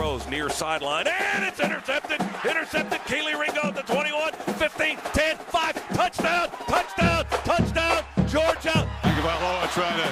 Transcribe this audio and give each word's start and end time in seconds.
throws 0.00 0.26
near 0.30 0.48
sideline, 0.48 1.06
and 1.06 1.44
it's 1.44 1.60
intercepted. 1.60 2.18
Intercepted. 2.48 3.00
Kelee 3.00 3.38
Ringo 3.38 3.68
at 3.68 3.76
the 3.76 3.82
21, 3.82 4.32
15, 4.32 4.96
10, 4.96 5.36
5. 5.36 5.88
Touchdown, 5.92 6.48
touchdown, 6.66 7.26
touchdown. 7.44 8.02
Georgia. 8.26 8.88
Tagovailoa 9.02 9.68
trying 9.76 10.00
to 10.00 10.08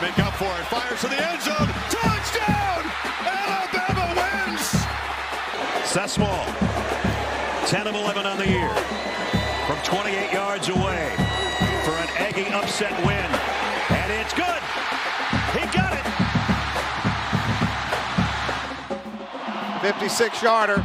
make 0.00 0.16
up 0.20 0.34
for 0.34 0.46
it. 0.46 0.64
Fires 0.70 1.00
to 1.00 1.08
the 1.08 1.18
end 1.18 1.42
zone. 1.42 1.66
Touchdown! 1.90 2.86
Alabama 3.26 4.06
wins! 4.22 4.68
Seth 5.84 6.12
Small, 6.12 6.46
10 7.66 7.88
of 7.88 7.94
11 7.96 8.24
on 8.24 8.38
the 8.38 8.48
year. 8.48 8.70
From 9.66 9.78
28 9.82 10.32
yards 10.32 10.68
away 10.68 11.12
for 11.82 11.94
an 11.98 12.08
Aggie 12.22 12.46
upset 12.54 12.94
win. 13.04 13.35
56 19.92 20.42
yarder. 20.42 20.84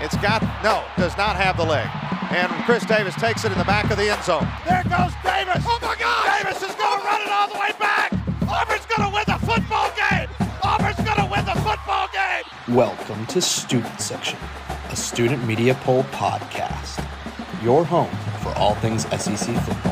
It's 0.00 0.16
got, 0.16 0.40
no, 0.64 0.82
does 0.96 1.14
not 1.18 1.36
have 1.36 1.58
the 1.58 1.62
leg. 1.62 1.86
And 2.32 2.50
Chris 2.64 2.82
Davis 2.86 3.14
takes 3.16 3.44
it 3.44 3.52
in 3.52 3.58
the 3.58 3.64
back 3.64 3.90
of 3.90 3.98
the 3.98 4.08
end 4.08 4.24
zone. 4.24 4.48
There 4.66 4.82
goes 4.84 5.12
Davis. 5.22 5.62
Oh 5.68 5.78
my 5.82 5.94
God! 5.94 6.42
Davis 6.42 6.62
is 6.62 6.74
going 6.74 7.00
to 7.00 7.04
run 7.04 7.20
it 7.20 7.28
all 7.28 7.48
the 7.48 7.58
way 7.58 7.70
back. 7.78 8.14
Auburn's 8.48 8.86
going 8.86 9.04
to 9.06 9.14
win 9.14 9.24
the 9.26 9.38
football 9.44 9.92
game. 9.92 10.28
Auburn's 10.62 10.96
going 10.96 11.20
to 11.20 11.28
win 11.30 11.44
the 11.44 11.60
football 11.60 12.08
game. 12.08 12.74
Welcome 12.74 13.26
to 13.26 13.42
Student 13.42 14.00
Section, 14.00 14.38
a 14.88 14.96
student 14.96 15.46
media 15.46 15.74
poll 15.74 16.04
podcast. 16.04 17.04
Your 17.62 17.84
home 17.84 18.16
for 18.40 18.56
all 18.56 18.74
things 18.76 19.02
SEC 19.20 19.54
football. 19.64 19.87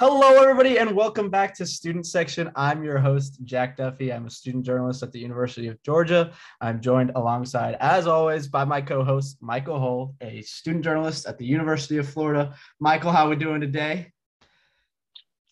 Hello, 0.00 0.42
everybody, 0.42 0.78
and 0.78 0.96
welcome 0.96 1.28
back 1.28 1.54
to 1.56 1.66
Student 1.66 2.06
Section. 2.06 2.50
I'm 2.56 2.82
your 2.82 2.96
host, 2.96 3.38
Jack 3.44 3.76
Duffy. 3.76 4.10
I'm 4.10 4.24
a 4.24 4.30
student 4.30 4.64
journalist 4.64 5.02
at 5.02 5.12
the 5.12 5.18
University 5.18 5.68
of 5.68 5.76
Georgia. 5.82 6.32
I'm 6.62 6.80
joined 6.80 7.12
alongside, 7.16 7.76
as 7.80 8.06
always, 8.06 8.48
by 8.48 8.64
my 8.64 8.80
co-host, 8.80 9.36
Michael 9.42 9.78
Hull, 9.78 10.14
a 10.22 10.40
student 10.40 10.84
journalist 10.84 11.26
at 11.26 11.36
the 11.36 11.44
University 11.44 11.98
of 11.98 12.08
Florida. 12.08 12.54
Michael, 12.78 13.12
how 13.12 13.26
are 13.26 13.28
we 13.28 13.36
doing 13.36 13.60
today? 13.60 14.10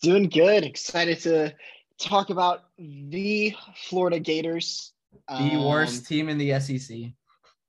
Doing 0.01 0.27
good. 0.29 0.63
Excited 0.63 1.19
to 1.19 1.53
talk 1.99 2.31
about 2.31 2.61
the 2.79 3.53
Florida 3.87 4.17
Gators. 4.19 4.93
The 5.27 5.35
Um, 5.35 5.65
worst 5.65 6.07
team 6.07 6.27
in 6.27 6.39
the 6.39 6.53
SEC. 6.59 7.13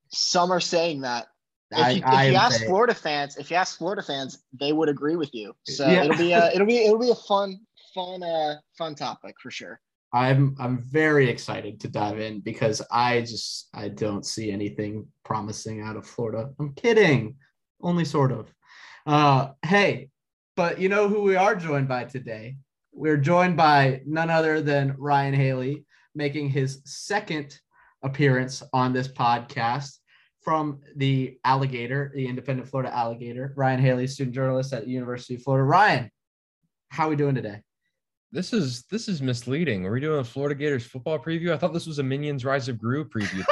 Some 0.07 0.49
are 0.51 0.59
saying 0.59 1.01
that. 1.01 1.27
If 1.71 1.77
I- 1.77 1.89
you, 1.91 2.03
if 2.05 2.31
you 2.31 2.37
ask 2.37 2.57
saying- 2.57 2.69
Florida 2.69 2.93
fans, 2.93 3.37
if 3.37 3.49
you 3.49 3.57
ask 3.57 3.77
Florida 3.77 4.03
fans, 4.03 4.43
they 4.59 4.73
would 4.73 4.89
agree 4.89 5.15
with 5.15 5.33
you. 5.33 5.53
So 5.65 5.87
Yeah. 5.87 6.03
it'll 6.03 6.17
be 6.17 6.33
a 6.33 6.51
it'll 6.53 6.67
be 6.67 6.77
it'll 6.85 6.99
be 6.99 7.11
a 7.11 7.15
fun 7.15 7.59
fun 7.93 8.23
uh 8.23 8.55
fun 8.77 8.95
topic 8.95 9.35
for 9.41 9.51
sure. 9.51 9.79
I'm 10.13 10.55
I'm 10.59 10.79
very 10.81 11.29
excited 11.29 11.79
to 11.81 11.87
dive 11.87 12.19
in 12.19 12.41
because 12.41 12.81
I 12.91 13.21
just 13.21 13.69
I 13.73 13.87
don't 13.87 14.25
see 14.25 14.51
anything 14.51 15.07
promising 15.23 15.81
out 15.81 15.95
of 15.95 16.05
Florida. 16.05 16.49
I'm 16.59 16.73
kidding, 16.73 17.37
only 17.81 18.03
sort 18.05 18.31
of. 18.33 18.53
Uh, 19.05 19.51
hey, 19.65 20.09
but 20.57 20.79
you 20.79 20.89
know 20.89 21.07
who 21.07 21.21
we 21.21 21.35
are 21.37 21.55
joined 21.55 21.87
by 21.87 22.03
today? 22.03 22.57
We're 22.91 23.17
joined 23.17 23.55
by 23.55 24.01
none 24.05 24.29
other 24.29 24.61
than 24.61 24.95
Ryan 24.97 25.33
Haley, 25.33 25.85
making 26.13 26.49
his 26.49 26.81
second 26.83 27.57
appearance 28.03 28.61
on 28.73 28.91
this 28.91 29.07
podcast 29.07 29.99
from 30.41 30.79
the 30.95 31.37
Alligator, 31.45 32.11
the 32.15 32.27
Independent 32.27 32.67
Florida 32.67 32.93
Alligator. 32.95 33.53
Ryan 33.55 33.79
Haley, 33.79 34.07
student 34.07 34.33
journalist 34.35 34.73
at 34.73 34.85
the 34.85 34.91
University 34.91 35.35
of 35.35 35.43
Florida. 35.43 35.63
Ryan, 35.63 36.09
how 36.89 37.05
are 37.07 37.09
we 37.09 37.15
doing 37.15 37.35
today? 37.35 37.61
This 38.33 38.53
is 38.53 38.83
this 38.89 39.07
is 39.09 39.21
misleading. 39.21 39.85
Are 39.85 39.91
we 39.91 39.99
doing 39.99 40.19
a 40.19 40.23
Florida 40.23 40.55
Gators 40.55 40.85
football 40.85 41.19
preview? 41.19 41.51
I 41.51 41.57
thought 41.57 41.73
this 41.73 41.85
was 41.85 41.99
a 41.99 42.03
Minions 42.03 42.45
Rise 42.45 42.69
of 42.69 42.79
Gru 42.79 43.03
preview. 43.07 43.43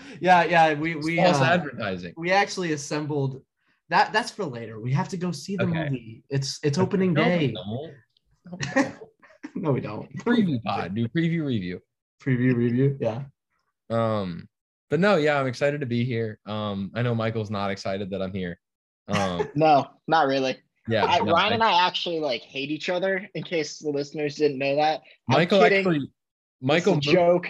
yeah, 0.20 0.44
yeah, 0.44 0.72
we 0.74 0.94
we 0.96 1.16
False 1.16 1.36
uh, 1.40 1.44
advertising. 1.44 2.14
we 2.16 2.32
actually 2.32 2.72
assembled 2.72 3.42
that 3.90 4.10
that's 4.12 4.30
for 4.30 4.44
later 4.46 4.80
we 4.80 4.90
have 4.92 5.08
to 5.10 5.18
go 5.18 5.32
see 5.32 5.56
the 5.56 5.64
Okay. 5.64 5.84
movie 5.84 6.24
it's 6.30 6.58
it's 6.62 6.78
opening 6.78 7.12
No, 7.12 7.24
day 7.24 7.52
no, 7.52 7.90
no 9.54 9.70
we 9.72 9.80
don't 9.82 10.08
Preview 10.18 10.62
pod, 10.62 10.94
do 10.94 11.06
preview 11.08 11.44
review. 11.44 11.78
preview 12.24 12.54
review 12.54 12.96
yeah 13.00 13.24
Um, 13.90 14.48
but 14.92 15.00
no, 15.00 15.16
yeah, 15.16 15.40
I'm 15.40 15.46
excited 15.46 15.80
to 15.80 15.86
be 15.86 16.04
here. 16.04 16.38
Um, 16.44 16.90
I 16.94 17.00
know 17.00 17.14
Michael's 17.14 17.50
not 17.50 17.70
excited 17.70 18.10
that 18.10 18.20
I'm 18.20 18.34
here. 18.34 18.60
Um, 19.08 19.48
No, 19.54 19.86
not 20.06 20.26
really. 20.26 20.58
yeah, 20.86 21.06
I, 21.06 21.18
no, 21.20 21.32
Ryan 21.32 21.52
I- 21.52 21.54
and 21.54 21.62
I 21.64 21.86
actually 21.86 22.20
like 22.20 22.42
hate 22.42 22.70
each 22.70 22.90
other. 22.90 23.26
In 23.34 23.42
case 23.42 23.78
the 23.78 23.88
listeners 23.88 24.34
didn't 24.36 24.58
know 24.58 24.76
that, 24.76 25.00
Michael 25.28 25.64
actually, 25.64 26.10
Michael 26.60 26.96
Michael, 26.96 26.96
joke. 27.00 27.46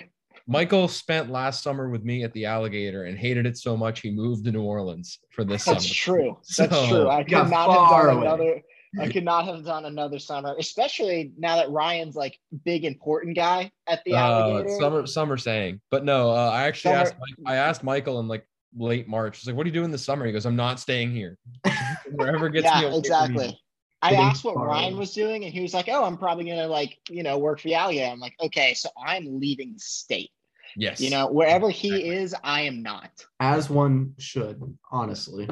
Michael 0.47 0.87
spent 0.87 1.31
last 1.33 1.65
summer 1.65 1.91
with 1.91 2.05
me 2.05 2.23
at 2.23 2.33
the 2.33 2.47
Alligator 2.47 3.07
and 3.07 3.19
hated 3.19 3.45
it 3.45 3.59
so 3.59 3.77
much 3.77 4.03
he 4.03 4.13
moved 4.13 4.45
to 4.45 4.53
New 4.53 4.63
Orleans 4.63 5.19
for 5.33 5.43
this 5.43 5.65
That's 5.65 5.85
summer. 5.85 5.95
true. 6.21 6.37
That's 6.57 6.73
So, 6.77 6.89
true. 6.89 7.09
I 7.09 7.19
you 7.21 7.25
could 7.25 7.49
not 7.51 7.71
have 7.71 7.91
done 7.91 8.17
away. 8.19 8.27
another. 8.27 8.61
I 9.01 9.09
could 9.09 9.25
not 9.25 9.47
have 9.47 9.65
done 9.65 9.87
another 9.87 10.19
summer, 10.19 10.55
especially 10.59 11.33
now 11.39 11.57
that 11.57 11.71
Ryan's 11.71 12.15
like 12.15 12.39
big 12.65 12.85
important 12.85 13.37
guy 13.37 13.71
at 13.87 14.05
the 14.05 14.13
Uh, 14.13 14.17
alligator. 14.17 14.69
summer, 14.79 15.07
summer 15.07 15.37
saying, 15.37 15.81
but 15.91 16.05
no, 16.05 16.31
uh, 16.31 16.51
I 16.53 16.65
actually 16.65 16.95
asked, 16.95 17.15
Mike, 17.19 17.35
I 17.47 17.57
asked 17.57 17.83
Michael 17.83 18.21
in 18.21 18.29
like 18.29 18.47
late 18.77 19.09
March. 19.09 19.37
I 19.37 19.41
was 19.41 19.47
like, 19.47 19.57
"What 19.57 19.65
are 19.65 19.69
you 19.69 19.75
doing 19.75 19.91
this 19.91 20.05
summer?" 20.05 20.27
He 20.27 20.33
goes, 20.33 20.45
"I'm 20.45 20.57
not 20.57 20.79
staying 20.79 21.13
here. 21.13 21.39
Wherever 22.11 22.49
gets 22.49 22.65
me." 22.65 22.71
yeah, 22.83 22.89
away 22.89 22.99
exactly. 22.99 23.61
I 24.03 24.15
asked 24.15 24.45
what 24.45 24.55
far 24.55 24.67
Ryan 24.67 24.97
was 24.97 25.15
doing, 25.15 25.45
and 25.45 25.53
he 25.55 25.61
was 25.61 25.73
like, 25.73 25.89
"Oh, 25.89 26.05
I'm 26.05 26.19
probably 26.19 26.45
gonna 26.45 26.67
like 26.69 26.99
you 27.09 27.23
know 27.23 27.39
work 27.39 27.61
for 27.61 27.69
the 27.69 27.75
alligator." 27.75 28.11
I'm 28.11 28.21
like, 28.21 28.35
"Okay, 28.41 28.75
so 28.75 28.91
I'm 29.03 29.39
leaving 29.41 29.73
the 29.75 29.79
state. 29.81 30.31
Yes, 30.77 31.01
You 31.01 31.11
know, 31.11 31.31
wherever 31.31 31.69
he 31.71 31.95
Exactly. 31.97 32.17
is, 32.17 32.35
I 32.43 32.63
am 32.63 32.83
not." 32.83 33.11
as 33.41 33.69
one 33.71 34.15
should 34.19 34.61
honestly 34.91 35.49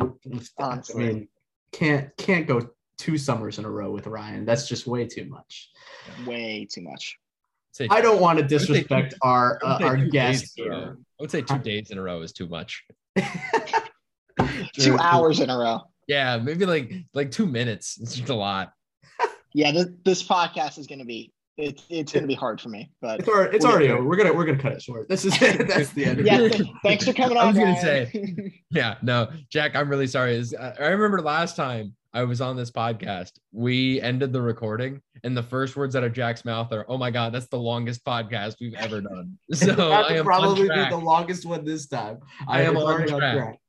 Honestly. 0.59 1.05
i 1.05 1.07
mean 1.09 1.28
can't 1.72 2.17
can't 2.17 2.47
go 2.47 2.61
two 3.00 3.16
summers 3.19 3.59
in 3.59 3.65
a 3.65 3.71
row 3.71 3.91
with 3.91 4.06
ryan 4.06 4.44
that's 4.44 4.69
just 4.69 4.87
way 4.87 5.06
too 5.06 5.25
much 5.27 5.71
Way 6.27 6.66
too 6.71 6.83
much. 6.83 7.16
Say- 7.72 7.88
i 7.91 8.00
don't 8.00 8.21
want 8.21 8.38
to 8.38 8.44
say 8.44 8.49
two- 8.49 8.59
disrespect 8.75 9.15
our 9.22 9.59
I 9.65 9.66
uh, 9.66 9.78
our 9.88 9.97
guest 9.97 10.55
days 10.56 10.66
in 10.66 10.66
a 10.66 10.71
row. 10.71 10.81
here 10.81 10.97
I 11.19 11.22
would 11.22 11.31
say 11.31 11.43
two 11.43 11.59
days 11.59 11.91
in 11.91 11.99
a 11.99 12.03
row 12.03 12.22
is 12.22 12.33
too 12.33 12.49
much. 12.49 12.83
Two 14.72 14.97
hours 14.99 15.41
in 15.41 15.50
a 15.50 15.59
row. 15.59 15.81
Yeah, 16.09 16.39
maybe 16.39 16.65
like 16.65 16.93
like 17.15 17.31
two 17.31 17.47
minutes. 17.47 17.99
It's 18.00 18.15
just 18.16 18.31
a 18.31 18.34
lot. 18.34 18.72
Yeah, 19.53 19.72
this, 19.72 19.87
this 20.05 20.22
podcast 20.27 20.78
is 20.78 20.87
gonna 20.87 21.05
be 21.05 21.33
it's 21.59 21.84
it's 21.91 22.12
gonna 22.12 22.27
be 22.27 22.34
hard 22.34 22.60
for 22.60 22.71
me, 22.71 22.91
but 23.03 23.21
it's, 23.21 23.28
already, 23.28 23.56
it's 23.56 23.65
We'll 23.65 23.72
get 23.72 23.75
already 23.75 23.87
there. 23.89 23.97
over 23.99 24.09
we're 24.09 24.16
gonna 24.16 24.33
we're 24.33 24.47
gonna 24.47 24.62
cut 24.62 24.72
it 24.72 24.83
short 24.83 25.09
this 25.10 25.25
is 25.27 25.34
it 25.43 25.69
that's 25.69 25.91
the 25.93 26.06
end 26.06 26.21
of 26.21 26.27
yeah. 26.27 26.41
it. 26.41 26.53
th- 26.53 26.69
thanks 26.83 27.05
for 27.06 27.12
coming 27.12 27.37
on. 27.37 27.44
I 27.44 27.49
was 27.49 27.56
gonna 27.84 28.06
Ryan. 28.15 28.53
Yeah, 28.71 28.94
no, 29.03 29.28
Jack, 29.50 29.77
I'm 29.77 29.89
really 29.91 30.06
sorry. 30.06 30.37
It's- 30.37 30.55
I 30.59 30.84
I 30.84 30.89
remember 30.89 31.21
last 31.21 31.55
time 31.56 31.94
I 32.12 32.25
was 32.25 32.41
on 32.41 32.56
this 32.56 32.72
podcast, 32.72 33.32
we 33.53 34.00
ended 34.00 34.32
the 34.32 34.43
recording, 34.43 35.00
and 35.22 35.37
the 35.37 35.43
first 35.43 35.76
words 35.76 35.94
out 35.94 36.03
of 36.03 36.12
Jack's 36.12 36.44
mouth 36.44 36.72
are, 36.72 36.84
"Oh 36.88 36.98
my 36.98 37.10
god, 37.10 37.32
that's 37.32 37.47
the 37.47 37.59
longest 37.59 38.04
podcast 38.04 38.56
we've 38.60 38.75
ever 38.75 39.00
done." 39.00 39.38
So 39.54 39.75
that 39.75 40.10
I 40.10 40.15
am 40.15 40.25
probably 40.25 40.69
be 40.69 40.88
the 40.91 40.97
longest 40.97 41.47
one 41.47 41.65
this 41.65 41.87
time. 41.87 42.19
I 42.48 42.62
am 42.62 42.76
it's 42.76 42.84
on 42.84 42.93
already 42.93 43.12
track. 43.12 43.60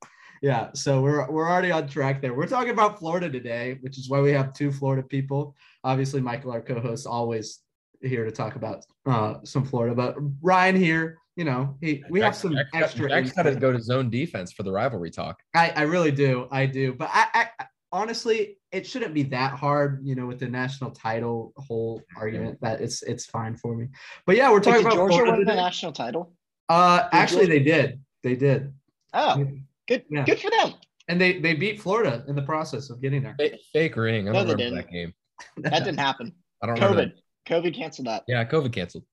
Yeah, 0.42 0.70
so 0.74 1.02
we're 1.02 1.30
we're 1.30 1.48
already 1.48 1.72
on 1.72 1.88
track 1.88 2.22
there. 2.22 2.34
We're 2.34 2.48
talking 2.48 2.72
about 2.72 2.98
Florida 2.98 3.30
today, 3.30 3.78
which 3.82 4.00
is 4.00 4.10
why 4.10 4.22
we 4.22 4.32
have 4.32 4.54
two 4.54 4.72
Florida 4.72 5.04
people. 5.04 5.56
Obviously, 5.84 6.20
Michael, 6.20 6.52
our 6.52 6.62
co-host, 6.62 7.06
always 7.06 7.60
here 8.02 8.26
to 8.26 8.32
talk 8.32 8.56
about 8.56 8.84
uh, 9.06 9.36
some 9.44 9.64
Florida, 9.64 9.94
but 9.94 10.16
Ryan 10.42 10.76
here, 10.76 11.20
you 11.36 11.44
know, 11.44 11.78
he 11.80 12.04
we 12.10 12.20
have 12.22 12.36
some 12.36 12.54
Jack's 12.54 12.70
extra. 12.74 13.08
Jack's 13.08 13.34
got 13.34 13.44
to 13.44 13.56
go 13.56 13.72
to 13.72 13.80
zone 13.80 14.10
defense 14.10 14.52
for 14.52 14.64
the 14.64 14.72
rivalry 14.72 15.12
talk. 15.12 15.38
I, 15.54 15.70
I 15.76 15.82
really 15.84 16.12
do. 16.12 16.48
I 16.52 16.66
do. 16.66 16.94
But 16.94 17.12
I, 17.14 17.50
I 17.60 17.66
honestly, 17.92 18.58
it 18.72 18.88
shouldn't 18.88 19.14
be 19.14 19.24
that 19.24 19.54
hard, 19.54 20.00
you 20.04 20.16
know, 20.16 20.26
with 20.28 20.40
the 20.40 20.48
national 20.48 20.92
title 20.92 21.54
whole 21.58 22.02
argument 22.16 22.58
that 22.62 22.82
it's 22.82 23.04
it's 23.04 23.26
fine 23.26 23.56
for 23.58 23.76
me. 23.76 23.88
But 24.26 24.36
yeah, 24.38 24.50
we're 24.50 24.56
Wait, 24.56 24.64
talking 24.64 24.84
did 24.84 24.86
about 24.88 24.96
Georgia 24.96 25.14
Florida 25.16 25.32
win 25.38 25.46
the 25.46 25.56
national 25.56 25.92
title? 25.92 26.34
Uh, 26.70 27.02
did 27.04 27.10
actually, 27.12 27.46
Georgia- 27.48 27.52
they 27.52 27.64
did. 27.64 28.02
They 28.24 28.36
did, 28.36 28.74
Oh, 29.14 29.46
good. 29.88 30.04
Yeah. 30.10 30.24
Good 30.26 30.40
for 30.40 30.50
them. 30.52 30.74
and 31.08 31.20
they 31.20 31.40
they 31.40 31.54
beat 31.54 31.82
Florida 31.82 32.24
in 32.28 32.36
the 32.36 32.42
process 32.44 32.90
of 32.90 33.02
getting 33.02 33.24
there. 33.24 33.36
Fake, 33.38 33.60
fake 33.74 33.96
ring. 33.98 34.30
I 34.30 34.32
No, 34.32 34.40
don't 34.46 34.48
they 34.58 34.64
remember 34.64 34.82
didn't. 34.82 34.88
that 34.88 34.92
game. 34.92 35.14
That 35.58 35.84
didn't 35.84 36.00
happen. 36.00 36.34
I 36.64 36.68
don't 36.68 36.76
remember. 36.76 37.04
COVID. 37.06 37.14
that. 37.48 37.64
COVID 37.64 37.74
canceled 37.76 38.08
that. 38.08 38.24
Yeah, 38.28 38.46
COVID 38.46 38.72
canceled. 38.72 39.04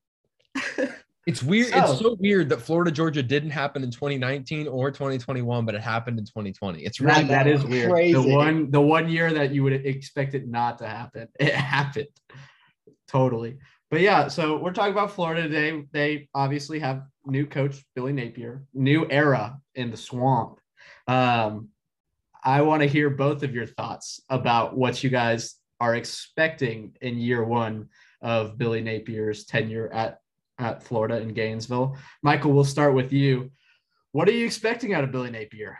It's 1.28 1.42
weird. 1.42 1.69
So- 1.69 1.78
it's 1.78 1.98
so 1.98 2.16
weird 2.19 2.48
that 2.48 2.62
Florida 2.62 2.90
Georgia 2.90 3.22
didn't 3.22 3.50
happen 3.50 3.84
in 3.84 3.90
2019 3.90 4.66
or 4.66 4.90
2021, 4.90 5.66
but 5.66 5.75
it 5.75 5.82
happened 5.82 6.19
in 6.19 6.25
2020. 6.25 6.82
It's 6.82 7.00
really 7.00 7.25
That, 7.25 7.44
that 7.44 7.46
is 7.46 7.62
weird. 7.64 7.90
Crazy. 7.90 8.14
The 8.14 8.34
one 8.34 8.70
the 8.70 8.80
one 8.80 9.10
year 9.10 9.30
that 9.34 9.52
you 9.52 9.62
would 9.62 9.75
expect 9.75 10.34
it 10.34 10.48
not 10.48 10.78
to 10.78 10.88
happen, 10.88 11.28
it 11.38 11.54
happened. 11.54 12.08
Totally. 13.08 13.58
But 13.90 14.00
yeah, 14.00 14.28
so 14.28 14.56
we're 14.56 14.72
talking 14.72 14.92
about 14.92 15.12
Florida 15.12 15.42
today. 15.42 15.84
They 15.92 16.28
obviously 16.34 16.78
have 16.78 17.02
new 17.26 17.46
coach 17.46 17.84
Billy 17.94 18.12
Napier, 18.14 18.64
new 18.72 19.06
era 19.10 19.58
in 19.75 19.90
the 19.90 19.96
swamp. 19.98 20.60
Um, 21.06 21.69
I 22.42 22.62
want 22.62 22.82
to 22.82 22.88
hear 22.88 23.10
both 23.10 23.42
of 23.42 23.54
your 23.54 23.66
thoughts 23.66 24.22
about 24.30 24.76
what 24.76 25.02
you 25.04 25.10
guys 25.10 25.56
are 25.78 25.94
expecting 25.94 26.96
in 27.02 27.19
year 27.19 27.44
one 27.44 27.88
of 28.22 28.56
Billy 28.56 28.80
Napier's 28.80 29.44
tenure 29.44 29.92
at 29.92 30.20
at 30.58 30.82
Florida 30.82 31.20
in 31.20 31.34
Gainesville. 31.34 31.96
Michael, 32.22 32.52
we'll 32.52 32.64
start 32.64 32.94
with 32.94 33.12
you. 33.12 33.50
What 34.12 34.28
are 34.28 34.32
you 34.32 34.46
expecting 34.46 34.94
out 34.94 35.05
of 35.05 35.12
Billy 35.12 35.31
Napier? 35.31 35.78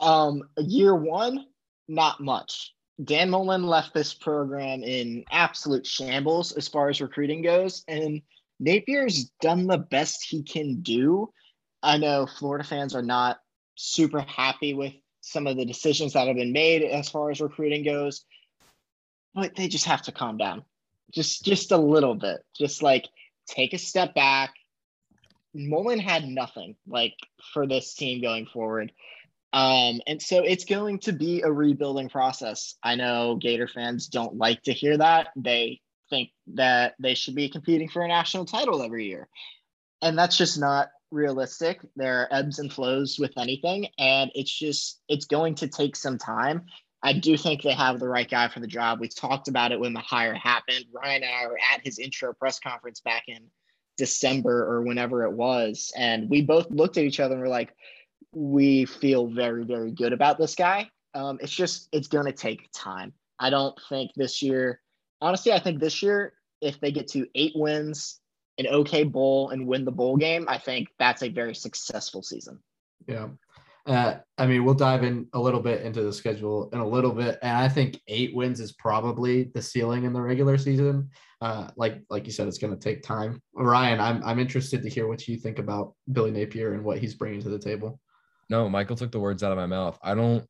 Um, 0.00 0.42
year 0.58 0.94
one, 0.94 1.46
not 1.88 2.20
much. 2.20 2.72
Dan 3.02 3.30
Mullen 3.30 3.64
left 3.66 3.94
this 3.94 4.12
program 4.12 4.82
in 4.82 5.24
absolute 5.30 5.86
shambles 5.86 6.52
as 6.52 6.68
far 6.68 6.88
as 6.88 7.00
recruiting 7.00 7.42
goes, 7.42 7.82
and 7.88 8.20
Napier's 8.60 9.30
done 9.40 9.66
the 9.66 9.78
best 9.78 10.26
he 10.28 10.42
can 10.42 10.82
do. 10.82 11.32
I 11.82 11.96
know 11.96 12.26
Florida 12.26 12.64
fans 12.64 12.94
are 12.94 13.02
not 13.02 13.38
super 13.74 14.20
happy 14.20 14.74
with 14.74 14.92
some 15.22 15.46
of 15.46 15.56
the 15.56 15.64
decisions 15.64 16.12
that 16.12 16.26
have 16.26 16.36
been 16.36 16.52
made 16.52 16.82
as 16.82 17.08
far 17.08 17.30
as 17.30 17.40
recruiting 17.40 17.84
goes, 17.84 18.24
but 19.34 19.54
they 19.54 19.68
just 19.68 19.86
have 19.86 20.02
to 20.02 20.12
calm 20.12 20.36
down. 20.36 20.62
Just 21.12 21.44
just 21.44 21.72
a 21.72 21.76
little 21.76 22.14
bit. 22.14 22.40
Just 22.56 22.82
like 22.82 23.06
take 23.50 23.74
a 23.74 23.78
step 23.78 24.14
back. 24.14 24.54
Mullen 25.52 25.98
had 25.98 26.24
nothing 26.24 26.76
like 26.86 27.14
for 27.52 27.66
this 27.66 27.94
team 27.94 28.22
going 28.22 28.46
forward. 28.46 28.92
Um, 29.52 30.00
and 30.06 30.22
so 30.22 30.44
it's 30.44 30.64
going 30.64 31.00
to 31.00 31.12
be 31.12 31.42
a 31.42 31.50
rebuilding 31.50 32.08
process. 32.08 32.76
I 32.82 32.94
know 32.94 33.36
Gator 33.36 33.66
fans 33.66 34.06
don't 34.06 34.36
like 34.36 34.62
to 34.62 34.72
hear 34.72 34.96
that. 34.98 35.28
They 35.34 35.80
think 36.08 36.30
that 36.54 36.94
they 37.00 37.14
should 37.14 37.34
be 37.34 37.48
competing 37.48 37.88
for 37.88 38.02
a 38.02 38.08
national 38.08 38.44
title 38.44 38.82
every 38.82 39.06
year. 39.06 39.28
And 40.02 40.16
that's 40.16 40.36
just 40.36 40.58
not 40.58 40.88
realistic. 41.10 41.80
There 41.96 42.22
are 42.22 42.28
ebbs 42.30 42.60
and 42.60 42.72
flows 42.72 43.18
with 43.18 43.32
anything. 43.36 43.88
And 43.98 44.30
it's 44.34 44.56
just, 44.56 45.00
it's 45.08 45.26
going 45.26 45.56
to 45.56 45.68
take 45.68 45.96
some 45.96 46.18
time. 46.18 46.66
I 47.02 47.14
do 47.14 47.36
think 47.36 47.62
they 47.62 47.72
have 47.72 47.98
the 47.98 48.08
right 48.08 48.28
guy 48.28 48.48
for 48.48 48.60
the 48.60 48.66
job. 48.66 49.00
We 49.00 49.08
talked 49.08 49.48
about 49.48 49.72
it 49.72 49.80
when 49.80 49.94
the 49.94 50.00
hire 50.00 50.34
happened. 50.34 50.84
Ryan 50.92 51.22
and 51.22 51.32
I 51.34 51.46
were 51.46 51.58
at 51.74 51.80
his 51.82 51.98
intro 51.98 52.34
press 52.34 52.60
conference 52.60 53.00
back 53.00 53.24
in 53.26 53.38
December 53.96 54.64
or 54.66 54.82
whenever 54.82 55.24
it 55.24 55.32
was. 55.32 55.92
And 55.96 56.28
we 56.28 56.42
both 56.42 56.70
looked 56.70 56.98
at 56.98 57.04
each 57.04 57.20
other 57.20 57.34
and 57.34 57.42
were 57.42 57.48
like, 57.48 57.74
we 58.32 58.84
feel 58.84 59.26
very, 59.28 59.64
very 59.64 59.92
good 59.92 60.12
about 60.12 60.38
this 60.38 60.54
guy. 60.54 60.90
Um, 61.14 61.38
it's 61.40 61.52
just, 61.52 61.88
it's 61.92 62.08
going 62.08 62.26
to 62.26 62.32
take 62.32 62.68
time. 62.74 63.12
I 63.38 63.50
don't 63.50 63.78
think 63.88 64.10
this 64.14 64.42
year, 64.42 64.80
honestly, 65.20 65.52
I 65.52 65.58
think 65.58 65.80
this 65.80 66.02
year, 66.02 66.34
if 66.60 66.80
they 66.80 66.92
get 66.92 67.08
to 67.08 67.26
eight 67.34 67.52
wins, 67.54 68.20
an 68.58 68.66
okay 68.66 69.04
bowl, 69.04 69.50
and 69.50 69.66
win 69.66 69.86
the 69.86 69.90
bowl 69.90 70.18
game, 70.18 70.44
I 70.48 70.58
think 70.58 70.88
that's 70.98 71.22
a 71.22 71.30
very 71.30 71.54
successful 71.54 72.22
season. 72.22 72.60
Yeah. 73.06 73.28
Uh, 73.86 74.16
I 74.36 74.46
mean, 74.46 74.64
we'll 74.64 74.74
dive 74.74 75.04
in 75.04 75.26
a 75.32 75.40
little 75.40 75.60
bit 75.60 75.82
into 75.82 76.02
the 76.02 76.12
schedule 76.12 76.68
in 76.72 76.80
a 76.80 76.86
little 76.86 77.12
bit, 77.12 77.38
and 77.42 77.56
I 77.56 77.68
think 77.68 78.00
eight 78.08 78.34
wins 78.34 78.60
is 78.60 78.72
probably 78.72 79.44
the 79.54 79.62
ceiling 79.62 80.04
in 80.04 80.12
the 80.12 80.20
regular 80.20 80.58
season. 80.58 81.10
Uh, 81.40 81.70
like 81.76 82.02
like 82.10 82.26
you 82.26 82.32
said, 82.32 82.46
it's 82.46 82.58
going 82.58 82.76
to 82.76 82.78
take 82.78 83.02
time. 83.02 83.40
Ryan, 83.54 84.00
I'm 84.00 84.22
I'm 84.22 84.38
interested 84.38 84.82
to 84.82 84.90
hear 84.90 85.08
what 85.08 85.26
you 85.26 85.36
think 85.36 85.58
about 85.58 85.94
Billy 86.12 86.30
Napier 86.30 86.74
and 86.74 86.84
what 86.84 86.98
he's 86.98 87.14
bringing 87.14 87.40
to 87.42 87.48
the 87.48 87.58
table. 87.58 87.98
No, 88.50 88.68
Michael 88.68 88.96
took 88.96 89.12
the 89.12 89.20
words 89.20 89.42
out 89.42 89.52
of 89.52 89.58
my 89.58 89.66
mouth. 89.66 89.98
I 90.02 90.14
don't, 90.14 90.44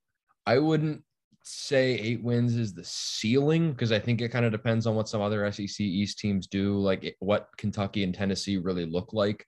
I 0.46 0.58
wouldn't 0.58 1.04
say 1.42 1.92
eight 1.92 2.22
wins 2.22 2.56
is 2.56 2.74
the 2.74 2.84
ceiling 2.84 3.72
because 3.72 3.92
I 3.92 3.98
think 3.98 4.20
it 4.20 4.30
kind 4.30 4.44
of 4.44 4.52
depends 4.52 4.86
on 4.86 4.94
what 4.94 5.08
some 5.08 5.20
other 5.20 5.50
SEC 5.52 5.80
East 5.80 6.18
teams 6.18 6.46
do, 6.46 6.78
like 6.78 7.16
what 7.20 7.48
Kentucky 7.56 8.02
and 8.02 8.14
Tennessee 8.14 8.56
really 8.56 8.86
look 8.86 9.12
like. 9.12 9.46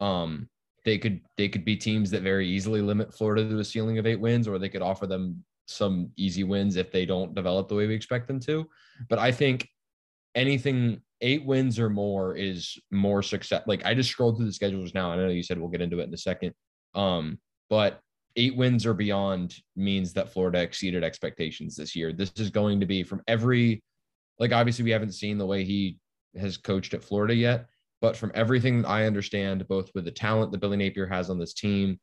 Um, 0.00 0.48
they 0.84 0.98
could 0.98 1.20
they 1.36 1.48
could 1.48 1.64
be 1.64 1.76
teams 1.76 2.10
that 2.10 2.22
very 2.22 2.48
easily 2.48 2.80
limit 2.80 3.14
Florida 3.14 3.48
to 3.48 3.58
a 3.58 3.64
ceiling 3.64 3.98
of 3.98 4.06
eight 4.06 4.20
wins, 4.20 4.48
or 4.48 4.58
they 4.58 4.68
could 4.68 4.82
offer 4.82 5.06
them 5.06 5.44
some 5.66 6.10
easy 6.16 6.44
wins 6.44 6.76
if 6.76 6.90
they 6.90 7.06
don't 7.06 7.34
develop 7.34 7.68
the 7.68 7.74
way 7.74 7.86
we 7.86 7.94
expect 7.94 8.26
them 8.26 8.40
to. 8.40 8.66
But 9.08 9.18
I 9.18 9.30
think 9.32 9.68
anything 10.34 11.00
eight 11.20 11.44
wins 11.44 11.78
or 11.78 11.88
more 11.88 12.34
is 12.34 12.78
more 12.90 13.22
success. 13.22 13.62
Like 13.66 13.84
I 13.84 13.94
just 13.94 14.10
scrolled 14.10 14.36
through 14.36 14.46
the 14.46 14.52
schedules 14.52 14.92
now. 14.92 15.12
I 15.12 15.16
know 15.16 15.28
you 15.28 15.42
said 15.42 15.58
we'll 15.58 15.70
get 15.70 15.80
into 15.80 16.00
it 16.00 16.08
in 16.08 16.14
a 16.14 16.18
second. 16.18 16.52
Um, 16.94 17.38
but 17.70 18.00
eight 18.36 18.56
wins 18.56 18.86
or 18.86 18.94
beyond 18.94 19.54
means 19.76 20.12
that 20.12 20.32
Florida 20.32 20.60
exceeded 20.60 21.04
expectations 21.04 21.76
this 21.76 21.94
year. 21.94 22.12
This 22.12 22.32
is 22.36 22.50
going 22.50 22.80
to 22.80 22.86
be 22.86 23.02
from 23.02 23.22
every, 23.28 23.82
like, 24.38 24.52
obviously, 24.52 24.84
we 24.84 24.90
haven't 24.90 25.12
seen 25.12 25.38
the 25.38 25.46
way 25.46 25.64
he 25.64 25.98
has 26.36 26.56
coached 26.56 26.94
at 26.94 27.04
Florida 27.04 27.34
yet, 27.34 27.66
but 28.02 28.16
from 28.16 28.32
everything 28.34 28.84
I 28.84 29.06
understand, 29.06 29.66
both 29.68 29.88
with 29.94 30.04
the 30.04 30.10
talent 30.10 30.50
that 30.50 30.60
Billy 30.60 30.76
Napier 30.76 31.06
has 31.06 31.30
on 31.30 31.38
this 31.38 31.54
team 31.54 32.00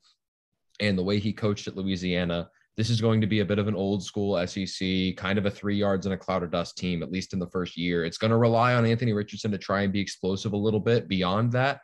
and 0.79 0.97
the 0.97 1.03
way 1.03 1.19
he 1.19 1.33
coached 1.33 1.67
at 1.67 1.75
Louisiana, 1.75 2.49
this 2.77 2.89
is 2.89 3.01
going 3.01 3.19
to 3.19 3.27
be 3.27 3.41
a 3.41 3.45
bit 3.45 3.59
of 3.59 3.67
an 3.67 3.75
old 3.75 4.01
school 4.01 4.47
SEC, 4.47 5.17
kind 5.17 5.37
of 5.37 5.45
a 5.45 5.51
three 5.51 5.75
yards 5.75 6.05
and 6.05 6.13
a 6.15 6.17
cloud 6.17 6.41
of 6.41 6.51
dust 6.51 6.77
team, 6.77 7.03
at 7.03 7.11
least 7.11 7.33
in 7.33 7.39
the 7.39 7.49
first 7.49 7.77
year. 7.77 8.05
It's 8.05 8.17
going 8.17 8.31
to 8.31 8.37
rely 8.37 8.75
on 8.75 8.85
Anthony 8.85 9.11
Richardson 9.11 9.51
to 9.51 9.57
try 9.57 9.81
and 9.81 9.91
be 9.91 9.99
explosive 9.99 10.53
a 10.53 10.57
little 10.57 10.79
bit 10.79 11.09
beyond 11.09 11.51
that. 11.51 11.81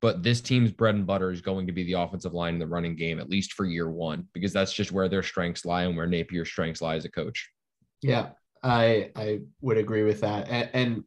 But 0.00 0.22
this 0.22 0.40
team's 0.40 0.70
bread 0.70 0.94
and 0.94 1.06
butter 1.06 1.32
is 1.32 1.40
going 1.40 1.66
to 1.66 1.72
be 1.72 1.82
the 1.82 1.94
offensive 1.94 2.34
line 2.34 2.52
and 2.52 2.62
the 2.62 2.68
running 2.68 2.94
game, 2.94 3.18
at 3.18 3.28
least 3.28 3.54
for 3.54 3.64
year 3.64 3.90
one, 3.90 4.28
because 4.32 4.52
that's 4.52 4.72
just 4.72 4.92
where 4.92 5.08
their 5.08 5.24
strengths 5.24 5.64
lie 5.64 5.82
and 5.82 5.96
where 5.96 6.06
Napier's 6.06 6.48
strengths 6.48 6.82
lie 6.82 6.94
as 6.94 7.04
a 7.04 7.10
coach. 7.10 7.50
Yeah, 8.00 8.28
I 8.62 9.10
I 9.16 9.40
would 9.60 9.78
agree 9.78 10.04
with 10.04 10.20
that. 10.20 10.48
And, 10.48 10.70
and 10.72 11.04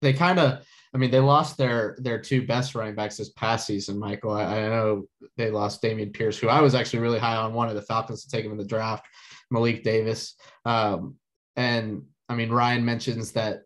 they 0.00 0.12
kind 0.12 0.38
of, 0.38 0.64
I 0.94 0.98
mean, 0.98 1.10
they 1.10 1.20
lost 1.20 1.58
their 1.58 1.96
their 1.98 2.20
two 2.20 2.46
best 2.46 2.74
running 2.74 2.94
backs 2.94 3.16
this 3.16 3.30
past 3.30 3.66
season. 3.66 3.98
Michael, 3.98 4.32
I, 4.32 4.44
I 4.44 4.68
know 4.68 5.04
they 5.36 5.50
lost 5.50 5.82
Dameon 5.82 6.12
Pierce, 6.12 6.38
who 6.38 6.48
I 6.48 6.60
was 6.60 6.74
actually 6.74 7.00
really 7.00 7.18
high 7.18 7.36
on. 7.36 7.52
One 7.52 7.68
of 7.68 7.74
the 7.74 7.82
Falcons 7.82 8.24
to 8.24 8.30
take 8.30 8.44
him 8.44 8.52
in 8.52 8.58
the 8.58 8.64
draft, 8.64 9.06
Malik 9.50 9.82
Davis, 9.82 10.34
um, 10.64 11.16
and 11.56 12.02
I 12.28 12.34
mean 12.34 12.50
Ryan 12.50 12.84
mentions 12.84 13.32
that 13.32 13.62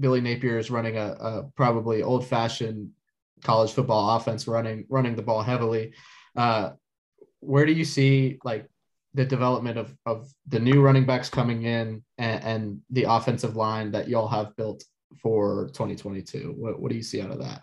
Billy 0.00 0.20
Napier 0.20 0.58
is 0.58 0.70
running 0.70 0.96
a, 0.96 1.16
a 1.20 1.42
probably 1.54 2.02
old 2.02 2.26
fashioned 2.26 2.90
college 3.42 3.72
football 3.72 4.16
offense 4.16 4.48
running 4.48 4.86
running 4.88 5.16
the 5.16 5.22
ball 5.22 5.42
heavily. 5.42 5.92
Uh, 6.34 6.70
where 7.40 7.66
do 7.66 7.72
you 7.72 7.84
see 7.84 8.38
like 8.44 8.66
the 9.12 9.24
development 9.24 9.78
of 9.78 9.94
of 10.06 10.28
the 10.48 10.58
new 10.58 10.80
running 10.80 11.04
backs 11.04 11.28
coming 11.28 11.62
in 11.62 12.02
and, 12.18 12.44
and 12.44 12.80
the 12.90 13.04
offensive 13.04 13.54
line 13.54 13.92
that 13.92 14.08
y'all 14.08 14.28
have 14.28 14.56
built 14.56 14.82
for 15.22 15.66
2022? 15.68 16.54
What 16.56 16.80
what 16.80 16.90
do 16.90 16.96
you 16.96 17.02
see 17.02 17.20
out 17.20 17.30
of 17.30 17.40
that? 17.40 17.62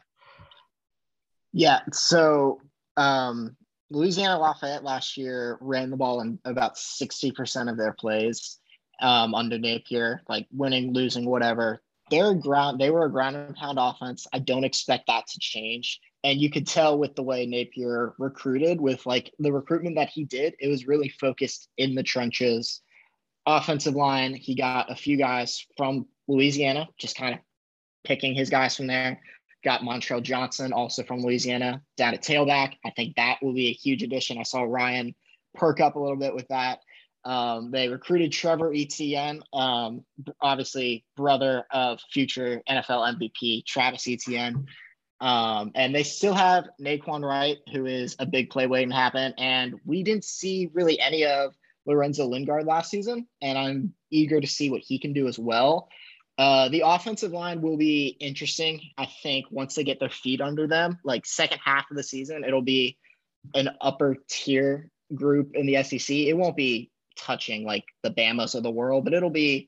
Yeah, 1.53 1.81
so 1.91 2.61
um, 2.97 3.55
Louisiana 3.89 4.39
Lafayette 4.39 4.83
last 4.83 5.17
year 5.17 5.57
ran 5.59 5.89
the 5.89 5.97
ball 5.97 6.21
in 6.21 6.39
about 6.45 6.75
60% 6.75 7.69
of 7.69 7.77
their 7.77 7.91
plays 7.91 8.57
um, 9.01 9.35
under 9.35 9.59
Napier, 9.59 10.21
like 10.29 10.47
winning, 10.51 10.93
losing, 10.93 11.25
whatever 11.25 11.81
they're 12.11 12.35
ground 12.35 12.79
they 12.79 12.91
were 12.91 13.05
a 13.05 13.11
ground 13.11 13.37
and 13.37 13.55
pound 13.55 13.79
offense. 13.81 14.27
I 14.31 14.39
don't 14.39 14.65
expect 14.65 15.07
that 15.07 15.25
to 15.27 15.39
change. 15.39 15.99
And 16.23 16.39
you 16.39 16.51
could 16.51 16.67
tell 16.67 16.99
with 16.99 17.15
the 17.15 17.23
way 17.23 17.47
Napier 17.47 18.13
recruited, 18.19 18.79
with 18.79 19.05
like 19.07 19.33
the 19.39 19.51
recruitment 19.51 19.95
that 19.95 20.09
he 20.09 20.25
did, 20.25 20.53
it 20.59 20.67
was 20.67 20.85
really 20.85 21.09
focused 21.09 21.69
in 21.77 21.95
the 21.95 22.03
trenches. 22.03 22.81
Offensive 23.47 23.95
line, 23.95 24.35
he 24.35 24.53
got 24.53 24.91
a 24.91 24.95
few 24.95 25.17
guys 25.17 25.65
from 25.77 26.05
Louisiana, 26.27 26.87
just 26.97 27.15
kind 27.15 27.33
of 27.35 27.39
picking 28.03 28.33
his 28.33 28.49
guys 28.49 28.75
from 28.75 28.87
there. 28.87 29.21
Got 29.63 29.81
Montrell 29.81 30.23
Johnson, 30.23 30.73
also 30.73 31.03
from 31.03 31.21
Louisiana, 31.21 31.81
down 31.95 32.13
at 32.13 32.23
tailback. 32.23 32.73
I 32.83 32.89
think 32.91 33.15
that 33.15 33.37
will 33.41 33.53
be 33.53 33.67
a 33.67 33.73
huge 33.73 34.01
addition. 34.01 34.39
I 34.39 34.43
saw 34.43 34.63
Ryan 34.63 35.13
perk 35.53 35.79
up 35.79 35.95
a 35.95 35.99
little 35.99 36.17
bit 36.17 36.33
with 36.33 36.47
that. 36.47 36.79
Um, 37.23 37.69
they 37.69 37.87
recruited 37.87 38.31
Trevor 38.31 38.73
Etienne, 38.73 39.43
um, 39.53 40.03
obviously 40.41 41.05
brother 41.15 41.65
of 41.69 41.99
future 42.11 42.63
NFL 42.67 43.15
MVP 43.19 43.63
Travis 43.65 44.07
Etienne. 44.07 44.65
Um, 45.19 45.71
and 45.75 45.93
they 45.93 46.01
still 46.01 46.33
have 46.33 46.69
Nay'Quan 46.79 47.23
Wright, 47.23 47.57
who 47.71 47.85
is 47.85 48.15
a 48.17 48.25
big 48.25 48.49
play 48.49 48.65
waiting 48.65 48.89
to 48.89 48.95
happen. 48.95 49.35
And 49.37 49.75
we 49.85 50.01
didn't 50.01 50.25
see 50.25 50.71
really 50.73 50.99
any 50.99 51.25
of 51.25 51.53
Lorenzo 51.85 52.25
Lingard 52.25 52.65
last 52.65 52.89
season, 52.89 53.27
and 53.41 53.57
I'm 53.57 53.93
eager 54.09 54.41
to 54.41 54.47
see 54.47 54.69
what 54.69 54.81
he 54.81 54.99
can 54.99 55.13
do 55.13 55.27
as 55.27 55.37
well. 55.37 55.89
Uh, 56.41 56.67
the 56.69 56.81
offensive 56.83 57.31
line 57.31 57.61
will 57.61 57.77
be 57.77 58.17
interesting. 58.19 58.81
I 58.97 59.05
think 59.21 59.45
once 59.51 59.75
they 59.75 59.83
get 59.83 59.99
their 59.99 60.09
feet 60.09 60.41
under 60.41 60.65
them, 60.65 60.97
like 61.03 61.23
second 61.27 61.59
half 61.63 61.91
of 61.91 61.97
the 61.97 62.01
season, 62.01 62.43
it'll 62.43 62.63
be 62.63 62.97
an 63.53 63.69
upper 63.79 64.17
tier 64.27 64.89
group 65.13 65.51
in 65.53 65.67
the 65.67 65.83
SEC. 65.83 66.09
It 66.09 66.33
won't 66.33 66.55
be 66.55 66.89
touching 67.15 67.63
like 67.63 67.83
the 68.01 68.09
Bamas 68.09 68.55
of 68.55 68.63
the 68.63 68.71
world, 68.71 69.03
but 69.03 69.13
it'll 69.13 69.29
be 69.29 69.67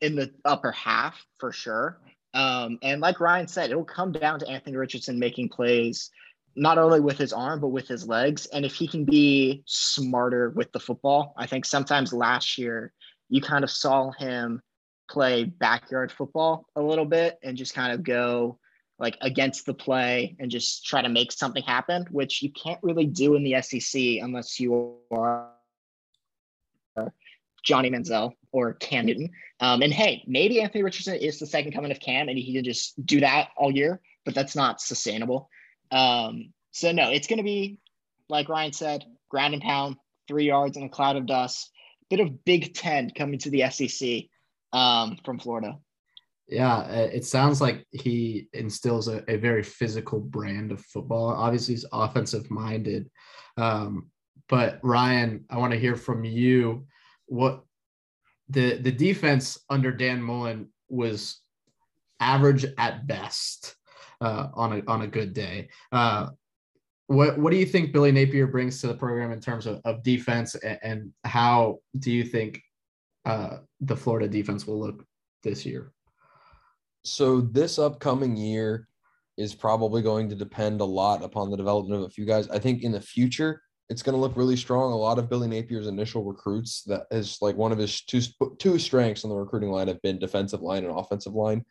in 0.00 0.16
the 0.16 0.32
upper 0.46 0.72
half 0.72 1.22
for 1.38 1.52
sure. 1.52 2.00
Um, 2.32 2.78
and 2.80 3.02
like 3.02 3.20
Ryan 3.20 3.46
said, 3.46 3.70
it'll 3.70 3.84
come 3.84 4.12
down 4.12 4.38
to 4.38 4.48
Anthony 4.48 4.78
Richardson 4.78 5.18
making 5.18 5.50
plays, 5.50 6.10
not 6.56 6.78
only 6.78 7.00
with 7.00 7.18
his 7.18 7.34
arm, 7.34 7.60
but 7.60 7.68
with 7.68 7.86
his 7.86 8.08
legs. 8.08 8.46
And 8.46 8.64
if 8.64 8.74
he 8.74 8.88
can 8.88 9.04
be 9.04 9.62
smarter 9.66 10.48
with 10.56 10.72
the 10.72 10.80
football, 10.80 11.34
I 11.36 11.46
think 11.46 11.66
sometimes 11.66 12.14
last 12.14 12.56
year 12.56 12.94
you 13.28 13.42
kind 13.42 13.62
of 13.62 13.70
saw 13.70 14.10
him 14.12 14.62
play 15.08 15.44
backyard 15.44 16.12
football 16.12 16.66
a 16.76 16.82
little 16.82 17.04
bit 17.04 17.38
and 17.42 17.56
just 17.56 17.74
kind 17.74 17.92
of 17.92 18.02
go 18.02 18.58
like 18.98 19.16
against 19.20 19.64
the 19.64 19.74
play 19.74 20.36
and 20.38 20.50
just 20.50 20.84
try 20.84 21.00
to 21.00 21.08
make 21.08 21.30
something 21.32 21.62
happen, 21.62 22.04
which 22.10 22.42
you 22.42 22.50
can't 22.50 22.80
really 22.82 23.06
do 23.06 23.34
in 23.34 23.44
the 23.44 23.60
SEC 23.62 24.00
unless 24.20 24.58
you 24.58 24.96
are 25.10 25.48
Johnny 27.62 27.90
Manziel 27.90 28.32
or 28.50 28.74
Cam 28.74 29.06
Newton. 29.06 29.30
Um, 29.60 29.82
and 29.82 29.92
hey, 29.92 30.24
maybe 30.26 30.60
Anthony 30.60 30.82
Richardson 30.82 31.16
is 31.16 31.38
the 31.38 31.46
second 31.46 31.72
coming 31.72 31.90
of 31.90 32.00
Cam, 32.00 32.28
and 32.28 32.38
he 32.38 32.54
can 32.54 32.64
just 32.64 32.94
do 33.04 33.20
that 33.20 33.50
all 33.56 33.70
year, 33.70 34.00
but 34.24 34.34
that's 34.34 34.56
not 34.56 34.80
sustainable. 34.80 35.50
Um, 35.90 36.52
so 36.70 36.92
no, 36.92 37.10
it's 37.10 37.26
going 37.26 37.38
to 37.38 37.44
be 37.44 37.78
like 38.28 38.48
Ryan 38.48 38.72
said, 38.72 39.04
ground 39.28 39.54
and 39.54 39.62
pound, 39.62 39.96
three 40.26 40.46
yards 40.46 40.76
in 40.76 40.82
a 40.84 40.88
cloud 40.88 41.16
of 41.16 41.26
dust. 41.26 41.70
Bit 42.10 42.20
of 42.20 42.44
Big 42.44 42.74
Ten 42.74 43.10
coming 43.10 43.38
to 43.40 43.50
the 43.50 43.68
SEC 43.70 44.24
um, 44.72 45.18
from 45.24 45.38
Florida. 45.38 45.78
Yeah, 46.48 46.88
it 46.88 47.26
sounds 47.26 47.60
like 47.60 47.86
he 47.90 48.48
instills 48.54 49.06
a, 49.06 49.22
a 49.28 49.36
very 49.36 49.62
physical 49.62 50.18
brand 50.18 50.72
of 50.72 50.80
football. 50.80 51.28
Obviously, 51.28 51.74
he's 51.74 51.84
offensive 51.92 52.50
minded. 52.50 53.10
Um, 53.58 54.10
but 54.48 54.78
Ryan, 54.82 55.44
I 55.50 55.58
want 55.58 55.72
to 55.74 55.78
hear 55.78 55.94
from 55.94 56.24
you 56.24 56.86
what 57.26 57.64
the 58.48 58.78
the 58.78 58.92
defense 58.92 59.58
under 59.68 59.92
Dan 59.92 60.22
Mullen 60.22 60.68
was 60.88 61.42
average 62.18 62.64
at 62.78 63.06
best 63.06 63.76
uh, 64.20 64.48
on 64.54 64.72
a 64.78 64.90
on 64.90 65.02
a 65.02 65.06
good 65.06 65.34
day. 65.34 65.68
Uh, 65.92 66.28
what 67.08 67.38
what 67.38 67.50
do 67.50 67.58
you 67.58 67.66
think 67.66 67.92
Billy 67.92 68.12
Napier 68.12 68.46
brings 68.46 68.80
to 68.80 68.86
the 68.86 68.94
program 68.94 69.32
in 69.32 69.40
terms 69.40 69.66
of, 69.66 69.80
of 69.84 70.02
defense, 70.02 70.54
and, 70.54 70.78
and 70.82 71.12
how 71.24 71.78
do 71.98 72.10
you 72.10 72.24
think 72.24 72.62
uh, 73.28 73.58
the 73.80 73.96
Florida 73.96 74.26
defense 74.26 74.66
will 74.66 74.80
look 74.80 75.04
this 75.42 75.64
year? 75.66 75.92
So 77.04 77.40
this 77.40 77.78
upcoming 77.78 78.36
year 78.36 78.88
is 79.36 79.54
probably 79.54 80.02
going 80.02 80.28
to 80.30 80.34
depend 80.34 80.80
a 80.80 80.84
lot 80.84 81.22
upon 81.22 81.50
the 81.50 81.56
development 81.56 82.00
of 82.00 82.08
a 82.08 82.10
few 82.10 82.24
guys. 82.24 82.48
I 82.48 82.58
think 82.58 82.82
in 82.82 82.90
the 82.90 83.00
future 83.00 83.62
it's 83.88 84.02
going 84.02 84.14
to 84.14 84.20
look 84.20 84.36
really 84.36 84.56
strong. 84.56 84.92
A 84.92 84.96
lot 84.96 85.18
of 85.18 85.30
Billy 85.30 85.48
Napier's 85.48 85.86
initial 85.86 86.24
recruits 86.24 86.82
that 86.84 87.06
is 87.10 87.38
like 87.40 87.56
one 87.56 87.72
of 87.72 87.78
his 87.78 88.02
two 88.02 88.20
two 88.58 88.78
strengths 88.78 89.24
on 89.24 89.30
the 89.30 89.36
recruiting 89.36 89.70
line 89.70 89.88
have 89.88 90.02
been 90.02 90.18
defensive 90.18 90.60
line 90.60 90.84
and 90.84 90.98
offensive 90.98 91.34
line. 91.34 91.64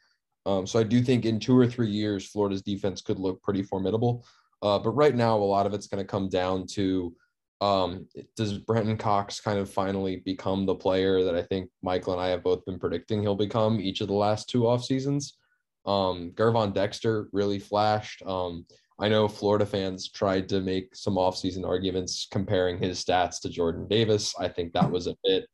Um, 0.45 0.65
so 0.65 0.79
I 0.79 0.83
do 0.83 1.01
think 1.01 1.25
in 1.25 1.39
two 1.39 1.57
or 1.57 1.67
three 1.67 1.89
years, 1.89 2.29
Florida's 2.29 2.61
defense 2.61 3.01
could 3.01 3.19
look 3.19 3.41
pretty 3.43 3.63
formidable. 3.63 4.25
Uh, 4.61 4.79
but 4.79 4.91
right 4.91 5.13
now, 5.13 5.37
a 5.37 5.39
lot 5.39 5.65
of 5.65 5.73
it's 5.73 5.87
going 5.87 6.03
to 6.03 6.07
come 6.07 6.29
down 6.29 6.65
to 6.67 7.13
um, 7.59 8.07
does 8.35 8.57
Brenton 8.57 8.97
Cox 8.97 9.39
kind 9.39 9.57
of 9.57 9.69
finally 9.69 10.17
become 10.17 10.65
the 10.65 10.75
player 10.75 11.23
that 11.23 11.35
I 11.35 11.41
think 11.41 11.69
Michael 11.81 12.13
and 12.13 12.21
I 12.21 12.27
have 12.29 12.43
both 12.43 12.65
been 12.65 12.79
predicting 12.79 13.21
he'll 13.21 13.35
become 13.35 13.79
each 13.79 14.01
of 14.01 14.07
the 14.07 14.13
last 14.13 14.49
two 14.49 14.67
off 14.67 14.83
seasons? 14.83 15.37
Um, 15.85 16.31
Gervon 16.35 16.73
Dexter 16.73 17.29
really 17.31 17.59
flashed. 17.59 18.21
Um, 18.23 18.65
I 18.99 19.09
know 19.09 19.27
Florida 19.27 19.65
fans 19.65 20.09
tried 20.09 20.49
to 20.49 20.61
make 20.61 20.95
some 20.95 21.15
offseason 21.15 21.65
arguments 21.65 22.27
comparing 22.29 22.77
his 22.77 23.03
stats 23.03 23.39
to 23.41 23.49
Jordan 23.49 23.87
Davis. 23.87 24.33
I 24.39 24.49
think 24.49 24.73
that 24.73 24.89
was 24.89 25.07
a 25.07 25.15
bit 25.23 25.47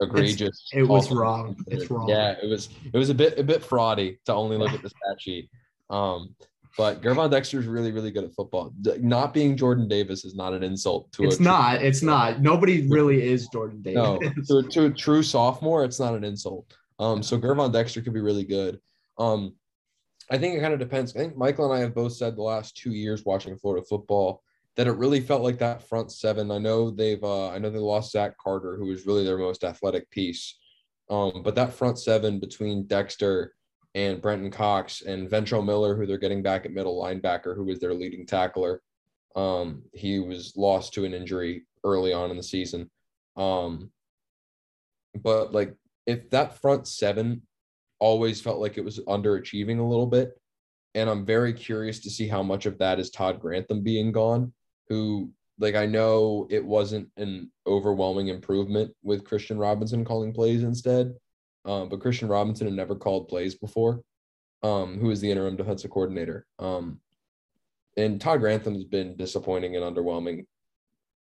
egregious. 0.00 0.48
It's, 0.48 0.70
it 0.72 0.82
was 0.82 1.10
wrong. 1.10 1.56
It's 1.66 1.90
wrong. 1.90 2.08
Yeah, 2.08 2.36
it 2.42 2.48
was 2.48 2.68
it 2.92 2.96
was 2.96 3.10
a 3.10 3.14
bit 3.14 3.38
a 3.38 3.42
bit 3.42 3.62
fraudy 3.62 4.18
to 4.26 4.34
only 4.34 4.56
look 4.56 4.72
at 4.72 4.82
the 4.82 4.88
stat 4.88 5.20
sheet. 5.20 5.50
Um, 5.90 6.34
but 6.76 7.02
Gervon 7.02 7.30
Dexter 7.30 7.60
is 7.60 7.66
really, 7.66 7.92
really 7.92 8.10
good 8.10 8.24
at 8.24 8.34
football. 8.34 8.72
Not 8.98 9.32
being 9.32 9.56
Jordan 9.56 9.86
Davis 9.88 10.24
is 10.24 10.34
not 10.34 10.52
an 10.54 10.62
insult 10.62 11.12
to 11.12 11.24
It's 11.24 11.38
not. 11.38 11.82
It's 11.82 12.02
not. 12.02 12.40
Nobody 12.40 12.88
really 12.88 13.22
is 13.22 13.48
Jordan 13.52 13.80
Davis. 13.82 13.96
No, 14.48 14.62
to, 14.62 14.68
to 14.68 14.84
a 14.86 14.90
true 14.90 15.22
sophomore, 15.22 15.84
it's 15.84 16.00
not 16.00 16.14
an 16.14 16.24
insult. 16.24 16.66
Um, 16.98 17.22
so 17.22 17.38
Gervon 17.38 17.72
Dexter 17.72 18.00
could 18.00 18.14
be 18.14 18.20
really 18.20 18.44
good. 18.44 18.80
Um, 19.18 19.54
I 20.30 20.38
think 20.38 20.56
it 20.56 20.60
kind 20.60 20.72
of 20.72 20.78
depends. 20.80 21.14
I 21.14 21.20
think 21.20 21.36
Michael 21.36 21.70
and 21.70 21.74
I 21.74 21.82
have 21.82 21.94
both 21.94 22.14
said 22.14 22.36
the 22.36 22.42
last 22.42 22.76
two 22.76 22.92
years 22.92 23.24
watching 23.24 23.56
Florida 23.56 23.84
football 23.88 24.42
that 24.76 24.86
it 24.86 24.92
really 24.92 25.20
felt 25.20 25.42
like 25.42 25.58
that 25.58 25.86
front 25.88 26.10
seven. 26.10 26.50
I 26.50 26.58
know 26.58 26.90
they've 26.90 27.22
uh, 27.22 27.50
I 27.50 27.58
know 27.58 27.70
they 27.70 27.78
lost 27.78 28.12
Zach 28.12 28.36
Carter, 28.38 28.76
who 28.76 28.86
was 28.86 29.06
really 29.06 29.24
their 29.24 29.38
most 29.38 29.64
athletic 29.64 30.10
piece. 30.10 30.58
Um, 31.10 31.42
but 31.44 31.54
that 31.54 31.74
front 31.74 31.98
seven 31.98 32.40
between 32.40 32.86
Dexter 32.86 33.54
and 33.94 34.20
Brenton 34.20 34.50
Cox 34.50 35.02
and 35.02 35.30
Ventrell 35.30 35.64
Miller, 35.64 35.94
who 35.94 36.06
they're 36.06 36.18
getting 36.18 36.42
back 36.42 36.64
at 36.64 36.72
middle 36.72 37.00
linebacker, 37.00 37.54
who 37.54 37.64
was 37.64 37.78
their 37.78 37.94
leading 37.94 38.26
tackler. 38.26 38.82
Um, 39.36 39.82
he 39.92 40.18
was 40.18 40.54
lost 40.56 40.94
to 40.94 41.04
an 41.04 41.14
injury 41.14 41.66
early 41.84 42.12
on 42.12 42.30
in 42.30 42.36
the 42.36 42.42
season. 42.42 42.90
Um, 43.36 43.90
but 45.22 45.52
like 45.52 45.74
if 46.06 46.30
that 46.30 46.60
front 46.60 46.86
seven 46.86 47.42
always 47.98 48.40
felt 48.40 48.60
like 48.60 48.76
it 48.76 48.84
was 48.84 49.00
underachieving 49.00 49.78
a 49.78 49.82
little 49.82 50.06
bit. 50.06 50.38
And 50.94 51.08
I'm 51.10 51.24
very 51.24 51.52
curious 51.52 52.00
to 52.00 52.10
see 52.10 52.28
how 52.28 52.42
much 52.42 52.66
of 52.66 52.78
that 52.78 53.00
is 53.00 53.10
Todd 53.10 53.40
Grantham 53.40 53.82
being 53.82 54.12
gone, 54.12 54.52
who, 54.88 55.30
like, 55.58 55.74
I 55.74 55.86
know 55.86 56.46
it 56.50 56.64
wasn't 56.64 57.08
an 57.16 57.50
overwhelming 57.66 58.28
improvement 58.28 58.92
with 59.02 59.24
Christian 59.24 59.58
Robinson 59.58 60.04
calling 60.04 60.32
plays 60.32 60.62
instead, 60.62 61.14
um, 61.64 61.88
but 61.88 62.00
Christian 62.00 62.28
Robinson 62.28 62.66
had 62.66 62.76
never 62.76 62.94
called 62.94 63.28
plays 63.28 63.54
before, 63.54 64.02
um, 64.62 64.98
who 64.98 65.10
is 65.10 65.20
the 65.20 65.30
interim 65.30 65.56
defensive 65.56 65.90
coordinator. 65.90 66.46
Um, 66.58 67.00
and 67.96 68.20
Todd 68.20 68.40
Grantham 68.40 68.74
has 68.74 68.84
been 68.84 69.16
disappointing 69.16 69.76
and 69.76 69.84
underwhelming 69.84 70.46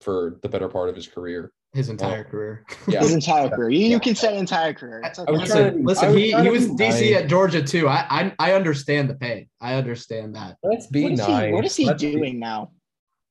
for 0.01 0.39
the 0.41 0.49
better 0.49 0.67
part 0.67 0.89
of 0.89 0.95
his 0.95 1.07
career 1.07 1.51
his 1.73 1.89
entire 1.89 2.23
career. 2.23 2.65
Yeah, 2.87 2.99
his 2.99 3.13
entire 3.13 3.49
career. 3.49 3.69
You, 3.71 3.87
you 3.87 3.99
can 3.99 4.13
say 4.13 4.37
entire 4.37 4.73
career. 4.73 5.01
Okay. 5.03 5.31
Listen, 5.31 5.83
listen 5.83 6.15
he, 6.15 6.31
he 6.31 6.49
was 6.49 6.67
DC 6.67 7.15
at 7.15 7.27
Georgia 7.27 7.63
too. 7.63 7.87
I, 7.87 8.05
I 8.09 8.33
I 8.37 8.53
understand 8.53 9.09
the 9.09 9.15
pain. 9.15 9.49
I 9.59 9.73
understand 9.73 10.35
that. 10.35 10.57
Let's 10.63 10.87
be 10.87 11.03
what 11.03 11.13
nice. 11.13 11.45
He, 11.47 11.51
what 11.51 11.65
is 11.65 11.75
he 11.75 11.85
Let's 11.85 11.99
doing 11.99 12.21
be... 12.21 12.33
now? 12.33 12.71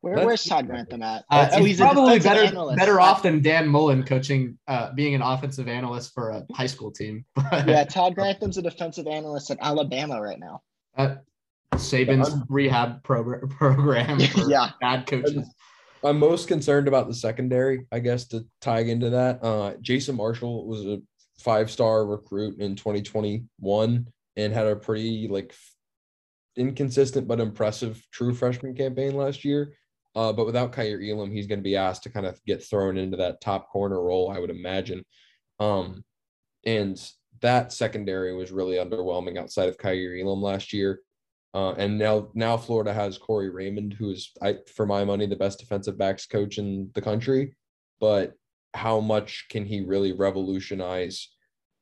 Where, 0.03 0.27
where's 0.27 0.43
Todd 0.43 0.67
Grantham 0.67 1.01
at? 1.01 1.25
Uh, 1.31 1.49
oh, 1.53 1.59
he's, 1.59 1.67
he's 1.67 1.81
probably 1.81 2.19
better 2.19 2.43
analyst. 2.43 2.77
better 2.77 3.01
off 3.01 3.23
than 3.23 3.41
Dan 3.41 3.69
Mullen 3.69 4.03
coaching, 4.03 4.59
uh, 4.67 4.93
being 4.93 5.15
an 5.15 5.23
offensive 5.23 5.69
analyst 5.69 6.13
for 6.13 6.31
a 6.31 6.45
high 6.53 6.67
school 6.67 6.91
team. 6.91 7.25
yeah, 7.53 7.85
Todd 7.85 8.17
Grantham's 8.17 8.59
a 8.59 8.63
defensive 8.63 9.07
analyst 9.07 9.53
at 9.53 9.59
Alabama 9.61 10.21
right 10.21 10.41
now. 10.41 10.61
Uh, 10.97 11.15
Saban's 11.75 12.35
rehab 12.49 13.05
program 13.05 13.49
program 13.59 14.19
for 14.27 14.51
yeah. 14.51 14.71
bad 14.81 15.07
coaches. 15.07 15.49
I'm 16.05 16.19
most 16.19 16.49
concerned 16.49 16.89
about 16.89 17.07
the 17.07 17.15
secondary, 17.15 17.87
I 17.93 18.01
guess, 18.01 18.25
to 18.29 18.45
tie 18.61 18.81
into 18.81 19.11
that. 19.11 19.39
Uh, 19.41 19.75
Jason 19.81 20.17
Marshall 20.17 20.67
was 20.67 20.85
a 20.85 21.01
five 21.39 21.71
star 21.71 22.05
recruit 22.05 22.59
in 22.59 22.75
2021 22.75 24.09
and 24.37 24.53
had 24.53 24.67
a 24.67 24.75
pretty 24.75 25.29
like 25.29 25.55
inconsistent 26.57 27.29
but 27.29 27.39
impressive 27.39 28.05
true 28.11 28.35
freshman 28.35 28.75
campaign 28.75 29.15
last 29.15 29.45
year. 29.45 29.75
Uh, 30.15 30.33
but 30.33 30.47
without 30.47 30.73
Kaiir 30.73 31.01
Elam, 31.03 31.31
he's 31.31 31.47
going 31.47 31.59
to 31.59 31.65
be 31.65 31.77
asked 31.77 32.03
to 32.03 32.11
kind 32.11 32.27
of 32.27 32.39
get 32.45 32.63
thrown 32.63 32.99
into 32.99 33.17
that 33.17 33.41
top 33.41 33.71
corner 33.71 34.03
role, 34.03 34.31
I 34.31 34.39
would 34.39 34.51
imagine. 34.51 35.05
Um, 35.59 36.05
and 36.67 37.01
that 37.41 37.73
secondary 37.73 38.35
was 38.35 38.53
really 38.53 38.77
underwhelming 38.77 39.39
outside 39.39 39.69
of 39.69 39.79
Kaiir 39.79 40.17
Elam 40.21 40.43
last 40.43 40.73
year. 40.73 41.01
Uh, 41.55 41.73
and 41.73 41.99
now, 41.99 42.31
now 42.35 42.57
Florida 42.57 42.93
has 42.93 43.19
Corey 43.19 43.51
Raymond, 43.51 43.95
who 43.95 44.11
is, 44.11 44.31
I, 44.43 44.59
for 44.75 44.87
my 44.87 45.05
money, 45.05 45.27
the 45.27 45.37
best 45.37 45.59
defensive 45.59 45.99
backs 45.99 46.27
coach 46.27 46.59
in 46.59 46.91
the 46.95 47.03
country. 47.03 47.55
But 48.01 48.35
how 48.75 49.01
much 49.01 49.47
can 49.51 49.67
he 49.67 49.81
really 49.83 50.13
revolutionize? 50.13 51.29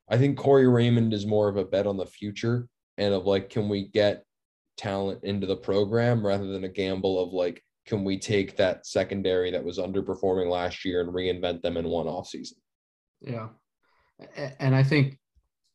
I 0.09 0.19
think 0.19 0.39
Corey 0.39 0.69
Raymond 0.69 1.13
is 1.15 1.27
more 1.27 1.49
of 1.49 1.57
a 1.57 1.65
bet 1.65 1.87
on 1.87 1.97
the 1.97 2.07
future 2.07 2.69
and 2.99 3.15
of 3.15 3.27
like, 3.27 3.49
can 3.49 3.69
we 3.69 3.89
get 3.89 4.25
talent 4.77 5.23
into 5.23 5.47
the 5.47 5.57
program 5.57 6.27
rather 6.27 6.47
than 6.47 6.65
a 6.65 6.69
gamble 6.69 7.23
of 7.23 7.33
like, 7.33 7.63
can 7.87 8.05
we 8.05 8.19
take 8.19 8.57
that 8.57 8.87
secondary 8.87 9.51
that 9.51 9.65
was 9.65 9.79
underperforming 9.79 10.51
last 10.51 10.85
year 10.85 11.01
and 11.01 11.13
reinvent 11.13 11.63
them 11.63 11.77
in 11.77 11.89
one 11.89 12.07
off 12.07 12.29
season? 12.29 12.59
Yeah. 13.21 13.49
And 14.59 14.75
I 14.75 14.83
think 14.83 15.19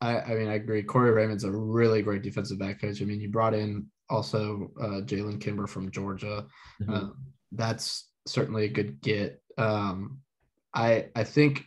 I, 0.01 0.19
I 0.19 0.35
mean, 0.35 0.47
I 0.47 0.53
agree. 0.53 0.83
Corey 0.83 1.11
Raymond's 1.11 1.43
a 1.43 1.51
really 1.51 2.01
great 2.01 2.21
defensive 2.21 2.59
back 2.59 2.81
coach. 2.81 3.01
I 3.01 3.05
mean, 3.05 3.19
he 3.19 3.27
brought 3.27 3.53
in 3.53 3.87
also 4.09 4.71
uh, 4.79 5.01
Jalen 5.01 5.41
Kimber 5.41 5.67
from 5.67 5.91
Georgia. 5.91 6.45
Mm-hmm. 6.81 6.93
Uh, 6.93 7.09
that's 7.51 8.09
certainly 8.27 8.65
a 8.65 8.69
good 8.69 9.01
get. 9.01 9.41
Um, 9.57 10.19
I 10.73 11.07
I 11.15 11.23
think 11.23 11.63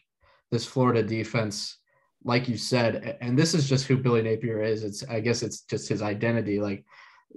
this 0.51 0.67
Florida 0.67 1.03
defense, 1.03 1.79
like 2.23 2.49
you 2.49 2.57
said, 2.57 3.19
and 3.21 3.39
this 3.39 3.55
is 3.55 3.69
just 3.69 3.87
who 3.87 3.97
Billy 3.97 4.23
Napier 4.23 4.63
is. 4.63 4.85
It's 4.85 5.05
I 5.09 5.21
guess 5.21 5.43
it's 5.43 5.63
just 5.63 5.89
his 5.89 6.03
identity. 6.03 6.61
Like 6.61 6.85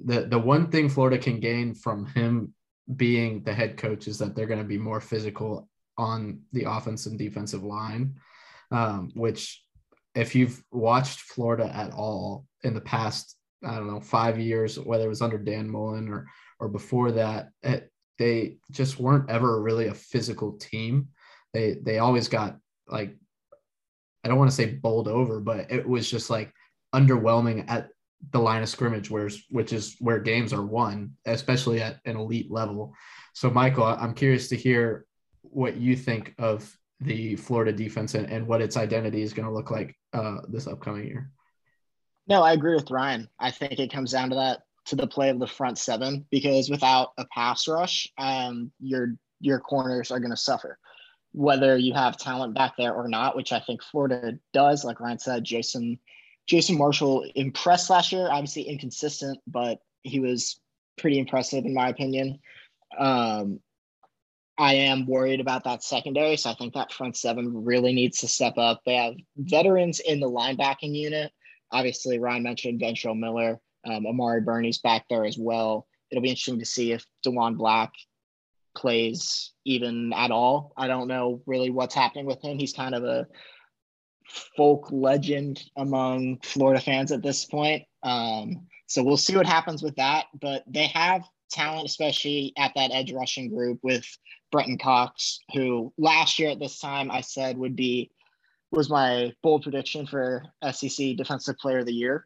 the 0.05 0.27
the 0.27 0.39
one 0.39 0.69
thing 0.69 0.89
Florida 0.89 1.17
can 1.17 1.39
gain 1.39 1.73
from 1.73 2.05
him 2.07 2.53
being 2.95 3.43
the 3.43 3.53
head 3.53 3.77
coach 3.77 4.07
is 4.07 4.17
that 4.19 4.35
they're 4.35 4.47
going 4.47 4.61
to 4.61 4.65
be 4.65 4.77
more 4.77 5.01
physical 5.01 5.69
on 5.97 6.41
the 6.53 6.63
offense 6.63 7.05
and 7.05 7.17
defensive 7.17 7.63
line, 7.63 8.15
um, 8.71 9.11
which 9.13 9.63
if 10.15 10.35
you've 10.35 10.63
watched 10.71 11.21
Florida 11.21 11.71
at 11.73 11.91
all 11.91 12.45
in 12.63 12.73
the 12.73 12.81
past, 12.81 13.37
I 13.63 13.75
don't 13.75 13.87
know, 13.87 14.01
five 14.01 14.39
years, 14.39 14.79
whether 14.79 15.05
it 15.05 15.09
was 15.09 15.21
under 15.21 15.37
Dan 15.37 15.69
Mullen 15.69 16.09
or 16.09 16.27
or 16.59 16.67
before 16.67 17.11
that, 17.13 17.49
it, 17.63 17.91
they 18.19 18.57
just 18.69 18.99
weren't 18.99 19.29
ever 19.29 19.61
really 19.61 19.87
a 19.87 19.93
physical 19.93 20.53
team. 20.53 21.09
They 21.53 21.77
they 21.81 21.99
always 21.99 22.27
got 22.27 22.57
like 22.87 23.15
I 24.23 24.27
don't 24.27 24.37
want 24.37 24.51
to 24.51 24.55
say 24.55 24.75
bowled 24.75 25.07
over, 25.07 25.39
but 25.39 25.71
it 25.71 25.87
was 25.87 26.09
just 26.09 26.29
like 26.29 26.53
underwhelming 26.93 27.65
at 27.67 27.89
the 28.29 28.39
line 28.39 28.61
of 28.61 28.69
scrimmage, 28.69 29.09
where's 29.09 29.45
which 29.49 29.73
is 29.73 29.95
where 29.99 30.19
games 30.19 30.53
are 30.53 30.65
won, 30.65 31.13
especially 31.25 31.81
at 31.81 31.97
an 32.05 32.17
elite 32.17 32.51
level. 32.51 32.93
So, 33.33 33.49
Michael, 33.49 33.85
I'm 33.85 34.13
curious 34.13 34.47
to 34.49 34.55
hear 34.55 35.05
what 35.41 35.77
you 35.77 35.95
think 35.95 36.33
of 36.37 36.71
the 36.99 37.35
Florida 37.35 37.73
defense 37.73 38.13
and, 38.13 38.29
and 38.29 38.47
what 38.47 38.61
its 38.61 38.77
identity 38.77 39.23
is 39.23 39.33
going 39.33 39.47
to 39.47 39.53
look 39.53 39.71
like 39.71 39.95
uh, 40.13 40.37
this 40.47 40.67
upcoming 40.67 41.07
year. 41.07 41.31
No, 42.27 42.43
I 42.43 42.53
agree 42.53 42.75
with 42.75 42.91
Ryan. 42.91 43.27
I 43.39 43.51
think 43.51 43.79
it 43.79 43.91
comes 43.91 44.11
down 44.11 44.29
to 44.29 44.35
that 44.35 44.59
to 44.85 44.95
the 44.95 45.07
play 45.07 45.29
of 45.29 45.39
the 45.39 45.47
front 45.47 45.77
seven 45.77 46.25
because 46.31 46.69
without 46.69 47.09
a 47.17 47.25
pass 47.25 47.67
rush, 47.67 48.07
um, 48.17 48.71
your 48.79 49.15
your 49.39 49.59
corners 49.59 50.11
are 50.11 50.19
going 50.19 50.31
to 50.31 50.37
suffer. 50.37 50.77
Whether 51.33 51.77
you 51.77 51.93
have 51.93 52.17
talent 52.17 52.53
back 52.53 52.73
there 52.77 52.93
or 52.93 53.07
not, 53.07 53.35
which 53.35 53.51
I 53.51 53.59
think 53.59 53.81
Florida 53.83 54.37
does, 54.53 54.83
like 54.83 54.99
Ryan 54.99 55.19
said, 55.19 55.43
Jason 55.43 55.97
Jason 56.47 56.77
Marshall 56.77 57.25
impressed 57.35 57.89
last 57.89 58.11
year. 58.11 58.29
Obviously 58.29 58.63
inconsistent, 58.63 59.39
but 59.47 59.79
he 60.03 60.19
was 60.19 60.59
pretty 60.97 61.19
impressive 61.19 61.65
in 61.65 61.73
my 61.73 61.89
opinion. 61.89 62.39
Um, 62.97 63.59
I 64.57 64.73
am 64.75 65.07
worried 65.07 65.39
about 65.39 65.63
that 65.63 65.83
secondary, 65.83 66.37
so 66.37 66.51
I 66.51 66.55
think 66.55 66.73
that 66.73 66.91
front 66.91 67.17
seven 67.17 67.63
really 67.65 67.93
needs 67.93 68.19
to 68.19 68.27
step 68.27 68.57
up. 68.57 68.81
They 68.85 68.95
have 68.95 69.15
veterans 69.37 69.99
in 69.99 70.19
the 70.19 70.29
linebacking 70.29 70.93
unit. 70.95 71.31
Obviously, 71.71 72.19
Ryan 72.19 72.43
mentioned 72.43 72.81
Ventrell 72.81 73.17
Miller, 73.17 73.59
um, 73.85 74.05
Amari 74.05 74.41
Burney's 74.41 74.77
back 74.77 75.05
there 75.09 75.25
as 75.25 75.37
well. 75.37 75.87
It'll 76.11 76.21
be 76.21 76.29
interesting 76.29 76.59
to 76.59 76.65
see 76.65 76.91
if 76.91 77.05
Diwun 77.25 77.57
Black 77.57 77.91
plays 78.75 79.51
even 79.65 80.13
at 80.13 80.31
all. 80.31 80.73
I 80.77 80.87
don't 80.87 81.07
know 81.07 81.41
really 81.45 81.69
what's 81.69 81.95
happening 81.95 82.25
with 82.25 82.43
him. 82.43 82.59
He's 82.59 82.73
kind 82.73 82.93
of 82.93 83.03
a 83.03 83.27
folk 84.55 84.87
legend 84.91 85.63
among 85.77 86.39
Florida 86.43 86.81
fans 86.81 87.11
at 87.11 87.23
this 87.23 87.45
point. 87.45 87.83
Um, 88.03 88.67
so 88.87 89.03
we'll 89.03 89.17
see 89.17 89.35
what 89.35 89.45
happens 89.45 89.81
with 89.81 89.95
that. 89.95 90.25
But 90.39 90.63
they 90.67 90.87
have 90.87 91.23
talent, 91.49 91.85
especially 91.85 92.53
at 92.57 92.73
that 92.75 92.91
edge 92.91 93.11
rushing 93.11 93.49
group 93.49 93.79
with 93.83 94.05
Brenton 94.51 94.77
Cox, 94.77 95.39
who 95.53 95.93
last 95.97 96.39
year 96.39 96.49
at 96.49 96.59
this 96.59 96.79
time 96.79 97.11
I 97.11 97.21
said 97.21 97.57
would 97.57 97.75
be 97.75 98.11
was 98.71 98.89
my 98.89 99.33
bold 99.43 99.63
prediction 99.63 100.07
for 100.07 100.43
SEC 100.71 101.17
Defensive 101.17 101.57
Player 101.57 101.79
of 101.79 101.85
the 101.85 101.93
Year. 101.93 102.25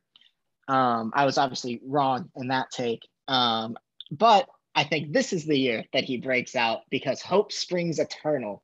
Um, 0.68 1.12
I 1.16 1.26
was 1.26 1.38
obviously 1.38 1.82
wrong 1.86 2.30
in 2.36 2.48
that 2.50 2.72
take, 2.72 3.02
um, 3.28 3.78
but 4.12 4.48
I 4.76 4.84
think 4.84 5.14
this 5.14 5.32
is 5.32 5.46
the 5.46 5.58
year 5.58 5.86
that 5.94 6.04
he 6.04 6.18
breaks 6.18 6.56
out 6.56 6.82
because 6.90 7.22
hope 7.22 7.52
springs 7.52 7.98
eternal. 7.98 8.62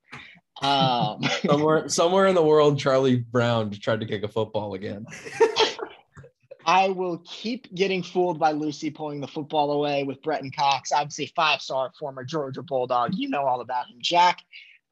Um, 0.62 1.22
somewhere, 1.46 1.90
somewhere 1.90 2.28
in 2.28 2.36
the 2.36 2.44
world, 2.44 2.80
Charlie 2.80 3.18
Brown 3.18 3.72
tried 3.72 4.02
to 4.02 4.06
kick 4.06 4.24
a 4.24 4.28
football 4.28 4.74
again. 4.74 5.06
I 6.66 6.90
will 6.90 7.18
keep 7.26 7.74
getting 7.74 8.04
fooled 8.04 8.40
by 8.40 8.52
Lucy 8.52 8.92
pulling 8.92 9.20
the 9.20 9.28
football 9.28 9.72
away 9.72 10.04
with 10.04 10.22
Brenton 10.22 10.52
Cox, 10.52 10.92
obviously 10.92 11.32
five 11.36 11.62
star 11.62 11.92
former 12.00 12.24
Georgia 12.24 12.62
Bulldog. 12.62 13.16
You 13.16 13.30
know 13.30 13.46
all 13.46 13.62
about 13.62 13.88
him, 13.90 13.98
Jack. 14.00 14.40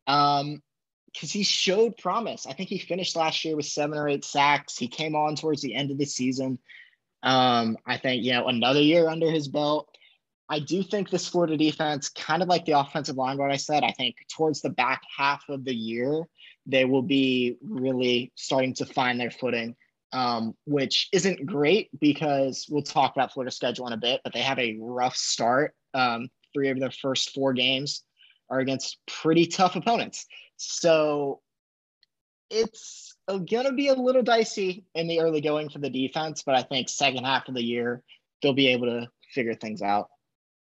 Um, 0.08 0.64
because 1.14 1.32
he 1.32 1.44
showed 1.44 1.98
promise. 1.98 2.46
I 2.46 2.54
think 2.54 2.70
he 2.70 2.78
finished 2.78 3.16
last 3.16 3.44
year 3.44 3.56
with 3.56 3.66
seven 3.66 3.98
or 3.98 4.08
eight 4.08 4.24
sacks. 4.24 4.78
He 4.78 4.88
came 4.88 5.16
on 5.16 5.36
towards 5.36 5.62
the 5.62 5.74
end 5.74 5.92
of 5.92 5.98
the 5.98 6.06
season. 6.06 6.60
Um, 7.24 7.78
I 7.86 7.98
think, 7.98 8.24
you 8.24 8.34
know, 8.34 8.48
another 8.48 8.82
year 8.82 9.10
under 9.10 9.30
his 9.30 9.48
belt. 9.48 9.90
I 10.50 10.60
do 10.60 10.82
think 10.82 11.10
this 11.10 11.28
Florida 11.28 11.58
defense, 11.58 12.10
kind 12.10 12.42
of 12.42 12.48
like 12.48 12.66
the 12.66 12.80
offensive 12.80 13.18
line, 13.18 13.38
what 13.38 13.52
I 13.52 13.58
said, 13.58 13.84
I 13.84 13.92
think 13.92 14.16
towards 14.36 14.62
the 14.62 14.72
back 14.72 15.02
half 15.16 15.44
of 15.48 15.64
the 15.64 15.76
year, 15.76 16.24
they 16.66 16.86
will 16.86 17.04
be 17.04 17.58
really 17.62 18.32
starting 18.36 18.74
to 18.76 18.86
find 18.86 19.20
their 19.20 19.32
footing 19.32 19.76
um, 20.12 20.56
which 20.66 21.10
isn't 21.12 21.46
great 21.46 21.90
because 22.00 22.66
we'll 22.70 22.82
talk 22.82 23.16
about 23.16 23.34
Florida's 23.34 23.56
schedule 23.56 23.88
in 23.88 23.94
a 23.94 23.98
bit, 23.98 24.22
but 24.24 24.34
they 24.34 24.42
have 24.42 24.60
a 24.60 24.78
rough 24.80 25.16
start. 25.16 25.76
Um, 25.94 26.30
three 26.54 26.70
of 26.70 26.80
their 26.80 26.92
first 26.92 27.34
four 27.34 27.54
games 27.54 28.04
are 28.50 28.60
against 28.60 28.98
pretty 29.08 29.46
tough 29.46 29.76
opponents. 29.76 30.26
So 30.58 31.42
it's 32.50 33.16
going 33.28 33.66
to 33.66 33.74
be 33.74 33.90
a 33.90 33.94
little 33.94 34.24
dicey 34.24 34.84
in 34.96 35.08
the 35.08 35.20
early 35.20 35.42
going 35.42 35.70
for 35.70 35.80
the 35.80 35.90
defense, 35.90 36.42
but 36.44 36.56
I 36.56 36.64
think 36.64 36.90
second 36.90 37.26
half 37.26 37.48
of 37.48 37.54
the 37.54 37.64
year, 37.64 38.02
they'll 38.42 38.54
be 38.54 38.70
able 38.70 38.88
to 38.88 39.08
figure 39.34 39.54
things 39.54 39.84
out. 39.84 40.10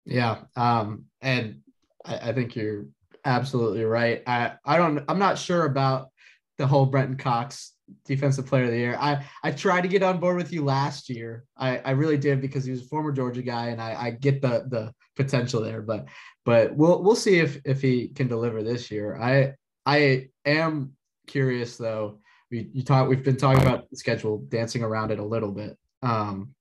Yeah. 0.06 0.38
Um, 0.54 1.04
and 1.20 1.60
I, 2.04 2.30
I 2.30 2.32
think 2.32 2.56
you're 2.56 2.86
absolutely 3.24 3.84
right. 3.84 4.22
I, 4.26 4.52
I 4.64 4.78
don't, 4.78 5.04
I'm 5.08 5.18
not 5.18 5.38
sure 5.38 5.66
about 5.66 6.10
the 6.58 6.66
whole 6.66 6.86
Brenton 6.86 7.16
Cox 7.16 7.72
defensive 8.04 8.46
player 8.46 8.64
of 8.64 8.70
the 8.70 8.78
year. 8.78 8.96
I 8.98 9.24
I 9.42 9.52
tried 9.52 9.82
to 9.82 9.88
get 9.88 10.02
on 10.02 10.18
board 10.18 10.36
with 10.36 10.52
you 10.52 10.64
last 10.64 11.08
year. 11.08 11.44
I, 11.56 11.78
I 11.78 11.90
really 11.92 12.16
did 12.18 12.40
because 12.40 12.64
he 12.64 12.70
was 12.70 12.82
a 12.82 12.86
former 12.86 13.12
Georgia 13.12 13.42
guy 13.42 13.68
and 13.68 13.80
I, 13.80 13.94
I 13.94 14.10
get 14.10 14.42
the 14.42 14.64
the 14.68 14.92
potential 15.16 15.62
there, 15.62 15.82
but 15.82 16.06
but 16.44 16.74
we'll 16.74 17.02
we'll 17.02 17.16
see 17.16 17.38
if 17.38 17.60
if 17.64 17.80
he 17.80 18.08
can 18.08 18.28
deliver 18.28 18.62
this 18.62 18.90
year. 18.90 19.16
I 19.20 19.54
I 19.84 20.28
am 20.44 20.92
curious 21.26 21.76
though. 21.76 22.20
We 22.50 22.70
you 22.72 22.82
talk 22.82 23.08
we've 23.08 23.24
been 23.24 23.36
talking 23.36 23.62
about 23.62 23.88
the 23.90 23.96
schedule, 23.96 24.38
dancing 24.48 24.82
around 24.82 25.10
it 25.10 25.18
a 25.18 25.24
little 25.24 25.52
bit. 25.52 25.76
Um 26.02 26.54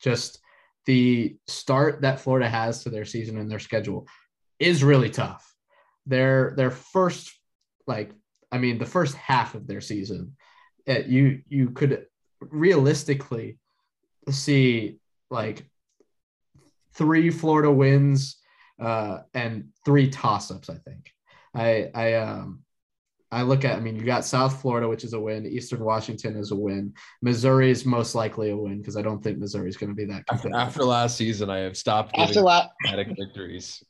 just 0.00 0.40
the 0.86 1.36
start 1.46 2.02
that 2.02 2.20
Florida 2.20 2.48
has 2.48 2.82
to 2.82 2.90
their 2.90 3.04
season 3.04 3.38
and 3.38 3.50
their 3.50 3.58
schedule 3.58 4.06
is 4.58 4.84
really 4.84 5.10
tough. 5.10 5.54
Their 6.06 6.54
their 6.56 6.70
first 6.70 7.32
like 7.86 8.12
I 8.52 8.58
mean, 8.58 8.78
the 8.78 8.86
first 8.86 9.16
half 9.16 9.54
of 9.54 9.66
their 9.66 9.80
season, 9.80 10.36
it, 10.86 11.06
you 11.06 11.42
you 11.48 11.70
could 11.70 12.06
realistically 12.40 13.58
see 14.30 14.98
like 15.30 15.68
three 16.94 17.30
Florida 17.30 17.70
wins 17.70 18.36
uh, 18.80 19.20
and 19.32 19.68
three 19.84 20.08
toss-ups. 20.08 20.70
I 20.70 20.76
think. 20.76 21.10
I 21.54 21.90
I 21.94 22.14
um 22.14 22.63
I 23.34 23.42
look 23.42 23.64
at. 23.64 23.76
I 23.76 23.80
mean, 23.80 23.96
you 23.96 24.04
got 24.04 24.24
South 24.24 24.60
Florida, 24.60 24.88
which 24.88 25.02
is 25.02 25.12
a 25.12 25.20
win. 25.20 25.44
Eastern 25.44 25.80
Washington 25.80 26.36
is 26.36 26.52
a 26.52 26.56
win. 26.56 26.94
Missouri 27.20 27.70
is 27.70 27.84
most 27.84 28.14
likely 28.14 28.50
a 28.50 28.56
win 28.56 28.78
because 28.78 28.96
I 28.96 29.02
don't 29.02 29.22
think 29.22 29.38
Missouri 29.38 29.68
is 29.68 29.76
going 29.76 29.90
to 29.90 29.96
be 29.96 30.04
that. 30.04 30.22
After, 30.30 30.54
after, 30.54 30.84
last 30.84 31.16
season, 31.16 31.50
I 31.50 31.58
have 31.58 31.76
stopped 31.76 32.16
after 32.16 32.40
last 32.40 32.70
victories. 32.86 33.82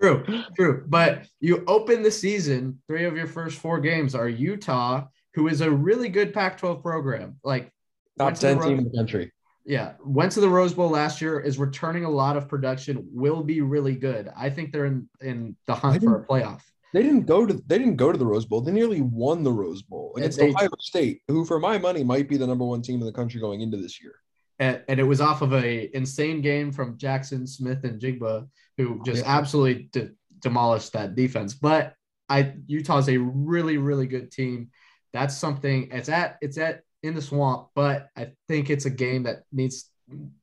True, 0.00 0.24
true. 0.56 0.84
But 0.86 1.26
you 1.40 1.64
open 1.66 2.02
the 2.02 2.10
season, 2.10 2.80
three 2.86 3.04
of 3.04 3.16
your 3.16 3.26
first 3.26 3.58
four 3.58 3.80
games 3.80 4.14
are 4.14 4.28
Utah, 4.28 5.06
who 5.34 5.48
is 5.48 5.60
a 5.60 5.70
really 5.70 6.08
good 6.08 6.32
Pac 6.32 6.58
12 6.58 6.80
program. 6.80 7.36
Like, 7.42 7.72
top 8.16 8.34
10 8.34 8.60
team 8.60 8.78
in 8.78 8.84
the 8.84 8.96
country. 8.96 9.32
Yeah. 9.64 9.94
Went 10.04 10.32
to 10.32 10.40
the 10.40 10.48
Rose 10.48 10.74
Bowl 10.74 10.90
last 10.90 11.20
year, 11.20 11.40
is 11.40 11.58
returning 11.58 12.04
a 12.04 12.10
lot 12.10 12.36
of 12.36 12.48
production, 12.48 13.08
will 13.12 13.42
be 13.42 13.60
really 13.60 13.96
good. 13.96 14.30
I 14.36 14.50
think 14.50 14.72
they're 14.72 14.84
in, 14.84 15.08
in 15.20 15.56
the 15.66 15.74
hunt 15.74 16.02
for 16.02 16.16
a 16.16 16.26
playoff. 16.26 16.60
They 16.94 17.02
didn't 17.02 17.26
go 17.26 17.44
to 17.44 17.52
they 17.66 17.76
didn't 17.76 17.96
go 17.96 18.10
to 18.12 18.16
the 18.16 18.24
Rose 18.24 18.46
Bowl. 18.46 18.62
They 18.62 18.72
nearly 18.72 19.02
won 19.02 19.42
the 19.42 19.52
Rose 19.52 19.82
Bowl 19.82 20.14
against 20.16 20.38
they, 20.38 20.50
Ohio 20.50 20.70
State, 20.80 21.20
who 21.28 21.44
for 21.44 21.58
my 21.58 21.76
money 21.76 22.04
might 22.04 22.28
be 22.28 22.38
the 22.38 22.46
number 22.46 22.64
one 22.64 22.80
team 22.80 23.00
in 23.00 23.06
the 23.06 23.12
country 23.12 23.40
going 23.40 23.60
into 23.60 23.76
this 23.76 24.00
year 24.00 24.14
and, 24.58 24.82
and, 24.88 25.00
it 25.00 25.04
was 25.04 25.20
off 25.20 25.42
of 25.42 25.52
a 25.52 25.90
insane 25.96 26.40
game 26.40 26.70
from 26.70 26.96
Jaxon 26.96 27.48
Smith-Njigba, 27.48 28.48
who 28.76 29.02
just 29.04 29.24
yeah. 29.24 29.38
absolutely 29.38 29.88
de- 29.92 30.10
demolished 30.38 30.92
that 30.92 31.14
defense. 31.14 31.54
But 31.54 31.94
I 32.28 32.54
Utah's 32.66 33.08
a 33.08 33.18
really 33.18 33.76
really 33.76 34.06
good 34.06 34.30
team. 34.30 34.70
That's 35.12 35.36
something. 35.36 35.88
It's 35.92 36.08
at 36.08 36.38
it's 36.40 36.58
at 36.58 36.82
in 37.02 37.14
the 37.14 37.22
swamp, 37.22 37.68
but 37.74 38.08
I 38.16 38.32
think 38.48 38.70
it's 38.70 38.86
a 38.86 38.90
game 38.90 39.24
that 39.24 39.42
needs 39.52 39.90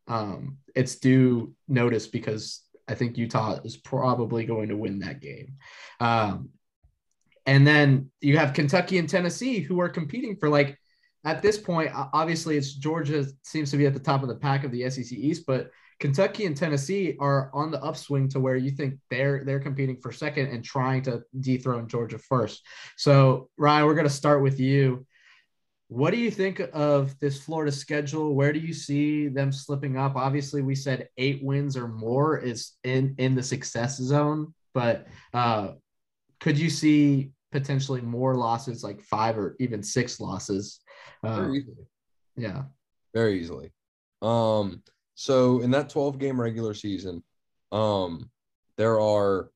um, 0.07 0.57
it's 0.75 0.95
due 0.95 1.53
notice 1.67 2.07
because 2.07 2.61
I 2.91 2.95
think 2.95 3.17
Utah 3.17 3.59
is 3.63 3.77
probably 3.77 4.45
going 4.45 4.69
to 4.69 4.77
win 4.77 4.99
that 4.99 5.21
game. 5.21 5.55
Um, 5.99 6.49
and 7.45 7.65
then 7.65 8.11
you 8.21 8.37
have 8.37 8.53
Kentucky 8.53 8.97
and 8.97 9.09
Tennessee 9.09 9.59
who 9.59 9.79
are 9.79 9.89
competing 9.89 10.35
for 10.35 10.49
like 10.49 10.77
at 11.23 11.41
this 11.41 11.57
point, 11.57 11.91
obviously, 11.93 12.57
it's 12.57 12.73
Georgia 12.73 13.25
seems 13.43 13.69
to 13.71 13.77
be 13.77 13.85
at 13.85 13.93
the 13.93 13.99
top 13.99 14.23
of 14.23 14.27
the 14.27 14.35
pack 14.35 14.63
of 14.63 14.71
the 14.71 14.89
SEC 14.89 15.11
East, 15.11 15.45
but 15.45 15.69
Kentucky 15.99 16.47
and 16.47 16.57
Tennessee 16.57 17.15
are 17.19 17.51
on 17.53 17.69
the 17.69 17.81
upswing 17.83 18.27
to 18.29 18.39
where 18.39 18.55
you 18.55 18.71
think 18.71 18.95
they're 19.11 19.43
they're 19.45 19.59
competing 19.59 19.97
for 19.97 20.11
second 20.11 20.47
and 20.47 20.63
trying 20.63 21.03
to 21.03 21.21
dethrone 21.39 21.87
Georgia 21.87 22.17
first. 22.17 22.63
So, 22.97 23.49
Ryan, 23.55 23.85
we're 23.85 23.93
going 23.93 24.07
to 24.07 24.13
start 24.13 24.41
with 24.41 24.59
you. 24.59 25.05
What 25.91 26.11
do 26.11 26.17
you 26.17 26.31
think 26.31 26.61
of 26.71 27.19
this 27.19 27.41
Florida 27.43 27.71
schedule? 27.71 28.33
Where 28.33 28.53
do 28.53 28.59
you 28.59 28.73
see 28.73 29.27
them 29.27 29.51
slipping 29.51 29.97
up? 29.97 30.15
Obviously, 30.15 30.61
we 30.61 30.73
said 30.73 31.09
eight 31.17 31.43
wins 31.43 31.75
or 31.75 31.89
more 31.89 32.37
is 32.37 32.73
in 32.85 33.13
in 33.17 33.35
the 33.35 33.43
success 33.43 33.97
zone, 33.97 34.53
but 34.73 35.07
uh, 35.33 35.73
could 36.39 36.57
you 36.57 36.69
see 36.69 37.33
potentially 37.51 38.01
more 38.01 38.35
losses, 38.35 38.83
like 38.83 39.01
five 39.01 39.37
or 39.37 39.55
even 39.59 39.83
six 39.83 40.19
losses 40.19 40.79
very 41.23 41.45
um, 41.45 41.55
easily. 41.55 41.85
Yeah. 42.37 42.63
Very 43.13 43.39
easily. 43.39 43.71
Um, 44.21 44.81
so 45.15 45.61
in 45.61 45.71
that 45.71 45.89
12 45.89 46.17
game 46.17 46.39
regular 46.39 46.73
season, 46.73 47.23
um, 47.71 48.29
there 48.77 48.99
are 48.99 49.51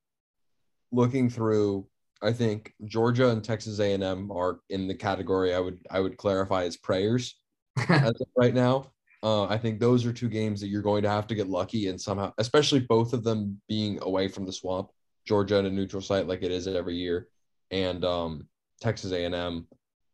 looking 0.91 1.29
through, 1.29 1.87
I 2.25 2.33
think 2.33 2.73
Georgia 2.85 3.29
and 3.29 3.43
Texas 3.43 3.79
A&M 3.79 4.31
are 4.31 4.59
in 4.69 4.87
the 4.87 4.95
category 4.95 5.53
I 5.53 5.59
would 5.59 5.79
I 5.89 5.99
would 5.99 6.17
clarify 6.17 6.63
as 6.63 6.77
prayers 6.77 7.35
as 7.89 8.13
right 8.35 8.53
now. 8.53 8.91
Uh, 9.23 9.45
I 9.45 9.57
think 9.57 9.79
those 9.79 10.05
are 10.05 10.13
two 10.13 10.29
games 10.29 10.61
that 10.61 10.67
you're 10.67 10.81
going 10.81 11.03
to 11.03 11.09
have 11.09 11.25
to 11.27 11.35
get 11.35 11.49
lucky 11.49 11.87
and 11.87 11.99
somehow, 11.99 12.31
especially 12.37 12.81
both 12.81 13.13
of 13.13 13.23
them 13.23 13.59
being 13.67 13.97
away 14.03 14.27
from 14.27 14.45
the 14.45 14.53
swamp, 14.53 14.89
Georgia 15.25 15.57
at 15.57 15.65
a 15.65 15.69
neutral 15.69 16.01
site 16.01 16.27
like 16.27 16.43
it 16.43 16.51
is 16.51 16.67
every 16.67 16.95
year, 16.95 17.27
and 17.71 18.05
um, 18.05 18.47
Texas 18.81 19.11
A&M, 19.11 19.67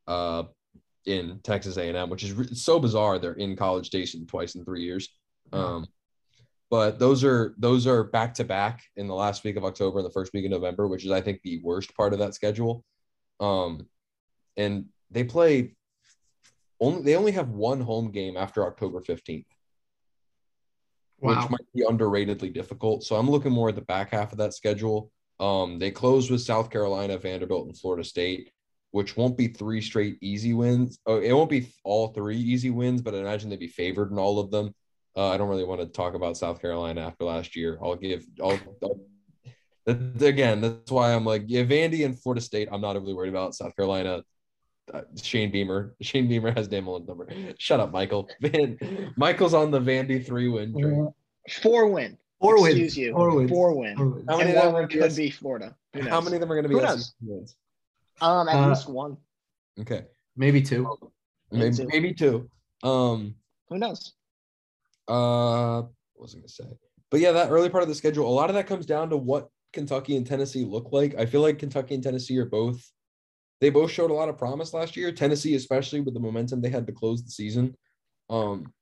uh, 0.08 0.44
in 1.06 1.40
Texas 1.44 1.78
A&M, 1.78 2.10
which 2.10 2.24
is 2.24 2.32
re- 2.32 2.54
so 2.54 2.80
bizarre. 2.80 3.20
They're 3.20 3.34
in 3.34 3.56
College 3.56 3.88
Station 3.88 4.26
twice 4.26 4.56
in 4.56 4.64
three 4.64 4.84
years. 4.84 5.10
Um, 5.52 5.88
but 6.72 7.00
those 7.00 7.24
are 7.26 7.54
those 7.58 7.86
are 7.86 8.06
back 8.06 8.34
to 8.36 8.46
back 8.46 8.82
in 8.96 9.08
the 9.08 9.14
last 9.14 9.44
week 9.44 9.58
of 9.58 9.66
October 9.66 10.00
and 10.00 10.06
the 10.06 10.12
first 10.14 10.34
week 10.34 10.46
of 10.46 10.52
November, 10.52 10.88
which 10.88 11.04
is 11.06 11.12
I 11.12 11.20
think 11.20 11.42
the 11.44 11.60
worst 11.62 11.94
part 11.96 12.14
of 12.14 12.20
that 12.20 12.34
schedule. 12.34 12.86
Um, 13.42 13.88
and 14.56 14.86
they 15.12 15.26
play 15.26 15.76
only 16.80 17.04
they 17.04 17.16
only 17.18 17.34
have 17.34 17.50
one 17.50 17.82
home 17.82 18.10
game 18.12 18.38
after 18.38 18.66
October 18.66 19.02
15th, 19.02 19.46
Wow. 21.20 21.42
which 21.42 21.50
might 21.52 21.74
be 21.76 21.84
underratedly 21.84 22.54
difficult. 22.54 23.04
So 23.04 23.18
I'm 23.18 23.30
looking 23.30 23.52
more 23.52 23.70
at 23.70 23.76
the 23.76 23.82
back 23.82 24.12
half 24.12 24.32
of 24.32 24.38
that 24.38 24.54
schedule. 24.54 25.12
Um, 25.42 25.78
they 25.78 25.92
close 25.92 26.32
with 26.32 26.42
South 26.42 26.70
Carolina, 26.70 27.18
Vanderbilt, 27.18 27.68
and 27.68 27.78
Florida 27.78 28.04
State, 28.04 28.50
which 28.92 29.18
won't 29.18 29.38
be 29.38 29.48
three 29.50 29.82
straight 29.82 30.18
easy 30.22 30.54
wins. 30.54 31.00
Oh, 31.06 31.20
it 31.20 31.34
won't 31.34 31.50
be 31.50 31.68
all 31.84 32.08
three 32.08 32.38
easy 32.38 32.70
wins, 32.70 33.02
but 33.02 33.14
I 33.14 33.18
imagine 33.18 33.50
they'd 33.50 33.60
be 33.60 33.68
favored 33.68 34.12
in 34.12 34.18
all 34.18 34.40
of 34.40 34.52
them. 34.52 34.74
Uh, 35.16 35.30
I 35.30 35.38
don't 35.38 35.50
really 35.50 35.64
want 35.66 35.82
to 35.82 35.88
talk 35.88 36.14
about 36.14 36.38
South 36.38 36.62
Carolina 36.62 37.02
after 37.02 37.26
last 37.26 37.56
year. 37.56 37.78
I'll 37.84 37.96
give. 37.96 38.24
I'll, 38.42 38.60
I'll 38.84 39.00
that- 39.86 40.22
again. 40.26 40.62
That's 40.62 40.92
why 40.92 41.14
I'm 41.14 41.26
like, 41.26 41.44
yeah, 41.48 41.64
Vandy 41.64 42.06
and 42.06 42.18
Florida 42.20 42.42
State. 42.42 42.70
I'm 42.72 42.82
not 42.82 42.96
overly 42.96 43.14
worried 43.14 43.30
about 43.30 43.56
South 43.56 43.76
Carolina. 43.76 44.24
Uh, 44.94 45.02
Shane 45.22 45.52
Beamer. 45.52 45.96
Shane 46.02 46.28
Beamer 46.28 46.52
has 46.52 46.68
Dan 46.68 46.84
Mullen's 46.86 47.08
number. 47.08 47.28
Shut 47.58 47.80
up, 47.80 47.92
Michael. 47.92 48.30
Van, 48.42 48.78
Michael's 49.18 49.54
on 49.54 49.72
the 49.72 49.80
Vandy 49.80 50.26
three 50.26 50.48
win 50.50 50.74
train. 50.80 51.12
Four 51.62 51.88
win. 51.88 52.18
Four 52.40 52.56
wins. 52.62 52.68
Excuse 52.76 52.98
you. 52.98 53.14
Four 53.14 53.36
wins. 53.36 53.50
Four 53.50 53.78
win. 53.78 53.96
Four 53.98 54.06
wins. 54.10 54.26
How 54.30 54.38
many 54.38 54.50
and 54.50 54.58
of 54.58 54.64
them 54.66 54.74
one 54.74 54.84
are 54.84 54.88
could 54.88 55.02
BS? 55.02 55.18
be 55.18 55.30
Florida. 55.30 55.76
How 56.10 56.22
many 56.22 56.36
of 56.36 56.40
them 56.42 56.52
are 56.52 56.56
going 56.56 56.64
to 56.64 56.70
be 56.70 56.76
Who 56.76 56.82
knows? 56.82 57.14
wins? 57.22 57.56
Um, 58.22 58.48
at 58.50 58.56
Uh, 58.56 58.70
least 58.70 58.90
one. 58.90 59.18
Okay, 59.80 60.06
Maybe 60.36 60.62
two. 60.62 60.88
Maybe 61.52 61.64
maybe 61.64 61.76
two. 61.76 61.88
maybe 61.88 62.14
two. 62.14 62.50
Um, 62.84 63.36
Who 63.70 63.78
knows? 63.78 64.14
Uh, 65.08 65.82
what 65.82 66.22
was 66.22 66.36
I 66.36 66.38
gonna 66.38 66.48
say? 66.48 66.78
But 67.10 67.20
yeah, 67.20 67.32
that 67.34 67.52
early 67.52 67.70
part 67.70 67.84
of 67.84 67.90
the 67.90 67.96
schedule, 67.96 68.28
a 68.28 68.30
lot 68.30 68.50
of 68.50 68.56
that 68.56 68.68
comes 68.68 68.86
down 68.86 69.10
to 69.10 69.18
what 69.18 69.50
Kentucky 69.74 70.16
and 70.16 70.26
Tennessee 70.26 70.66
look 70.66 70.90
like. 70.92 71.16
I 71.18 71.26
feel 71.26 71.42
like 71.42 71.60
Kentucky 71.60 71.96
and 71.96 72.04
Tennessee 72.04 72.38
are 72.38 72.46
both. 72.46 72.82
They 73.60 73.70
both 73.70 73.92
showed 73.92 74.12
a 74.12 74.16
lot 74.16 74.30
of 74.30 74.38
promise 74.38 74.74
last 74.74 74.98
year. 74.98 75.12
Tennessee, 75.12 75.56
especially 75.56 76.02
with 76.02 76.14
the 76.14 76.20
momentum 76.20 76.62
they 76.62 76.70
had 76.70 76.88
to 76.88 76.94
close 76.94 77.24
the 77.24 77.32
season. 77.32 77.76
Um, 78.30 78.74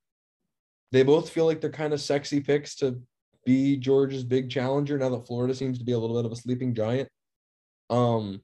they 0.92 1.04
both 1.04 1.30
feel 1.30 1.46
like 1.46 1.60
they're 1.60 1.70
kind 1.70 1.94
of 1.94 2.02
sexy 2.02 2.40
picks 2.40 2.76
to 2.76 3.02
be 3.46 3.78
Georgia's 3.78 4.24
big 4.24 4.50
challenger 4.50 4.98
now 4.98 5.10
that 5.10 5.28
Florida 5.28 5.54
seems 5.54 5.80
to 5.80 5.86
be 5.86 5.92
a 5.92 6.00
little 6.00 6.16
bit 6.16 6.26
of 6.26 6.32
a 6.32 6.36
sleeping 6.36 6.74
giant. 6.74 7.10
Um, 7.90 8.42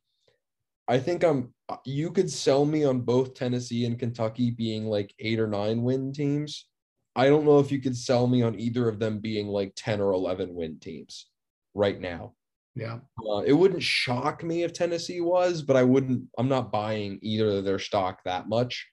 I 0.88 1.00
think 1.00 1.24
I'm. 1.24 1.54
You 1.84 2.12
could 2.12 2.30
sell 2.30 2.66
me 2.66 2.84
on 2.84 3.02
both 3.02 3.34
Tennessee 3.34 3.86
and 3.86 3.98
Kentucky 3.98 4.52
being 4.52 4.86
like 4.86 5.14
eight 5.20 5.40
or 5.40 5.48
nine 5.48 5.82
win 5.82 6.14
teams. 6.14 6.68
I 7.16 7.28
don't 7.28 7.46
know 7.46 7.60
if 7.60 7.72
you 7.72 7.80
could 7.80 7.96
sell 7.96 8.28
me 8.28 8.42
on 8.42 8.60
either 8.60 8.90
of 8.90 9.00
them 9.00 9.20
being 9.20 9.48
like 9.48 9.74
10 9.76 10.02
or 10.02 10.12
11 10.12 10.54
win 10.54 10.80
teams 10.80 11.28
right 11.74 12.00
now. 12.00 12.34
Yeah. 12.76 13.00
Uh, 13.26 13.40
it 13.40 13.54
wouldn't 13.54 13.84
shock 13.84 14.44
me 14.44 14.64
if 14.64 14.74
Tennessee 14.74 15.22
was, 15.22 15.62
but 15.62 15.78
I 15.78 15.84
wouldn't, 15.84 16.24
I'm 16.38 16.50
not 16.50 16.74
buying 16.74 17.20
either 17.22 17.50
of 17.50 17.64
their 17.64 17.80
stock 17.80 18.20
that 18.26 18.50
much. 18.50 18.88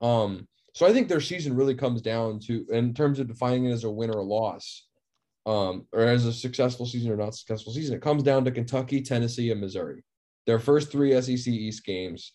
Um, 0.00 0.46
so 0.74 0.86
I 0.86 0.92
think 0.92 1.08
their 1.08 1.20
season 1.20 1.56
really 1.56 1.74
comes 1.74 2.00
down 2.00 2.38
to, 2.46 2.64
in 2.70 2.94
terms 2.94 3.18
of 3.18 3.26
defining 3.26 3.66
it 3.66 3.72
as 3.72 3.84
a 3.84 3.90
win 3.90 4.10
or 4.10 4.18
a 4.18 4.24
loss, 4.24 4.86
um, 5.46 5.86
or 5.92 6.02
as 6.02 6.26
a 6.26 6.32
successful 6.32 6.86
season 6.86 7.10
or 7.10 7.16
not 7.16 7.34
successful 7.34 7.72
season, 7.72 7.96
it 7.96 8.02
comes 8.02 8.22
down 8.22 8.44
to 8.44 8.50
Kentucky, 8.50 9.02
Tennessee, 9.02 9.50
and 9.50 9.60
Missouri. 9.60 10.04
Their 10.46 10.58
first 10.58 10.90
three 10.92 11.20
SEC 11.20 11.52
East 11.52 11.84
games, 11.84 12.34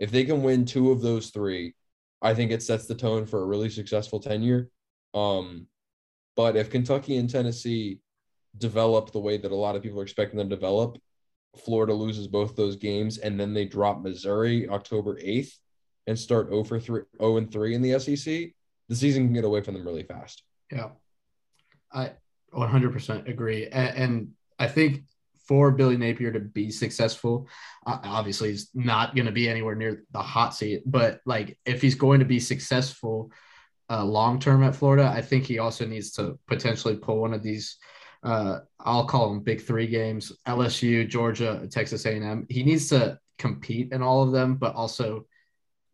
if 0.00 0.10
they 0.10 0.24
can 0.24 0.42
win 0.42 0.64
two 0.64 0.90
of 0.90 1.02
those 1.02 1.30
three, 1.30 1.74
I 2.20 2.34
think 2.34 2.50
it 2.50 2.62
sets 2.62 2.86
the 2.86 2.94
tone 2.94 3.26
for 3.26 3.42
a 3.42 3.46
really 3.46 3.70
successful 3.70 4.20
tenure. 4.20 4.70
Um, 5.18 5.66
but 6.36 6.56
if 6.56 6.70
Kentucky 6.70 7.16
and 7.16 7.28
Tennessee 7.28 8.00
develop 8.56 9.12
the 9.12 9.20
way 9.20 9.36
that 9.36 9.52
a 9.52 9.56
lot 9.56 9.76
of 9.76 9.82
people 9.82 10.00
are 10.00 10.04
expecting 10.04 10.38
them 10.38 10.48
to 10.48 10.56
develop, 10.56 10.98
Florida 11.64 11.92
loses 11.92 12.28
both 12.28 12.56
those 12.56 12.76
games 12.76 13.18
and 13.18 13.38
then 13.38 13.52
they 13.52 13.64
drop 13.64 14.00
Missouri 14.00 14.68
October 14.68 15.16
8th 15.16 15.52
and 16.06 16.18
start 16.18 16.48
0 16.48 16.64
for 16.64 16.80
3 16.80 17.02
0 17.20 17.36
and 17.36 17.52
3 17.52 17.74
in 17.74 17.82
the 17.82 17.98
SEC, 17.98 18.50
the 18.88 18.96
season 18.96 19.26
can 19.26 19.34
get 19.34 19.44
away 19.44 19.60
from 19.60 19.74
them 19.74 19.84
really 19.84 20.02
fast. 20.02 20.42
Yeah. 20.72 20.90
I 21.92 22.12
100% 22.54 23.28
agree. 23.28 23.66
And, 23.66 23.96
and 23.96 24.30
I 24.58 24.68
think 24.68 25.02
for 25.46 25.70
Billy 25.70 25.96
Napier 25.96 26.32
to 26.32 26.40
be 26.40 26.70
successful, 26.70 27.48
obviously 27.86 28.50
he's 28.50 28.70
not 28.74 29.14
going 29.14 29.26
to 29.26 29.32
be 29.32 29.48
anywhere 29.48 29.74
near 29.74 30.04
the 30.12 30.22
hot 30.22 30.54
seat, 30.54 30.82
but 30.86 31.20
like 31.26 31.58
if 31.64 31.82
he's 31.82 31.94
going 31.94 32.20
to 32.20 32.26
be 32.26 32.40
successful 32.40 33.32
uh, 33.90 34.04
long 34.04 34.38
term 34.38 34.62
at 34.62 34.74
Florida, 34.74 35.12
I 35.14 35.22
think 35.22 35.44
he 35.44 35.58
also 35.58 35.86
needs 35.86 36.10
to 36.12 36.38
potentially 36.46 36.96
pull 36.96 37.20
one 37.20 37.34
of 37.34 37.42
these. 37.42 37.76
Uh, 38.22 38.60
I'll 38.80 39.06
call 39.06 39.30
them 39.30 39.40
big 39.40 39.62
three 39.62 39.86
games: 39.86 40.32
LSU, 40.46 41.08
Georgia, 41.08 41.66
Texas 41.70 42.04
A&M. 42.04 42.46
He 42.48 42.62
needs 42.62 42.88
to 42.88 43.18
compete 43.38 43.92
in 43.92 44.02
all 44.02 44.22
of 44.22 44.32
them, 44.32 44.56
but 44.56 44.74
also 44.74 45.26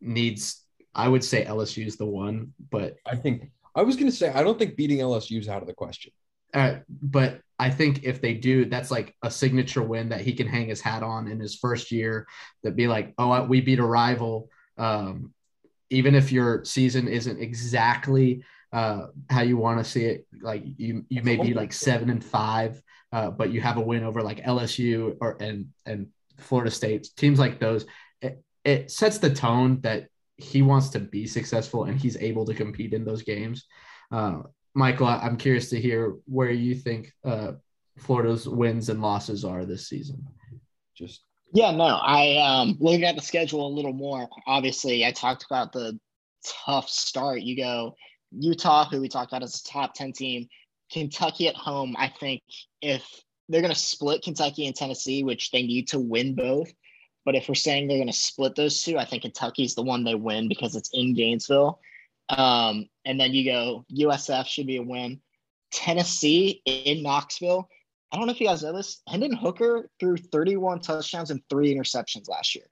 needs. 0.00 0.60
I 0.96 1.08
would 1.08 1.24
say 1.24 1.44
LSU 1.44 1.86
is 1.86 1.96
the 1.96 2.06
one, 2.06 2.52
but 2.70 2.96
I 3.04 3.16
think 3.16 3.50
I 3.74 3.82
was 3.82 3.96
going 3.96 4.10
to 4.10 4.16
say 4.16 4.30
I 4.30 4.42
don't 4.42 4.58
think 4.58 4.76
beating 4.76 4.98
LSU 4.98 5.40
is 5.40 5.48
out 5.48 5.62
of 5.62 5.68
the 5.68 5.74
question. 5.74 6.12
Uh, 6.52 6.76
but 6.88 7.40
I 7.58 7.70
think 7.70 8.04
if 8.04 8.20
they 8.20 8.34
do, 8.34 8.64
that's 8.64 8.90
like 8.90 9.14
a 9.22 9.30
signature 9.30 9.82
win 9.82 10.08
that 10.10 10.20
he 10.20 10.32
can 10.32 10.46
hang 10.46 10.68
his 10.68 10.80
hat 10.80 11.02
on 11.02 11.28
in 11.28 11.40
his 11.40 11.56
first 11.56 11.90
year. 11.90 12.26
That 12.62 12.76
be 12.76 12.86
like, 12.86 13.12
oh, 13.18 13.44
we 13.44 13.60
beat 13.60 13.80
a 13.80 13.84
rival. 13.84 14.48
Um, 14.78 15.33
even 15.94 16.14
if 16.14 16.32
your 16.32 16.64
season 16.64 17.08
isn't 17.08 17.40
exactly 17.40 18.42
uh, 18.72 19.06
how 19.30 19.42
you 19.42 19.56
want 19.56 19.78
to 19.78 19.84
see 19.84 20.04
it, 20.04 20.26
like 20.42 20.64
you 20.76 21.04
you 21.08 21.22
may 21.22 21.36
be 21.36 21.54
like 21.54 21.72
seven 21.72 22.10
and 22.10 22.24
five, 22.24 22.82
uh, 23.12 23.30
but 23.30 23.52
you 23.52 23.60
have 23.60 23.76
a 23.76 23.80
win 23.80 24.02
over 24.02 24.20
like 24.20 24.44
LSU 24.44 25.16
or 25.20 25.36
and 25.40 25.68
and 25.86 26.08
Florida 26.38 26.70
State 26.70 27.08
teams 27.16 27.38
like 27.38 27.60
those. 27.60 27.86
It, 28.20 28.42
it 28.64 28.90
sets 28.90 29.18
the 29.18 29.32
tone 29.32 29.80
that 29.82 30.08
he 30.36 30.62
wants 30.62 30.88
to 30.90 30.98
be 30.98 31.26
successful 31.26 31.84
and 31.84 32.00
he's 32.00 32.16
able 32.16 32.44
to 32.46 32.54
compete 32.54 32.92
in 32.92 33.04
those 33.04 33.22
games. 33.22 33.66
Uh, 34.10 34.42
Michael, 34.74 35.06
I'm 35.06 35.36
curious 35.36 35.70
to 35.70 35.80
hear 35.80 36.16
where 36.26 36.50
you 36.50 36.74
think 36.74 37.12
uh, 37.24 37.52
Florida's 37.98 38.48
wins 38.48 38.88
and 38.88 39.00
losses 39.00 39.44
are 39.44 39.64
this 39.64 39.88
season. 39.88 40.26
Just 40.96 41.22
Yeah, 41.54 41.70
no, 41.70 41.84
I 41.84 42.36
um 42.38 42.76
looking 42.80 43.04
at 43.04 43.14
the 43.14 43.22
schedule 43.22 43.64
a 43.64 43.72
little 43.74 43.92
more. 43.92 44.28
Obviously, 44.44 45.06
I 45.06 45.12
talked 45.12 45.46
about 45.48 45.72
the 45.72 45.98
tough 46.44 46.88
start. 46.88 47.42
You 47.42 47.56
go 47.56 47.94
Utah, 48.32 48.88
who 48.88 49.00
we 49.00 49.08
talked 49.08 49.30
about 49.30 49.44
as 49.44 49.60
a 49.60 49.64
top 49.64 49.94
10 49.94 50.12
team, 50.12 50.48
Kentucky 50.92 51.46
at 51.46 51.54
home. 51.54 51.94
I 51.96 52.08
think 52.08 52.42
if 52.82 53.08
they're 53.48 53.60
going 53.60 53.72
to 53.72 53.78
split 53.78 54.22
Kentucky 54.22 54.66
and 54.66 54.74
Tennessee, 54.74 55.22
which 55.22 55.52
they 55.52 55.62
need 55.62 55.86
to 55.88 56.00
win 56.00 56.34
both, 56.34 56.72
but 57.24 57.36
if 57.36 57.48
we're 57.48 57.54
saying 57.54 57.86
they're 57.86 57.98
going 57.98 58.08
to 58.08 58.12
split 58.12 58.56
those 58.56 58.82
two, 58.82 58.98
I 58.98 59.04
think 59.04 59.22
Kentucky's 59.22 59.76
the 59.76 59.82
one 59.82 60.02
they 60.02 60.16
win 60.16 60.48
because 60.48 60.74
it's 60.74 60.90
in 60.92 61.14
Gainesville. 61.14 61.78
Um, 62.30 62.88
and 63.04 63.20
then 63.20 63.32
you 63.32 63.44
go 63.44 63.84
USF 63.96 64.46
should 64.46 64.66
be 64.66 64.78
a 64.78 64.82
win. 64.82 65.20
Tennessee 65.70 66.62
in 66.64 67.04
Knoxville. 67.04 67.68
I 68.12 68.16
don't 68.16 68.26
know 68.26 68.32
if 68.32 68.40
you 68.40 68.46
guys 68.46 68.62
know 68.62 68.72
this. 68.72 69.02
Hendon 69.08 69.32
Hooker 69.32 69.88
threw 69.98 70.16
31 70.16 70.80
touchdowns 70.80 71.30
and 71.30 71.42
three 71.50 71.74
interceptions 71.74 72.28
last 72.28 72.54
year. 72.54 72.66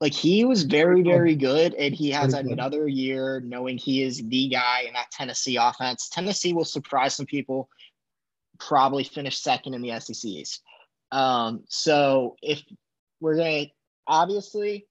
Like 0.00 0.14
he 0.14 0.44
was 0.44 0.62
very, 0.62 1.02
very 1.02 1.34
good, 1.34 1.74
and 1.74 1.92
he 1.92 2.10
has 2.10 2.32
another 2.32 2.86
year 2.86 3.40
knowing 3.44 3.78
he 3.78 4.04
is 4.04 4.22
the 4.24 4.48
guy 4.48 4.84
in 4.86 4.92
that 4.92 5.10
Tennessee 5.10 5.56
offense. 5.56 6.08
Tennessee 6.08 6.52
will 6.52 6.64
surprise 6.64 7.16
some 7.16 7.26
people, 7.26 7.68
probably 8.60 9.02
finish 9.02 9.40
second 9.40 9.74
in 9.74 9.82
the 9.82 9.98
SEC 9.98 10.24
East. 10.24 10.62
Um, 11.10 11.64
so 11.68 12.36
if 12.42 12.62
we're 13.20 13.36
gonna 13.36 13.66
obviously, 14.06 14.86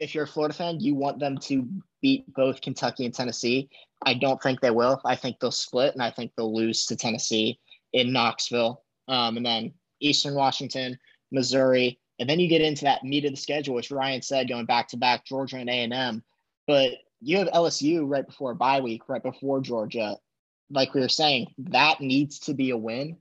if 0.00 0.14
you're 0.14 0.24
a 0.24 0.28
Florida 0.28 0.54
fan, 0.54 0.80
you 0.80 0.94
want 0.94 1.18
them 1.18 1.38
to 1.38 1.66
beat 2.02 2.30
both 2.34 2.60
Kentucky 2.60 3.06
and 3.06 3.14
Tennessee. 3.14 3.70
I 4.04 4.12
don't 4.12 4.42
think 4.42 4.60
they 4.60 4.70
will. 4.70 5.00
I 5.06 5.16
think 5.16 5.40
they'll 5.40 5.50
split, 5.50 5.94
and 5.94 6.02
I 6.02 6.10
think 6.10 6.32
they'll 6.36 6.54
lose 6.54 6.84
to 6.86 6.96
Tennessee 6.96 7.58
in 7.96 8.12
Knoxville, 8.12 8.82
um, 9.08 9.38
and 9.38 9.46
then 9.46 9.72
Eastern 10.00 10.34
Washington, 10.34 10.98
Missouri, 11.32 11.98
and 12.18 12.28
then 12.28 12.38
you 12.38 12.48
get 12.48 12.60
into 12.60 12.84
that 12.84 13.04
meat 13.04 13.24
of 13.24 13.30
the 13.30 13.36
schedule, 13.36 13.74
which 13.74 13.90
Ryan 13.90 14.20
said, 14.20 14.48
going 14.48 14.66
back 14.66 14.88
to 14.88 14.98
back 14.98 15.24
Georgia 15.24 15.56
and 15.56 15.70
A 15.70 15.72
and 15.72 15.94
M. 15.94 16.22
But 16.66 16.92
you 17.22 17.38
have 17.38 17.48
LSU 17.48 18.02
right 18.06 18.26
before 18.26 18.54
bye 18.54 18.80
week, 18.80 19.08
right 19.08 19.22
before 19.22 19.60
Georgia. 19.60 20.16
Like 20.70 20.92
we 20.92 21.00
were 21.00 21.08
saying, 21.08 21.54
that 21.58 22.00
needs 22.00 22.40
to 22.40 22.54
be 22.54 22.70
a 22.70 22.76
win. 22.76 23.16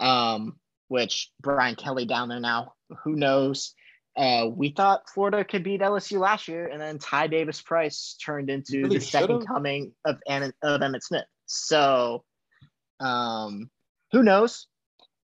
Um, 0.00 0.56
which 0.88 1.30
Brian 1.40 1.74
Kelly 1.74 2.04
down 2.04 2.28
there 2.28 2.40
now, 2.40 2.74
who 3.04 3.16
knows? 3.16 3.74
Uh, 4.16 4.48
we 4.52 4.70
thought 4.70 5.08
Florida 5.12 5.44
could 5.44 5.62
beat 5.62 5.80
LSU 5.80 6.18
last 6.18 6.48
year, 6.48 6.66
and 6.66 6.80
then 6.80 6.98
Ty 6.98 7.28
Davis 7.28 7.60
Price 7.60 8.16
turned 8.24 8.50
into 8.50 8.82
Really 8.82 8.98
the 8.98 9.04
second 9.04 9.42
should've. 9.42 9.46
coming 9.46 9.92
of, 10.04 10.16
of 10.28 10.80
Emmitt 10.80 11.02
Smith. 11.02 11.24
So, 11.46 12.24
um, 13.00 13.70
who 14.16 14.22
knows? 14.22 14.66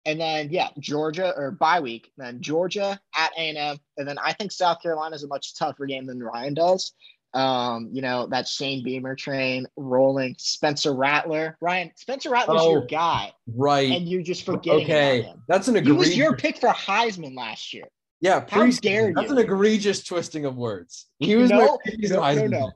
and 0.06 0.20
then 0.20 0.48
yeah, 0.50 0.70
Georgia 0.80 1.34
or 1.36 1.52
bye 1.52 1.82
week, 1.82 2.10
then 2.18 2.42
Georgia 2.42 3.00
at 3.16 3.32
A 3.38 3.42
and 3.50 3.58
M, 3.58 3.78
and 3.98 4.08
then 4.08 4.18
I 4.18 4.32
think 4.34 4.52
South 4.52 4.82
Carolina 4.82 5.14
is 5.16 5.24
a 5.24 5.28
much 5.28 5.56
tougher 5.56 5.86
game 5.86 6.06
than 6.08 6.24
Ryan 6.24 6.54
does. 6.56 6.94
Um, 7.34 7.90
you 7.94 8.02
know 8.02 8.26
that 8.28 8.48
Shane 8.48 8.84
Beamer 8.84 9.16
train 9.16 9.68
rolling, 9.78 10.36
Spencer 10.40 10.94
Rattler, 10.96 11.58
Ryan 11.62 11.92
Spencer 11.96 12.30
Rattler's 12.32 12.62
Oh, 12.62 12.72
your 12.72 12.86
guy, 12.86 13.34
Right. 13.56 13.92
and 13.92 14.08
you're 14.08 14.24
just 14.24 14.46
forgetting 14.46 14.86
okay. 14.86 15.32
That's 15.48 15.68
an 15.68 15.76
egregious. 15.76 16.06
He 16.06 16.10
was 16.12 16.18
your 16.18 16.36
pick 16.38 16.58
for 16.60 16.70
Heisman 16.70 17.36
last 17.36 17.72
year. 17.74 17.86
yeah, 18.22 18.40
How 18.50 18.62
preseason. 18.64 18.82
dare 18.82 19.14
That's 19.14 19.28
you. 19.30 19.38
an 19.38 19.44
egregious 19.44 20.04
twisting 20.04 20.46
of 20.46 20.56
words. 20.56 21.06
He 21.20 21.36
was 21.36 21.52
my 21.52 21.58
no, 21.58 21.78
preseason 21.86 22.10
no, 22.12 22.16
no, 22.16 22.22
Heisman 22.22 22.50
no. 22.52 22.72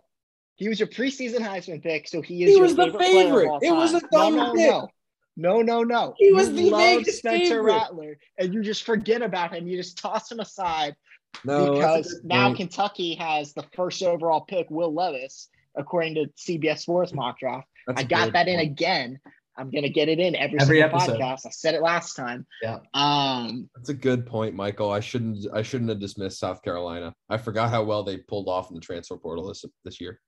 He 0.57 0.69
was 0.69 0.77
your 0.79 0.89
preseason 0.89 1.39
Heisman 1.39 1.81
pick, 1.81 2.07
so 2.07 2.21
he 2.21 2.43
is 2.43 2.49
He 2.49 2.53
your 2.57 2.63
was 2.63 2.75
the 2.75 2.91
favorite. 2.91 2.95
of 2.95 3.01
favorite. 3.01 3.47
all 3.47 3.59
It 3.61 3.71
was 3.71 3.93
a 3.95 4.01
dumb 4.11 4.35
no, 4.35 4.47
no, 4.47 4.53
pick. 4.53 4.69
no. 4.69 4.89
No, 5.35 5.61
no, 5.61 5.83
no. 5.83 6.13
He 6.17 6.31
was 6.31 6.49
You 6.49 6.55
the 6.55 6.69
love 6.69 7.05
Spencer 7.05 7.45
favorite. 7.55 7.63
Rattler, 7.73 8.17
and 8.37 8.53
you 8.53 8.61
just 8.61 8.83
forget 8.83 9.21
about 9.21 9.53
him. 9.53 9.67
You 9.67 9.77
just 9.77 9.97
toss 9.97 10.31
him 10.31 10.39
aside 10.39 10.95
No, 11.43 11.73
because 11.73 12.19
now 12.23 12.47
point. 12.47 12.57
Kentucky 12.57 13.15
has 13.15 13.53
the 13.53 13.63
first 13.75 14.03
overall 14.03 14.41
pick, 14.41 14.67
Will 14.69 14.93
Levis, 14.93 15.49
according 15.75 16.15
to 16.15 16.27
CBS 16.37 16.79
Sports 16.79 17.13
mock 17.13 17.39
draft. 17.39 17.67
That's 17.87 18.01
I 18.01 18.03
a 18.03 18.07
got 18.07 18.25
good 18.25 18.33
that 18.35 18.47
in 18.47 18.59
again. 18.59 19.19
I'm 19.57 19.69
gonna 19.69 19.89
get 19.89 20.09
it 20.09 20.19
in 20.19 20.35
every, 20.35 20.59
Every 20.59 20.79
single 20.81 20.99
episode. 20.99 21.19
podcast. 21.19 21.45
I 21.45 21.49
said 21.51 21.75
it 21.75 21.81
last 21.83 22.15
time. 22.15 22.45
Yeah. 22.63 22.79
Um. 22.95 23.69
That's 23.75 23.89
a 23.89 23.93
good 23.93 24.25
point, 24.25 24.55
Michael. 24.55 24.91
I 24.91 24.99
shouldn't. 24.99 25.45
I 25.53 25.61
shouldn't 25.61 25.89
have 25.89 25.99
dismissed 25.99 26.39
South 26.39 26.61
Carolina. 26.63 27.13
I 27.29 27.37
forgot 27.37 27.69
how 27.69 27.83
well 27.83 28.03
they 28.03 28.17
pulled 28.17 28.49
off 28.49 28.69
in 28.69 28.75
the 28.75 28.81
transfer 28.81 29.15
portal 29.17 29.47
this 29.47 29.63
this 29.83 30.01
year. 30.01 30.19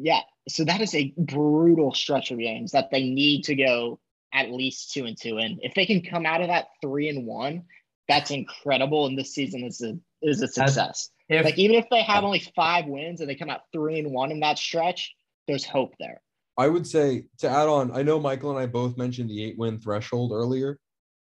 Yeah. 0.00 0.20
So 0.48 0.64
that 0.64 0.80
is 0.80 0.94
a 0.94 1.12
brutal 1.16 1.92
stretch 1.92 2.30
of 2.30 2.38
games 2.38 2.72
that 2.72 2.90
they 2.90 3.02
need 3.02 3.44
to 3.44 3.54
go 3.54 4.00
at 4.32 4.50
least 4.50 4.92
two 4.92 5.04
and 5.04 5.16
two 5.20 5.38
in. 5.38 5.58
If 5.62 5.74
they 5.74 5.86
can 5.86 6.02
come 6.02 6.26
out 6.26 6.40
of 6.40 6.48
that 6.48 6.68
three 6.80 7.08
and 7.08 7.26
one, 7.26 7.64
that's 8.08 8.30
incredible. 8.30 9.06
And 9.06 9.18
this 9.18 9.34
season 9.34 9.64
is 9.64 9.82
a 9.82 9.98
is 10.22 10.42
a 10.42 10.48
success. 10.48 11.10
If 11.28 11.44
like 11.44 11.58
even 11.58 11.76
if 11.76 11.86
they 11.90 12.02
have 12.02 12.24
only 12.24 12.40
five 12.56 12.86
wins 12.86 13.20
and 13.20 13.28
they 13.28 13.34
come 13.34 13.50
out 13.50 13.62
three 13.72 13.98
and 13.98 14.12
one 14.12 14.30
in 14.30 14.40
that 14.40 14.58
stretch, 14.58 15.14
there's 15.46 15.64
hope 15.64 15.94
there. 15.98 16.22
I 16.56 16.68
would 16.68 16.86
say 16.86 17.26
to 17.38 17.48
add 17.48 17.68
on, 17.68 17.92
I 17.92 18.02
know 18.02 18.18
Michael 18.18 18.50
and 18.50 18.58
I 18.58 18.66
both 18.66 18.96
mentioned 18.96 19.30
the 19.30 19.44
eight 19.44 19.58
win 19.58 19.78
threshold 19.78 20.32
earlier. 20.32 20.78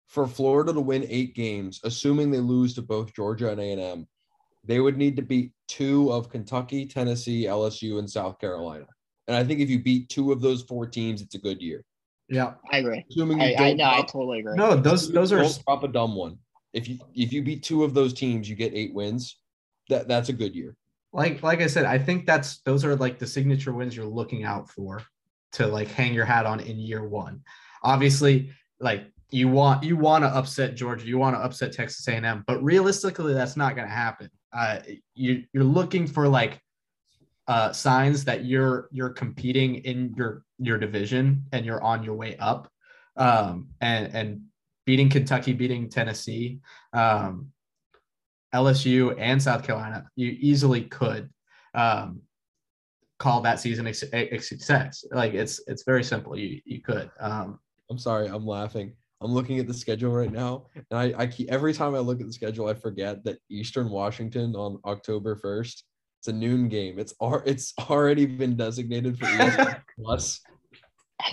For 0.08 0.28
Florida 0.28 0.72
to 0.72 0.82
win 0.82 1.06
eight 1.10 1.36
games, 1.36 1.82
assuming 1.84 2.30
they 2.30 2.40
lose 2.40 2.76
to 2.76 2.84
both 2.84 3.14
Georgia 3.14 3.50
and 3.50 3.60
A&M, 3.60 4.08
they 4.64 4.80
would 4.80 4.98
need 4.98 5.16
to 5.16 5.24
beat 5.24 5.52
two 5.68 6.12
of 6.12 6.30
Kentucky, 6.30 6.86
Tennessee, 6.86 7.46
LSU, 7.46 8.00
and 8.00 8.10
South 8.10 8.40
Carolina. 8.40 8.86
And 9.28 9.36
I 9.36 9.44
think 9.44 9.60
if 9.60 9.70
you 9.70 9.82
beat 9.82 10.10
two 10.10 10.32
of 10.32 10.42
those 10.42 10.64
four 10.64 10.86
teams, 10.86 11.22
it's 11.22 11.36
a 11.36 11.40
good 11.40 11.62
year. 11.62 11.84
yeah, 12.30 12.54
I 12.72 12.78
agree. 12.80 13.04
Assuming 13.10 13.40
you 13.40 13.48
I, 13.48 13.50
I 13.50 13.68
don't 13.70 13.78
know. 13.78 13.84
I 13.86 13.96
drop- 13.98 14.12
totally 14.12 14.40
agree. 14.40 14.56
no, 14.56 14.76
those 14.76 15.12
those 15.12 15.32
are 15.32 15.42
don't 15.42 15.64
drop 15.66 15.84
a 15.84 15.88
dumb 15.88 16.16
one. 16.16 16.38
If 16.74 16.88
you 16.88 17.00
if 17.16 17.34
you 17.34 17.42
beat 17.44 17.64
two 17.64 17.84
of 17.84 17.94
those 17.94 18.14
teams, 18.14 18.50
you 18.50 18.56
get 18.56 18.74
eight 18.74 18.94
wins. 18.94 19.40
That 19.90 20.08
that's 20.08 20.30
a 20.30 20.34
good 20.34 20.56
year. 20.56 20.76
like 21.14 21.42
like 21.44 21.62
I 21.62 21.68
said, 21.68 21.86
I 21.86 21.98
think 21.98 22.26
that's 22.26 22.60
those 22.62 22.84
are 22.86 22.96
like 22.96 23.20
the 23.20 23.28
signature 23.28 23.74
wins 23.74 23.96
you're 23.96 24.06
looking 24.06 24.44
out 24.44 24.70
for 24.70 25.02
to 25.54 25.68
like 25.68 25.88
hang 25.88 26.14
your 26.14 26.26
hat 26.26 26.46
on 26.46 26.60
in 26.60 26.78
year 26.78 27.08
one. 27.08 27.42
Obviously, 27.84 28.52
like 28.80 29.12
you 29.32 29.48
want 29.48 29.84
you 29.84 29.98
want 29.98 30.24
to 30.24 30.28
upset 30.28 30.76
Georgia, 30.76 31.06
you 31.06 31.18
want 31.18 31.36
to 31.36 31.40
upset 31.40 31.72
Texas 31.72 32.08
A&M, 32.08 32.44
but 32.46 32.64
realistically, 32.64 33.34
that's 33.34 33.58
not 33.58 33.76
going 33.76 33.88
to 33.88 33.94
happen. 33.94 34.30
Uh, 34.56 34.80
you 35.16 35.44
you're 35.54 35.64
looking 35.64 36.08
for 36.08 36.28
like 36.28 36.62
uh, 37.48 37.72
signs 37.72 38.24
that 38.26 38.46
you're 38.46 38.88
you're 38.92 39.10
competing 39.10 39.76
in 39.76 40.14
your 40.16 40.44
your 40.58 40.78
division 40.78 41.44
and 41.52 41.66
you're 41.66 41.82
on 41.84 42.04
your 42.04 42.16
way 42.16 42.38
up, 42.38 42.72
um, 43.18 43.68
and 43.82 44.14
and 44.16 44.42
beating 44.86 45.10
Kentucky, 45.10 45.54
beating 45.54 45.90
Tennessee, 45.90 46.60
um, 46.94 47.52
LSU, 48.54 49.16
and 49.20 49.42
South 49.42 49.64
Carolina, 49.64 50.06
you 50.16 50.36
easily 50.40 50.84
could 50.84 51.30
um, 51.74 52.22
call 53.20 53.42
that 53.42 53.60
season 53.60 53.88
a, 53.88 53.94
a- 54.14 54.40
success. 54.40 55.04
Like 55.12 55.34
it's 55.34 55.62
it's 55.68 55.84
very 55.84 56.04
simple. 56.04 56.38
You 56.38 56.62
you 56.66 56.82
could. 56.82 57.12
Um, 57.20 57.60
I'm 57.90 58.00
sorry, 58.00 58.28
I'm 58.28 58.46
laughing. 58.46 58.94
I'm 59.22 59.32
looking 59.32 59.60
at 59.60 59.68
the 59.68 59.74
schedule 59.74 60.12
right 60.12 60.32
now, 60.32 60.66
and 60.76 61.00
I, 61.00 61.14
I 61.18 61.28
keep 61.28 61.50
every 61.52 61.74
time 61.74 61.96
I 61.96 62.00
look 62.00 62.20
at 62.20 62.28
the 62.28 62.34
schedule, 62.34 62.68
I 62.68 62.74
forget 62.74 63.24
that 63.24 63.40
Eastern 63.50 63.90
Washington 63.90 64.56
on 64.56 64.80
October 64.86 65.36
1st. 65.36 65.84
It's 66.20 66.28
a 66.28 66.34
noon 66.34 66.68
game. 66.68 67.00
It's 67.00 67.14
ar- 67.22 67.44
it's 67.46 67.74
already 67.90 68.26
been 68.26 68.56
designated 68.58 69.18
for 69.18 69.26
ESPN 69.26 69.82
Plus. 70.00 70.42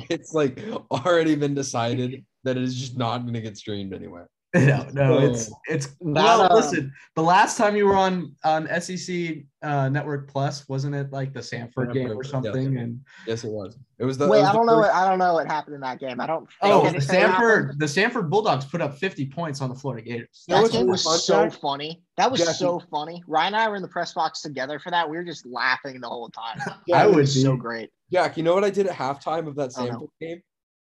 It's 0.08 0.32
like 0.32 0.62
already 0.90 1.34
been 1.34 1.54
decided 1.54 2.24
that 2.44 2.56
it 2.56 2.62
is 2.62 2.78
just 2.78 2.96
not 2.96 3.22
going 3.22 3.34
to 3.34 3.40
get 3.40 3.56
streamed 3.56 3.92
anywhere. 3.92 4.28
no, 4.54 4.86
no, 4.92 5.18
So- 5.18 5.26
it's 5.30 5.50
it's 5.66 5.86
That, 5.86 5.96
well. 6.00 6.52
uh, 6.52 6.54
listen, 6.54 6.92
the 7.16 7.22
last 7.22 7.56
time 7.56 7.74
you 7.74 7.86
were 7.86 7.96
on 7.96 8.36
on 8.44 8.68
SEC 8.82 9.36
uh, 9.62 9.88
Network 9.88 10.28
Plus, 10.28 10.68
wasn't 10.68 10.94
it 10.94 11.10
like 11.10 11.32
the 11.32 11.40
Samford 11.40 11.94
game 11.94 12.10
or 12.10 12.16
Samford, 12.16 12.24
yeah. 12.24 12.30
something? 12.30 12.76
And 12.76 13.00
Yes, 13.26 13.44
it 13.44 13.50
was. 13.50 13.78
It 13.98 14.04
was 14.04 14.18
the. 14.18 14.26
it 14.26 14.30
Wait, 14.30 14.40
was 14.40 14.48
I 14.48 14.52
don't 14.52 14.66
know. 14.66 14.82
first- 14.82 14.92
What, 14.92 15.02
I 15.02 15.08
don't 15.08 15.18
know 15.18 15.32
what 15.34 15.46
happened 15.46 15.76
in 15.76 15.80
that 15.80 16.00
game. 16.00 16.20
I 16.20 16.26
don't. 16.26 16.46
think 16.60 16.74
oh, 16.74 16.82
the 16.90 16.98
Samford 16.98 17.62
happened. 17.64 17.80
the 17.80 17.86
Samford 17.86 18.28
Bulldogs 18.28 18.66
put 18.66 18.82
up 18.82 18.98
50 18.98 19.26
points 19.26 19.62
on 19.62 19.70
the 19.70 19.74
Florida 19.74 20.02
Gators. 20.06 20.44
You 20.46 20.52
know 20.52 20.56
That 20.58 20.62
what's 20.64 20.74
game 20.74 20.86
was 20.86 21.02
fun, 21.04 21.18
so 21.18 21.44
Jack? 21.48 21.58
funny. 21.60 22.02
That 22.18 22.30
was 22.30 22.40
Jackie- 22.40 22.52
so 22.52 22.82
funny. 22.90 23.22
Ryan 23.26 23.54
and 23.54 23.62
I 23.62 23.68
were 23.70 23.76
in 23.76 23.82
the 23.82 23.88
press 23.88 24.12
box 24.12 24.42
together 24.42 24.78
for 24.78 24.90
that. 24.90 25.08
We 25.08 25.16
were 25.16 25.24
just 25.24 25.46
laughing 25.46 25.98
the 26.00 26.08
whole 26.08 26.28
time. 26.28 26.58
I 26.92 27.04
It 27.04 27.08
would 27.08 27.16
was 27.16 27.40
so 27.40 27.56
great. 27.56 27.88
Jack, 28.12 28.36
you 28.36 28.42
know 28.42 28.52
what 28.54 28.64
I 28.64 28.70
did 28.70 28.86
at 28.86 28.94
halftime 28.94 29.46
of 29.48 29.54
that 29.56 29.72
Oh. 29.78 29.82
Samford 29.86 30.08
game? 30.20 30.42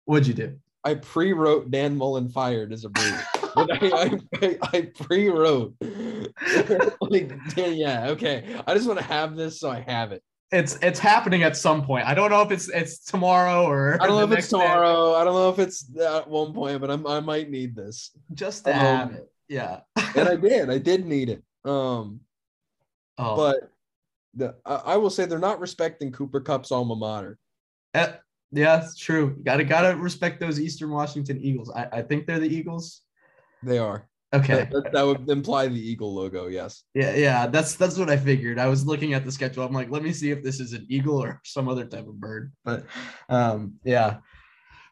What'd 0.05 0.27
you 0.27 0.33
do? 0.33 0.57
I 0.83 0.95
pre-wrote 0.95 1.71
Dan 1.71 1.97
Mullen 1.97 2.29
fired 2.29 2.71
as 2.71 2.85
a 2.85 2.89
brief. 2.89 3.25
I, 3.57 4.19
I, 4.41 4.57
I, 4.73 4.81
pre-wrote. 4.95 5.73
like, 7.01 7.31
yeah, 7.55 8.07
okay. 8.09 8.59
I 8.65 8.73
just 8.73 8.87
want 8.87 8.99
to 8.99 9.05
have 9.05 9.35
this, 9.35 9.59
so 9.59 9.69
I 9.69 9.81
have 9.81 10.11
it. 10.11 10.23
It's 10.51 10.79
it's 10.81 10.97
happening 10.99 11.43
at 11.43 11.55
some 11.57 11.83
point. 11.85 12.07
I 12.07 12.13
don't 12.15 12.31
know 12.31 12.41
if 12.41 12.49
it's 12.49 12.69
it's 12.69 13.03
tomorrow 13.03 13.65
or 13.67 14.01
I 14.01 14.07
don't 14.07 14.15
know 14.17 14.23
if 14.23 14.31
it's 14.31 14.35
next 14.35 14.49
day. 14.49 14.59
tomorrow. 14.59 15.13
I 15.13 15.23
don't 15.23 15.33
know 15.35 15.49
if 15.49 15.59
it's 15.59 15.85
at 15.99 16.27
one 16.27 16.53
point, 16.53 16.81
but 16.81 16.89
I'm, 16.89 17.05
I 17.05 17.19
might 17.19 17.51
need 17.51 17.75
this. 17.75 18.11
Just 18.33 18.65
to 18.65 18.71
Um, 18.71 18.77
have 18.79 19.11
it. 19.13 19.31
Yeah. 19.47 19.81
And 20.15 20.27
I 20.27 20.35
did. 20.47 20.69
I 20.71 20.77
did 20.79 21.05
need 21.05 21.29
it. 21.29 21.43
Um, 21.65 22.21
Oh, 23.21 23.35
but 23.35 23.71
the 24.33 24.55
I, 24.65 24.75
I 24.93 24.97
will 24.97 25.09
say 25.09 25.25
they're 25.25 25.39
not 25.39 25.59
respecting 25.59 26.11
Cooper 26.11 26.39
Kupp's 26.39 26.71
alma 26.71 26.95
mater. 26.95 27.37
eh, 27.93 28.13
yeah, 28.51 28.83
it's 28.83 28.95
true. 28.95 29.37
Gotta 29.43 29.63
gotta 29.63 29.95
respect 29.95 30.39
those 30.39 30.59
Eastern 30.59 30.91
Washington 30.91 31.39
Eagles. 31.41 31.71
I, 31.75 31.87
I 31.91 32.01
think 32.01 32.25
they're 32.25 32.39
the 32.39 32.53
Eagles. 32.53 33.01
They 33.63 33.77
are. 33.77 34.07
Okay. 34.31 34.55
That, 34.55 34.71
that, 34.71 34.91
that 34.91 35.01
would 35.01 35.27
imply 35.29 35.67
the 35.67 35.79
eagle 35.79 36.13
logo. 36.13 36.47
Yes. 36.47 36.83
Yeah, 36.93 37.15
yeah, 37.15 37.47
that's 37.47 37.75
that's 37.75 37.97
what 37.97 38.09
I 38.09 38.17
figured. 38.17 38.59
I 38.59 38.67
was 38.67 38.85
looking 38.85 39.13
at 39.13 39.25
the 39.25 39.31
schedule. 39.31 39.65
I'm 39.65 39.73
like, 39.73 39.89
let 39.89 40.03
me 40.03 40.13
see 40.13 40.29
if 40.29 40.43
this 40.43 40.59
is 40.59 40.73
an 40.73 40.85
eagle 40.87 41.21
or 41.21 41.41
some 41.43 41.67
other 41.67 41.85
type 41.85 42.07
of 42.07 42.19
bird. 42.19 42.51
But 42.63 42.85
um, 43.27 43.75
yeah. 43.83 44.17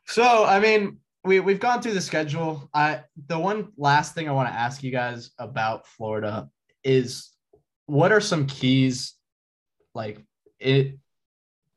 So 0.08 0.46
I 0.46 0.60
mean, 0.60 0.98
we 1.24 1.40
we've 1.40 1.60
gone 1.60 1.82
through 1.82 1.94
the 1.94 2.02
schedule. 2.02 2.68
I 2.74 3.02
the 3.28 3.38
one 3.38 3.70
last 3.78 4.16
thing 4.16 4.28
I 4.28 4.32
want 4.32 4.50
to 4.50 4.56
ask 4.56 4.82
you 4.82 4.92
guys 4.92 5.30
about 5.38 5.86
Florida 5.86 6.50
is 6.84 7.30
what 7.86 8.12
are 8.12 8.22
some 8.22 8.48
keys 8.48 9.14
like 9.94 10.26
it 10.60 10.98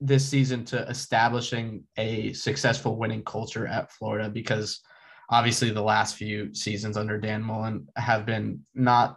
this 0.00 0.26
season 0.26 0.64
to 0.64 0.88
establishing 0.88 1.84
a 1.96 2.32
successful 2.32 2.96
winning 2.96 3.22
culture 3.22 3.66
at 3.66 3.92
Florida 3.92 4.28
because 4.30 4.80
obviously 5.28 5.70
the 5.70 5.82
last 5.82 6.16
few 6.16 6.54
seasons 6.54 6.96
under 6.96 7.18
Dan 7.18 7.42
Mullen 7.42 7.86
have 7.96 8.24
been 8.24 8.64
not 8.74 9.16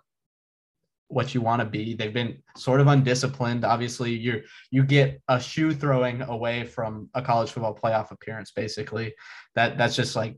what 1.08 1.34
you 1.34 1.42
want 1.42 1.62
to 1.62 1.66
be. 1.66 1.94
They've 1.94 2.14
been 2.14 2.42
sort 2.58 2.82
of 2.82 2.88
undisciplined. 2.88 3.64
Obviously, 3.64 4.12
you 4.14 4.42
you 4.72 4.84
get 4.84 5.22
a 5.28 5.40
shoe 5.40 5.74
throwing 5.74 6.22
away 6.24 6.66
from 6.66 7.10
a 7.14 7.22
college 7.22 7.52
football 7.52 7.76
playoff 7.76 8.12
appearance. 8.12 8.52
Basically, 8.52 9.14
that 9.56 9.78
that's 9.78 9.96
just 9.96 10.16
like 10.16 10.38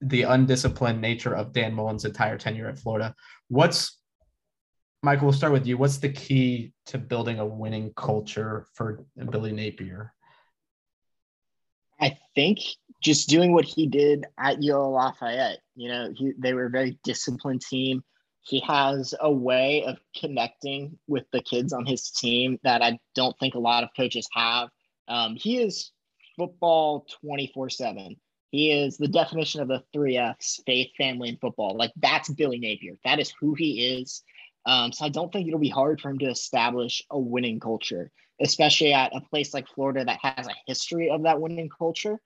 the 0.00 0.22
undisciplined 0.22 1.00
nature 1.00 1.34
of 1.34 1.52
Dan 1.52 1.74
Mullen's 1.74 2.04
entire 2.04 2.36
tenure 2.36 2.68
at 2.68 2.78
Florida. 2.78 3.14
What's 3.48 3.98
Michael? 5.02 5.26
We'll 5.26 5.36
start 5.36 5.52
with 5.52 5.66
you. 5.66 5.76
What's 5.76 5.98
the 5.98 6.08
key 6.08 6.72
to 6.86 6.98
building 6.98 7.40
a 7.40 7.46
winning 7.46 7.92
culture 7.96 8.66
for 8.74 9.04
Billy 9.30 9.52
Napier? 9.52 10.14
I 12.00 12.18
think 12.34 12.60
just 13.02 13.28
doing 13.28 13.52
what 13.52 13.64
he 13.64 13.88
did 13.88 14.26
at 14.38 14.62
UL 14.62 14.92
Lafayette. 14.92 15.58
You 15.74 15.88
know, 15.88 16.12
he, 16.14 16.32
they 16.38 16.54
were 16.54 16.66
a 16.66 16.70
very 16.70 16.98
disciplined 17.02 17.62
team. 17.62 18.04
He 18.42 18.60
has 18.60 19.12
a 19.20 19.30
way 19.30 19.84
of 19.84 19.98
connecting 20.18 20.98
with 21.08 21.24
the 21.32 21.42
kids 21.42 21.72
on 21.72 21.84
his 21.84 22.10
team 22.10 22.58
that 22.62 22.82
I 22.82 22.98
don't 23.14 23.36
think 23.38 23.54
a 23.54 23.60
lot 23.60 23.82
of 23.82 23.90
coaches 23.96 24.28
have. 24.32 24.68
Um, 25.08 25.36
he 25.36 25.60
is 25.60 25.90
football 26.36 27.06
24 27.24 27.70
7. 27.70 28.16
He 28.50 28.70
is 28.70 28.98
the 28.98 29.08
definition 29.08 29.62
of 29.62 29.68
the 29.68 29.82
three 29.92 30.16
F's 30.16 30.60
faith, 30.66 30.90
family, 30.96 31.30
and 31.30 31.40
football. 31.40 31.76
Like 31.76 31.92
that's 31.96 32.28
Billy 32.28 32.58
Napier. 32.58 32.94
That 33.04 33.18
is 33.18 33.32
who 33.40 33.54
he 33.54 34.00
is. 34.00 34.22
Um, 34.66 34.92
so 34.92 35.04
I 35.04 35.08
don't 35.08 35.32
think 35.32 35.48
it'll 35.48 35.58
be 35.58 35.68
hard 35.68 36.00
for 36.00 36.10
him 36.10 36.18
to 36.20 36.30
establish 36.30 37.02
a 37.10 37.18
winning 37.18 37.60
culture, 37.60 38.10
especially 38.40 38.92
at 38.92 39.14
a 39.14 39.20
place 39.20 39.52
like 39.52 39.68
Florida 39.68 40.04
that 40.04 40.20
has 40.22 40.46
a 40.46 40.54
history 40.66 41.10
of 41.10 41.24
that 41.24 41.40
winning 41.40 41.68
culture. 41.76 42.20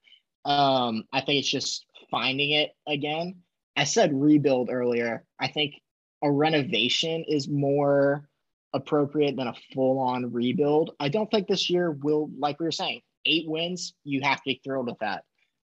Um, 0.45 1.05
I 1.13 1.23
think 1.23 1.41
it's 1.41 1.51
just 1.51 1.87
finding 2.11 2.51
it 2.51 2.71
again. 2.87 3.37
I 3.77 3.85
said 3.85 4.19
rebuild 4.19 4.71
earlier. 4.71 5.25
I 5.41 5.49
think 5.49 5.75
a 6.23 6.31
renovation 6.31 7.25
is 7.27 7.49
more 7.49 8.29
appropriate 8.73 9.37
than 9.37 9.49
a 9.49 9.55
full 9.75 9.99
on 9.99 10.33
rebuild. 10.33 10.95
I 11.01 11.09
don't 11.09 11.31
think 11.31 11.47
this 11.47 11.71
year 11.71 11.91
will, 11.91 12.31
like 12.39 12.61
we 12.61 12.67
were 12.67 12.73
saying, 12.73 13.01
eight 13.25 13.49
wins, 13.49 13.95
you 14.05 14.21
have 14.23 14.39
to 14.39 14.43
be 14.47 14.61
thrilled 14.63 14.87
with 14.87 14.99
that. 15.01 15.25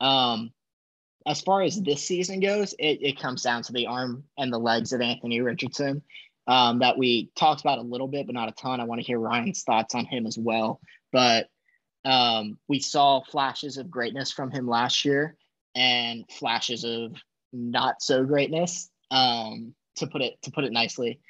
Um, 0.00 0.52
as 1.26 1.40
far 1.40 1.62
as 1.62 1.80
this 1.80 2.02
season 2.02 2.40
goes, 2.40 2.74
it, 2.78 3.02
it 3.02 3.20
comes 3.20 3.42
down 3.42 3.62
to 3.64 3.72
the 3.72 3.86
arm 3.86 4.24
and 4.38 4.52
the 4.52 4.58
legs 4.58 4.92
of 4.92 5.00
Anthony 5.00 5.40
Richardson 5.40 6.02
um, 6.50 6.80
that 6.80 6.98
we 6.98 7.30
talked 7.36 7.60
about 7.60 7.78
a 7.78 7.82
little 7.82 8.08
bit, 8.08 8.26
but 8.26 8.34
not 8.34 8.48
a 8.48 8.52
ton. 8.52 8.80
I 8.80 8.84
want 8.84 9.00
to 9.00 9.06
hear 9.06 9.20
Ryan's 9.20 9.62
thoughts 9.62 9.94
on 9.94 10.04
him 10.04 10.26
as 10.26 10.36
well. 10.36 10.80
But 11.12 11.46
um, 12.04 12.58
we 12.66 12.80
saw 12.80 13.22
flashes 13.22 13.76
of 13.76 13.88
greatness 13.88 14.32
from 14.32 14.50
him 14.50 14.66
last 14.66 15.04
year 15.04 15.36
and 15.76 16.24
flashes 16.28 16.82
of 16.82 17.14
not 17.52 18.02
so 18.02 18.24
greatness. 18.24 18.90
Um, 19.12 19.74
to 19.96 20.08
put 20.08 20.22
it 20.22 20.42
to 20.42 20.50
put 20.50 20.64
it 20.64 20.72
nicely, 20.72 21.20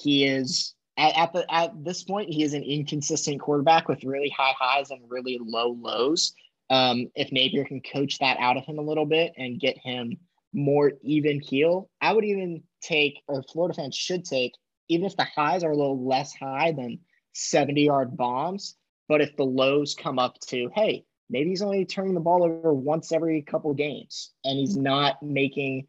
he 0.00 0.24
is 0.24 0.74
at, 0.96 1.18
at 1.18 1.32
the 1.34 1.54
at 1.54 1.84
this 1.84 2.02
point 2.02 2.30
he 2.30 2.42
is 2.42 2.54
an 2.54 2.62
inconsistent 2.62 3.40
quarterback 3.42 3.88
with 3.88 4.04
really 4.04 4.30
high 4.30 4.54
highs 4.58 4.90
and 4.90 5.02
really 5.08 5.38
low 5.42 5.76
lows. 5.78 6.32
Um, 6.70 7.08
if 7.14 7.30
Napier 7.30 7.66
can 7.66 7.82
coach 7.82 8.18
that 8.20 8.38
out 8.38 8.56
of 8.56 8.64
him 8.64 8.78
a 8.78 8.82
little 8.82 9.04
bit 9.04 9.34
and 9.36 9.60
get 9.60 9.76
him 9.76 10.16
more 10.54 10.92
even 11.02 11.40
keel, 11.40 11.90
I 12.00 12.12
would 12.12 12.24
even 12.24 12.62
take, 12.82 13.22
or 13.28 13.42
Florida 13.42 13.74
fans 13.74 13.94
should 13.94 14.24
take, 14.24 14.52
even 14.92 15.06
if 15.06 15.16
the 15.16 15.24
highs 15.24 15.64
are 15.64 15.70
a 15.70 15.76
little 15.76 16.06
less 16.06 16.34
high 16.34 16.72
than 16.72 17.00
70 17.32 17.82
yard 17.82 18.16
bombs, 18.16 18.76
but 19.08 19.20
if 19.20 19.36
the 19.36 19.44
lows 19.44 19.94
come 19.94 20.18
up 20.18 20.38
to, 20.48 20.70
hey, 20.74 21.04
maybe 21.28 21.50
he's 21.50 21.62
only 21.62 21.84
turning 21.84 22.14
the 22.14 22.20
ball 22.20 22.44
over 22.44 22.72
once 22.72 23.12
every 23.12 23.42
couple 23.42 23.72
games 23.74 24.32
and 24.44 24.58
he's 24.58 24.76
not 24.76 25.22
making 25.22 25.86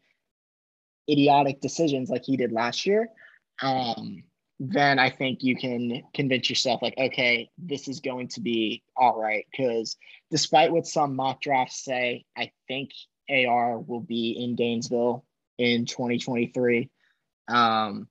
idiotic 1.08 1.60
decisions 1.60 2.08
like 2.08 2.24
he 2.24 2.36
did 2.36 2.52
last 2.52 2.86
year, 2.86 3.08
um, 3.62 4.24
then 4.58 4.98
I 4.98 5.10
think 5.10 5.42
you 5.42 5.56
can 5.56 6.02
convince 6.14 6.48
yourself, 6.48 6.80
like, 6.80 6.94
okay, 6.96 7.50
this 7.58 7.88
is 7.88 8.00
going 8.00 8.28
to 8.28 8.40
be 8.40 8.82
all 8.96 9.20
right. 9.20 9.44
Because 9.50 9.96
despite 10.30 10.72
what 10.72 10.86
some 10.86 11.16
mock 11.16 11.40
drafts 11.40 11.84
say, 11.84 12.24
I 12.36 12.52
think 12.68 12.90
AR 13.28 13.78
will 13.78 14.00
be 14.00 14.30
in 14.30 14.54
Gainesville 14.54 15.24
in 15.58 15.86
2023. 15.86 16.90
Um, 17.48 18.08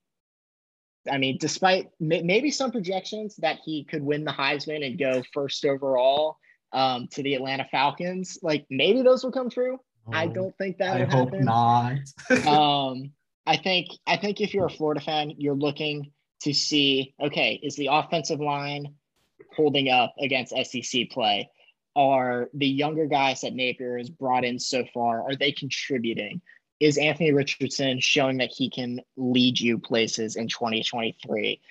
I 1.11 1.17
mean, 1.17 1.37
despite 1.39 1.89
maybe 1.99 2.49
some 2.49 2.71
projections 2.71 3.35
that 3.37 3.59
he 3.63 3.83
could 3.83 4.03
win 4.03 4.23
the 4.23 4.31
Heisman 4.31 4.85
and 4.85 4.97
go 4.97 5.23
first 5.33 5.65
overall 5.65 6.37
um, 6.71 7.07
to 7.11 7.23
the 7.23 7.35
Atlanta 7.35 7.67
Falcons, 7.69 8.39
like 8.41 8.65
maybe 8.69 9.01
those 9.01 9.23
will 9.23 9.31
come 9.31 9.49
true. 9.49 9.79
Oh, 10.07 10.11
I 10.13 10.27
don't 10.27 10.55
think 10.57 10.77
that. 10.77 11.01
I 11.01 11.05
hope 11.05 11.33
happen. 11.33 11.45
not. 11.45 11.99
um, 12.47 13.11
I 13.45 13.57
think 13.57 13.89
I 14.07 14.17
think 14.17 14.41
if 14.41 14.53
you're 14.53 14.65
a 14.65 14.71
Florida 14.71 15.01
fan, 15.01 15.33
you're 15.37 15.55
looking 15.55 16.11
to 16.41 16.53
see 16.53 17.13
okay, 17.21 17.59
is 17.63 17.75
the 17.75 17.89
offensive 17.91 18.39
line 18.39 18.95
holding 19.55 19.89
up 19.89 20.13
against 20.19 20.53
SEC 20.65 21.09
play? 21.11 21.49
Are 21.95 22.49
the 22.53 22.67
younger 22.67 23.05
guys 23.05 23.41
that 23.41 23.53
Napier 23.53 23.97
has 23.97 24.09
brought 24.09 24.43
in 24.43 24.57
so 24.59 24.83
far 24.93 25.21
are 25.21 25.35
they 25.35 25.51
contributing? 25.51 26.41
Is 26.83 26.97
Anthony 26.97 27.31
Richardson 27.31 28.01
showing 28.01 28.39
that 28.39 28.51
he 28.51 28.69
can 28.69 28.99
lead 29.15 29.57
you 29.57 29.79
places 29.79 30.35
in 30.35 30.49
2023? 30.49 31.61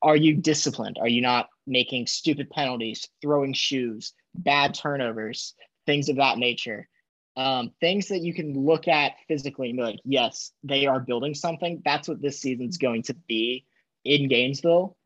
Are 0.00 0.16
you 0.16 0.36
disciplined? 0.36 0.96
Are 0.98 1.08
you 1.08 1.20
not 1.20 1.50
making 1.66 2.06
stupid 2.06 2.48
penalties, 2.48 3.06
throwing 3.20 3.52
shoes, 3.52 4.14
bad 4.34 4.72
turnovers, 4.72 5.52
things 5.84 6.08
of 6.08 6.16
that 6.16 6.38
nature? 6.38 6.88
Um, 7.36 7.72
things 7.78 8.08
that 8.08 8.20
you 8.20 8.32
can 8.32 8.54
look 8.54 8.88
at 8.88 9.12
physically 9.28 9.68
and 9.68 9.76
be 9.76 9.82
like, 9.82 10.00
yes, 10.02 10.52
they 10.62 10.86
are 10.86 10.98
building 10.98 11.34
something. 11.34 11.82
That's 11.84 12.08
what 12.08 12.22
this 12.22 12.40
season's 12.40 12.78
going 12.78 13.02
to 13.02 13.14
be 13.28 13.66
in 14.02 14.28
Gainesville. 14.28 14.96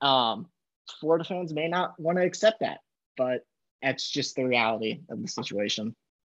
Um, 0.00 0.46
Florida 1.00 1.24
fans 1.24 1.52
may 1.52 1.66
not 1.66 1.98
want 1.98 2.18
to 2.18 2.24
accept 2.24 2.60
that, 2.60 2.82
but 3.16 3.44
that's 3.82 4.08
just 4.08 4.36
the 4.36 4.44
reality 4.44 5.00
of 5.10 5.20
the 5.20 5.26
situation. 5.26 5.96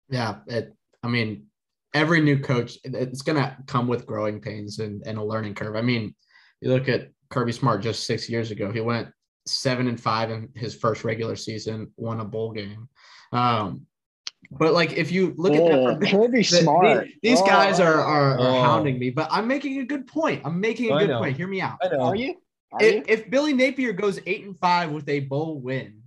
Yeah, 0.09 0.37
it. 0.47 0.73
I 1.03 1.09
mean, 1.09 1.45
every 1.93 2.21
new 2.21 2.39
coach, 2.39 2.77
it's 2.83 3.21
going 3.21 3.37
to 3.37 3.55
come 3.67 3.87
with 3.87 4.05
growing 4.05 4.39
pains 4.39 4.79
and, 4.79 5.05
and 5.05 5.17
a 5.17 5.23
learning 5.23 5.55
curve. 5.55 5.75
I 5.75 5.81
mean, 5.81 6.15
you 6.61 6.69
look 6.69 6.87
at 6.87 7.09
Kirby 7.29 7.51
Smart 7.51 7.81
just 7.81 8.05
six 8.05 8.29
years 8.29 8.51
ago, 8.51 8.71
he 8.71 8.81
went 8.81 9.09
seven 9.45 9.87
and 9.87 9.99
five 9.99 10.31
in 10.31 10.49
his 10.55 10.75
first 10.75 11.03
regular 11.03 11.35
season, 11.35 11.91
won 11.97 12.19
a 12.19 12.25
bowl 12.25 12.51
game. 12.51 12.87
Um, 13.31 13.85
but 14.51 14.73
like 14.73 14.93
if 14.93 15.11
you 15.11 15.33
look 15.37 15.53
oh, 15.53 15.89
at 15.89 15.99
that, 15.99 16.11
Kirby 16.11 16.37
the, 16.39 16.43
Smart, 16.43 17.05
the, 17.05 17.11
these 17.21 17.41
oh, 17.41 17.45
guys 17.45 17.79
are 17.79 18.01
are, 18.01 18.37
are 18.37 18.39
oh. 18.39 18.61
hounding 18.61 18.99
me, 18.99 19.09
but 19.09 19.27
I'm 19.31 19.47
making 19.47 19.79
a 19.79 19.85
good 19.85 20.07
point. 20.07 20.41
I'm 20.45 20.59
making 20.59 20.91
a 20.91 21.05
good 21.05 21.17
point. 21.17 21.37
Hear 21.37 21.47
me 21.47 21.61
out. 21.61 21.77
Are 21.83 22.15
you? 22.15 22.35
Are 22.73 22.83
if, 22.83 22.95
you? 22.95 23.03
if 23.07 23.29
Billy 23.29 23.53
Napier 23.53 23.93
goes 23.93 24.19
eight 24.25 24.45
and 24.45 24.57
five 24.59 24.91
with 24.91 25.07
a 25.09 25.21
bowl 25.21 25.59
win 25.59 26.01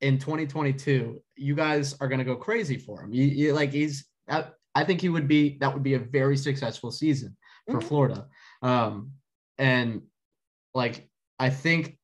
in 0.00 0.18
2022, 0.18 1.22
you 1.36 1.54
guys 1.54 1.96
are 2.00 2.08
gonna 2.08 2.24
go 2.24 2.36
crazy 2.36 2.76
for 2.76 3.02
him. 3.02 3.12
You, 3.12 3.24
you 3.24 3.52
like 3.52 3.72
he's 3.72 4.06
I 4.74 4.84
think 4.84 5.00
he 5.00 5.08
would 5.08 5.28
be 5.28 5.58
that 5.60 5.72
would 5.72 5.82
be 5.82 5.94
a 5.94 5.98
very 5.98 6.36
successful 6.36 6.90
season 6.90 7.36
for 7.66 7.78
mm-hmm. 7.78 7.88
Florida. 7.88 8.26
Um, 8.62 9.12
and 9.58 10.02
like 10.74 11.08
I 11.38 11.50
think 11.50 11.98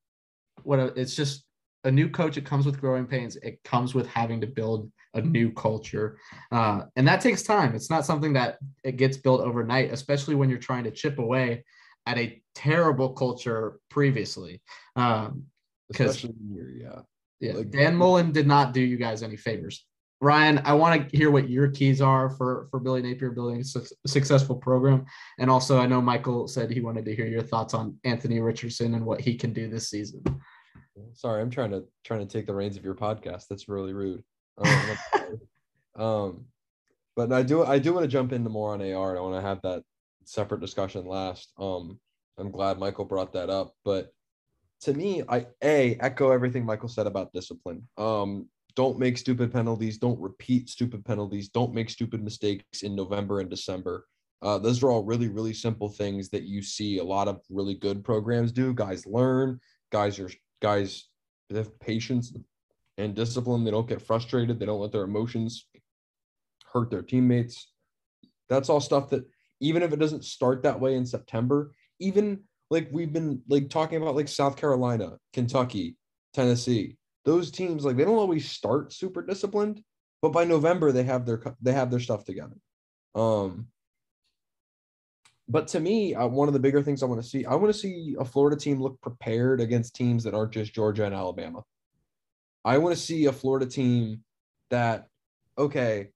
what 0.63 0.79
it's 0.97 1.15
just 1.15 1.45
a 1.83 1.91
new 1.91 2.09
coach. 2.09 2.37
It 2.37 2.45
comes 2.45 2.65
with 2.65 2.81
growing 2.81 3.05
pains. 3.05 3.35
It 3.37 3.63
comes 3.63 3.95
with 3.95 4.07
having 4.07 4.41
to 4.41 4.47
build 4.47 4.91
a 5.13 5.21
new 5.21 5.51
culture, 5.51 6.19
uh, 6.51 6.83
and 6.95 7.07
that 7.07 7.21
takes 7.21 7.41
time. 7.41 7.73
It's 7.73 7.89
not 7.89 8.05
something 8.05 8.33
that 8.33 8.59
it 8.83 8.97
gets 8.97 9.17
built 9.17 9.41
overnight, 9.41 9.91
especially 9.91 10.35
when 10.35 10.49
you're 10.49 10.59
trying 10.59 10.83
to 10.83 10.91
chip 10.91 11.19
away 11.19 11.63
at 12.05 12.17
a 12.17 12.41
terrible 12.53 13.13
culture 13.13 13.79
previously. 13.89 14.61
Um, 14.95 15.45
because 15.87 16.23
yeah, 16.23 17.01
yeah, 17.39 17.53
like, 17.53 17.71
Dan 17.71 17.95
Mullen 17.95 18.31
did 18.31 18.45
not 18.45 18.73
do 18.73 18.81
you 18.81 18.97
guys 18.97 19.23
any 19.23 19.37
favors. 19.37 19.85
Ryan, 20.21 20.61
I 20.65 20.73
want 20.73 21.09
to 21.09 21.17
hear 21.17 21.31
what 21.31 21.49
your 21.49 21.69
keys 21.69 22.01
are 22.01 22.29
for 22.29 22.67
for 22.69 22.79
Billy 22.79 23.01
Napier 23.01 23.31
building 23.31 23.61
a 23.61 23.63
su- 23.63 23.85
successful 24.05 24.55
program, 24.55 25.05
and 25.37 25.49
also 25.49 25.79
I 25.79 25.85
know 25.85 26.01
Michael 26.01 26.47
said 26.47 26.69
he 26.69 26.81
wanted 26.81 27.05
to 27.05 27.15
hear 27.15 27.27
your 27.27 27.41
thoughts 27.41 27.73
on 27.73 27.97
Anthony 28.03 28.39
Richardson 28.39 28.95
and 28.95 29.05
what 29.05 29.21
he 29.21 29.35
can 29.35 29.53
do 29.53 29.69
this 29.69 29.89
season. 29.89 30.21
Sorry, 31.13 31.41
I'm 31.41 31.49
trying 31.49 31.71
to 31.71 31.85
trying 32.03 32.27
to 32.27 32.37
take 32.37 32.47
the 32.47 32.53
reins 32.53 32.75
of 32.75 32.83
your 32.83 32.95
podcast. 32.95 33.45
That's 33.49 33.69
really 33.69 33.93
rude. 33.93 34.23
Um, 34.57 34.97
um 35.95 36.45
but 37.15 37.33
I 37.33 37.43
do 37.43 37.63
I 37.63 37.79
do 37.79 37.93
want 37.93 38.03
to 38.03 38.07
jump 38.09 38.31
into 38.31 38.49
more 38.49 38.73
on 38.73 38.81
AR. 38.81 39.17
I 39.17 39.21
want 39.21 39.35
to 39.35 39.41
have 39.41 39.61
that 39.63 39.83
separate 40.25 40.61
discussion 40.61 41.05
last. 41.05 41.51
Um, 41.57 41.99
I'm 42.37 42.51
glad 42.51 42.79
Michael 42.79 43.05
brought 43.05 43.33
that 43.33 43.49
up, 43.49 43.73
but 43.83 44.13
to 44.81 44.93
me, 44.93 45.23
I 45.27 45.47
a 45.61 45.97
echo 45.99 46.31
everything 46.31 46.65
Michael 46.65 46.87
said 46.87 47.07
about 47.07 47.33
discipline. 47.33 47.87
Um, 47.97 48.47
don't 48.75 48.99
make 48.99 49.17
stupid 49.17 49.51
penalties. 49.51 49.97
Don't 49.97 50.19
repeat 50.19 50.69
stupid 50.69 51.03
penalties. 51.05 51.49
Don't 51.49 51.73
make 51.73 51.89
stupid 51.89 52.23
mistakes 52.23 52.83
in 52.83 52.95
November 52.95 53.39
and 53.39 53.49
December. 53.49 54.05
Uh, 54.41 54.57
those 54.57 54.81
are 54.83 54.89
all 54.89 55.03
really, 55.03 55.27
really 55.27 55.53
simple 55.53 55.89
things 55.89 56.29
that 56.29 56.43
you 56.43 56.61
see 56.61 56.99
a 56.99 57.03
lot 57.03 57.27
of 57.27 57.41
really 57.49 57.75
good 57.75 58.03
programs 58.03 58.51
do. 58.51 58.73
Guys 58.73 59.05
learn. 59.05 59.59
Guys 59.91 60.19
are 60.19 60.29
guys 60.61 61.09
have 61.51 61.77
patience 61.79 62.33
and 62.97 63.15
discipline. 63.15 63.63
They 63.63 63.71
don't 63.71 63.87
get 63.87 64.01
frustrated. 64.01 64.59
They 64.59 64.65
don't 64.65 64.79
let 64.79 64.91
their 64.91 65.03
emotions 65.03 65.65
hurt 66.71 66.89
their 66.89 67.01
teammates. 67.01 67.71
That's 68.47 68.69
all 68.69 68.79
stuff 68.79 69.09
that 69.09 69.25
even 69.59 69.83
if 69.83 69.91
it 69.91 69.99
doesn't 69.99 70.25
start 70.25 70.63
that 70.63 70.79
way 70.79 70.95
in 70.95 71.05
September, 71.05 71.73
even 71.99 72.43
like 72.69 72.87
we've 72.91 73.11
been 73.11 73.41
like 73.49 73.69
talking 73.69 74.01
about 74.01 74.15
like 74.15 74.27
South 74.27 74.55
Carolina, 74.55 75.17
Kentucky, 75.33 75.97
Tennessee, 76.33 76.97
those 77.29 77.51
teams 77.51 77.85
like 77.85 77.95
they 77.95 78.05
don't 78.05 78.17
always 78.17 78.49
start 78.49 78.91
super 78.91 79.21
disciplined, 79.21 79.83
but 80.19 80.29
by 80.31 80.45
November 80.45 80.91
they 80.91 81.03
have 81.03 81.27
their 81.27 81.39
they 81.61 81.73
have 81.73 81.91
their 81.91 81.99
stuff 81.99 82.25
together. 82.25 82.55
Um, 83.13 83.67
but 85.47 85.67
to 85.69 85.79
me, 85.79 86.15
uh, 86.15 86.25
one 86.27 86.47
of 86.47 86.55
the 86.55 86.59
bigger 86.59 86.81
things 86.81 87.03
I 87.03 87.05
want 87.05 87.21
to 87.21 87.27
see, 87.27 87.45
I 87.45 87.53
want 87.53 87.71
to 87.71 87.79
see 87.79 88.15
a 88.19 88.25
Florida 88.25 88.57
team 88.57 88.81
look 88.81 88.99
prepared 89.01 89.61
against 89.61 89.95
teams 89.95 90.23
that 90.23 90.33
aren't 90.33 90.53
just 90.53 90.73
Georgia 90.73 91.05
and 91.05 91.13
Alabama. 91.13 91.63
I 92.65 92.79
want 92.79 92.95
to 92.95 93.01
see 93.01 93.25
a 93.25 93.31
Florida 93.31 93.67
team 93.67 94.23
that, 94.71 95.07
okay, 95.57 96.09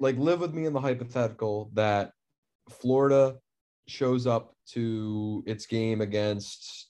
like 0.00 0.16
live 0.16 0.40
with 0.40 0.54
me 0.54 0.66
in 0.66 0.72
the 0.72 0.80
hypothetical 0.80 1.70
that 1.74 2.12
Florida 2.68 3.36
shows 3.86 4.26
up 4.26 4.54
to 4.72 5.44
its 5.46 5.66
game 5.66 6.00
against 6.00 6.88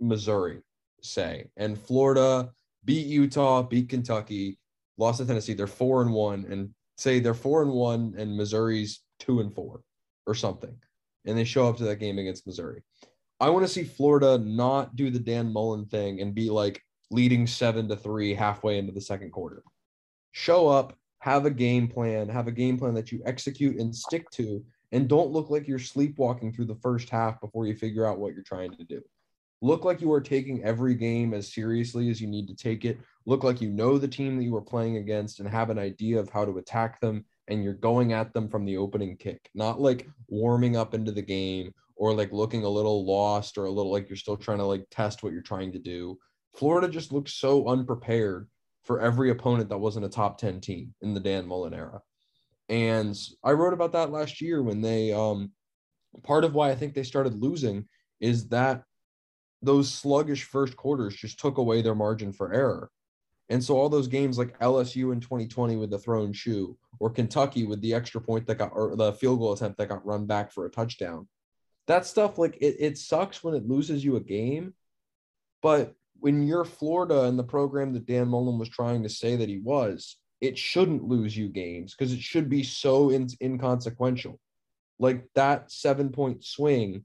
Missouri, 0.00 0.60
say, 1.02 1.50
and 1.56 1.78
Florida 1.78 2.50
beat 2.88 3.06
Utah, 3.06 3.60
beat 3.60 3.90
Kentucky, 3.90 4.58
lost 4.96 5.18
to 5.18 5.26
Tennessee. 5.26 5.52
They're 5.52 5.66
four 5.66 6.00
and 6.00 6.10
one, 6.10 6.46
and 6.48 6.70
say 6.96 7.20
they're 7.20 7.34
four 7.34 7.60
and 7.60 7.70
one, 7.70 8.14
and 8.16 8.34
Missouri's 8.34 9.02
two 9.18 9.40
and 9.40 9.54
four, 9.54 9.82
or 10.26 10.34
something, 10.34 10.74
and 11.26 11.36
they 11.36 11.44
show 11.44 11.68
up 11.68 11.76
to 11.76 11.84
that 11.84 11.96
game 11.96 12.18
against 12.18 12.46
Missouri. 12.46 12.82
I 13.40 13.50
want 13.50 13.66
to 13.66 13.72
see 13.72 13.84
Florida 13.84 14.38
not 14.38 14.96
do 14.96 15.10
the 15.10 15.18
Dan 15.18 15.52
Mullen 15.52 15.84
thing 15.84 16.22
and 16.22 16.34
be 16.34 16.48
like 16.48 16.80
leading 17.10 17.46
seven 17.46 17.90
to 17.90 17.96
three 17.96 18.32
halfway 18.32 18.78
into 18.78 18.92
the 18.92 19.02
second 19.02 19.32
quarter. 19.32 19.62
Show 20.32 20.66
up, 20.66 20.96
have 21.18 21.44
a 21.44 21.50
game 21.50 21.88
plan, 21.88 22.26
have 22.30 22.48
a 22.48 22.52
game 22.52 22.78
plan 22.78 22.94
that 22.94 23.12
you 23.12 23.20
execute 23.26 23.76
and 23.76 23.94
stick 23.94 24.30
to, 24.30 24.64
and 24.92 25.10
don't 25.10 25.30
look 25.30 25.50
like 25.50 25.68
you're 25.68 25.78
sleepwalking 25.78 26.54
through 26.54 26.64
the 26.64 26.74
first 26.76 27.10
half 27.10 27.38
before 27.42 27.66
you 27.66 27.74
figure 27.74 28.06
out 28.06 28.18
what 28.18 28.32
you're 28.32 28.42
trying 28.42 28.74
to 28.76 28.84
do. 28.84 29.02
Look 29.60 29.84
like 29.84 30.00
you 30.00 30.12
are 30.12 30.20
taking 30.20 30.62
every 30.62 30.94
game 30.94 31.34
as 31.34 31.52
seriously 31.52 32.10
as 32.10 32.20
you 32.20 32.28
need 32.28 32.46
to 32.48 32.54
take 32.54 32.84
it. 32.84 33.00
Look 33.26 33.42
like 33.42 33.60
you 33.60 33.70
know 33.70 33.98
the 33.98 34.06
team 34.06 34.36
that 34.36 34.44
you 34.44 34.54
are 34.54 34.62
playing 34.62 34.98
against 34.98 35.40
and 35.40 35.48
have 35.48 35.70
an 35.70 35.78
idea 35.78 36.20
of 36.20 36.30
how 36.30 36.44
to 36.44 36.58
attack 36.58 37.00
them 37.00 37.24
and 37.48 37.64
you're 37.64 37.74
going 37.74 38.12
at 38.12 38.32
them 38.32 38.48
from 38.48 38.64
the 38.64 38.76
opening 38.76 39.16
kick, 39.16 39.50
not 39.54 39.80
like 39.80 40.08
warming 40.28 40.76
up 40.76 40.94
into 40.94 41.10
the 41.10 41.22
game 41.22 41.74
or 41.96 42.14
like 42.14 42.32
looking 42.32 42.64
a 42.64 42.68
little 42.68 43.04
lost 43.04 43.58
or 43.58 43.64
a 43.64 43.70
little 43.70 43.90
like 43.90 44.08
you're 44.08 44.16
still 44.16 44.36
trying 44.36 44.58
to 44.58 44.64
like 44.64 44.86
test 44.90 45.22
what 45.22 45.32
you're 45.32 45.42
trying 45.42 45.72
to 45.72 45.78
do. 45.78 46.16
Florida 46.56 46.88
just 46.88 47.12
looks 47.12 47.34
so 47.34 47.68
unprepared 47.68 48.48
for 48.84 49.00
every 49.00 49.30
opponent 49.30 49.68
that 49.68 49.78
wasn't 49.78 50.04
a 50.04 50.08
top 50.08 50.38
10 50.38 50.60
team 50.60 50.94
in 51.02 51.14
the 51.14 51.20
Dan 51.20 51.46
Mullen 51.46 51.74
era. 51.74 52.00
And 52.68 53.16
I 53.42 53.52
wrote 53.52 53.72
about 53.72 53.92
that 53.92 54.10
last 54.10 54.40
year 54.40 54.62
when 54.62 54.80
they 54.80 55.12
um 55.12 55.50
part 56.22 56.44
of 56.44 56.54
why 56.54 56.70
I 56.70 56.76
think 56.76 56.94
they 56.94 57.02
started 57.02 57.42
losing 57.42 57.86
is 58.20 58.48
that 58.48 58.84
those 59.62 59.92
sluggish 59.92 60.44
first 60.44 60.76
quarters 60.76 61.16
just 61.16 61.38
took 61.38 61.58
away 61.58 61.82
their 61.82 61.94
margin 61.94 62.32
for 62.32 62.52
error. 62.52 62.90
And 63.48 63.64
so 63.64 63.76
all 63.76 63.88
those 63.88 64.08
games 64.08 64.38
like 64.38 64.58
LSU 64.60 65.12
in 65.12 65.20
2020 65.20 65.76
with 65.76 65.90
the 65.90 65.98
thrown 65.98 66.32
shoe 66.32 66.76
or 67.00 67.10
Kentucky 67.10 67.64
with 67.64 67.80
the 67.80 67.94
extra 67.94 68.20
point 68.20 68.46
that 68.46 68.58
got 68.58 68.72
or 68.74 68.94
the 68.94 69.12
field 69.14 69.38
goal 69.38 69.52
attempt 69.52 69.78
that 69.78 69.88
got 69.88 70.04
run 70.04 70.26
back 70.26 70.52
for 70.52 70.66
a 70.66 70.70
touchdown. 70.70 71.26
That 71.86 72.04
stuff 72.04 72.36
like 72.36 72.56
it, 72.60 72.76
it 72.78 72.98
sucks 72.98 73.42
when 73.42 73.54
it 73.54 73.66
loses 73.66 74.04
you 74.04 74.16
a 74.16 74.20
game. 74.20 74.74
But 75.62 75.94
when 76.20 76.46
you're 76.46 76.64
Florida 76.64 77.22
and 77.24 77.38
the 77.38 77.44
program 77.44 77.94
that 77.94 78.06
Dan 78.06 78.28
Mullen 78.28 78.58
was 78.58 78.68
trying 78.68 79.02
to 79.04 79.08
say 79.08 79.36
that 79.36 79.48
he 79.48 79.58
was, 79.58 80.16
it 80.40 80.58
shouldn't 80.58 81.04
lose 81.04 81.36
you 81.36 81.48
games 81.48 81.94
because 81.94 82.12
it 82.12 82.20
should 82.20 82.48
be 82.48 82.62
so 82.62 83.10
in, 83.10 83.28
inconsequential. 83.40 84.38
Like 84.98 85.26
that 85.34 85.72
seven 85.72 86.10
point 86.10 86.44
swing 86.44 87.04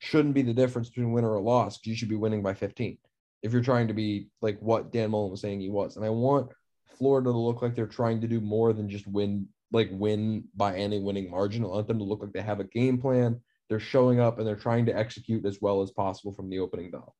shouldn't 0.00 0.34
be 0.34 0.42
the 0.42 0.52
difference 0.52 0.88
between 0.88 1.12
win 1.12 1.24
or 1.24 1.34
a 1.34 1.40
loss 1.40 1.78
because 1.78 1.90
you 1.90 1.96
should 1.96 2.08
be 2.08 2.16
winning 2.16 2.42
by 2.42 2.54
15 2.54 2.98
if 3.42 3.52
you're 3.52 3.62
trying 3.62 3.88
to 3.88 3.94
be 3.94 4.28
like 4.40 4.58
what 4.60 4.92
Dan 4.92 5.10
Mullen 5.10 5.30
was 5.30 5.40
saying 5.40 5.60
he 5.60 5.70
was. 5.70 5.96
And 5.96 6.04
I 6.04 6.08
want 6.08 6.50
Florida 6.98 7.30
to 7.30 7.38
look 7.38 7.62
like 7.62 7.74
they're 7.74 7.86
trying 7.86 8.20
to 8.22 8.26
do 8.26 8.40
more 8.40 8.72
than 8.72 8.88
just 8.88 9.06
win, 9.06 9.46
like 9.72 9.88
win 9.92 10.44
by 10.56 10.76
any 10.76 10.98
winning 10.98 11.30
margin. 11.30 11.64
I 11.64 11.68
want 11.68 11.86
them 11.86 11.98
to 11.98 12.04
look 12.04 12.22
like 12.22 12.32
they 12.32 12.40
have 12.40 12.60
a 12.60 12.64
game 12.64 12.98
plan. 12.98 13.40
They're 13.68 13.78
showing 13.78 14.20
up 14.20 14.38
and 14.38 14.46
they're 14.46 14.56
trying 14.56 14.86
to 14.86 14.96
execute 14.96 15.46
as 15.46 15.58
well 15.60 15.82
as 15.82 15.90
possible 15.90 16.32
from 16.32 16.50
the 16.50 16.58
opening 16.58 16.90
bell. 16.90 17.14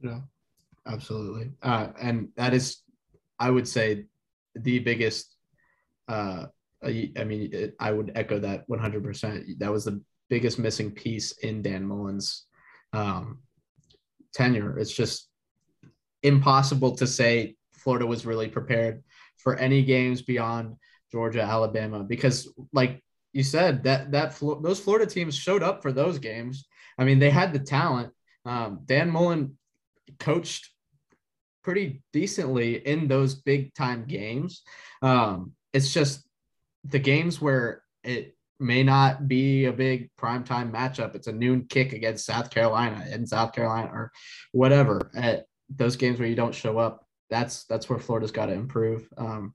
Yeah, 0.00 0.20
absolutely. 0.86 1.50
Uh, 1.62 1.88
and 2.00 2.28
that 2.36 2.54
is, 2.54 2.78
I 3.38 3.50
would 3.50 3.68
say, 3.68 4.06
the 4.54 4.78
biggest. 4.78 5.34
Uh, 6.08 6.46
I, 6.82 7.24
mean, 7.24 7.50
it, 7.52 7.74
I 7.80 7.90
would 7.90 8.12
echo 8.14 8.38
that 8.38 8.68
100%. 8.68 9.58
That 9.58 9.72
was 9.72 9.86
the 9.86 10.00
biggest 10.28 10.58
missing 10.58 10.90
piece 10.90 11.32
in 11.38 11.62
Dan 11.62 11.84
Mullen's 11.84 12.46
um, 12.92 13.38
tenure. 14.34 14.78
It's 14.78 14.92
just 14.92 15.28
impossible 16.22 16.96
to 16.96 17.06
say 17.06 17.56
Florida 17.72 18.06
was 18.06 18.26
really 18.26 18.48
prepared 18.48 19.02
for 19.38 19.56
any 19.56 19.82
games 19.82 20.22
beyond 20.22 20.76
Georgia, 21.12 21.42
Alabama, 21.42 22.02
because 22.02 22.52
like 22.72 23.02
you 23.32 23.42
said, 23.42 23.84
that 23.84 24.10
that 24.12 24.36
those 24.62 24.80
Florida 24.80 25.06
teams 25.06 25.36
showed 25.36 25.62
up 25.62 25.82
for 25.82 25.92
those 25.92 26.18
games. 26.18 26.66
I 26.98 27.04
mean, 27.04 27.18
they 27.18 27.30
had 27.30 27.52
the 27.52 27.58
talent. 27.58 28.12
Um, 28.44 28.80
Dan 28.86 29.10
Mullen 29.10 29.56
coached 30.18 30.70
pretty 31.62 32.02
decently 32.12 32.76
in 32.76 33.08
those 33.08 33.34
big 33.34 33.74
time 33.74 34.04
games. 34.06 34.62
Um, 35.02 35.52
it's 35.72 35.92
just 35.92 36.26
the 36.84 36.98
games 36.98 37.40
where 37.40 37.82
it 38.04 38.35
may 38.58 38.82
not 38.82 39.28
be 39.28 39.66
a 39.66 39.72
big 39.72 40.10
primetime 40.16 40.72
matchup. 40.72 41.14
It's 41.14 41.26
a 41.26 41.32
noon 41.32 41.66
kick 41.68 41.92
against 41.92 42.26
South 42.26 42.50
Carolina 42.50 43.06
in 43.10 43.26
South 43.26 43.52
Carolina 43.52 43.90
or 43.92 44.12
whatever. 44.52 45.10
At 45.14 45.46
those 45.68 45.96
games 45.96 46.18
where 46.18 46.28
you 46.28 46.36
don't 46.36 46.54
show 46.54 46.78
up, 46.78 47.06
that's 47.30 47.64
that's 47.64 47.88
where 47.88 47.98
Florida's 47.98 48.32
got 48.32 48.46
to 48.46 48.52
improve. 48.52 49.08
Um, 49.16 49.54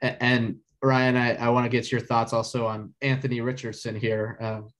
and 0.00 0.56
Ryan, 0.82 1.16
I, 1.16 1.34
I 1.36 1.48
want 1.50 1.64
to 1.64 1.70
get 1.70 1.92
your 1.92 2.00
thoughts 2.00 2.32
also 2.32 2.66
on 2.66 2.92
Anthony 3.00 3.40
Richardson 3.40 3.94
here 3.94 4.36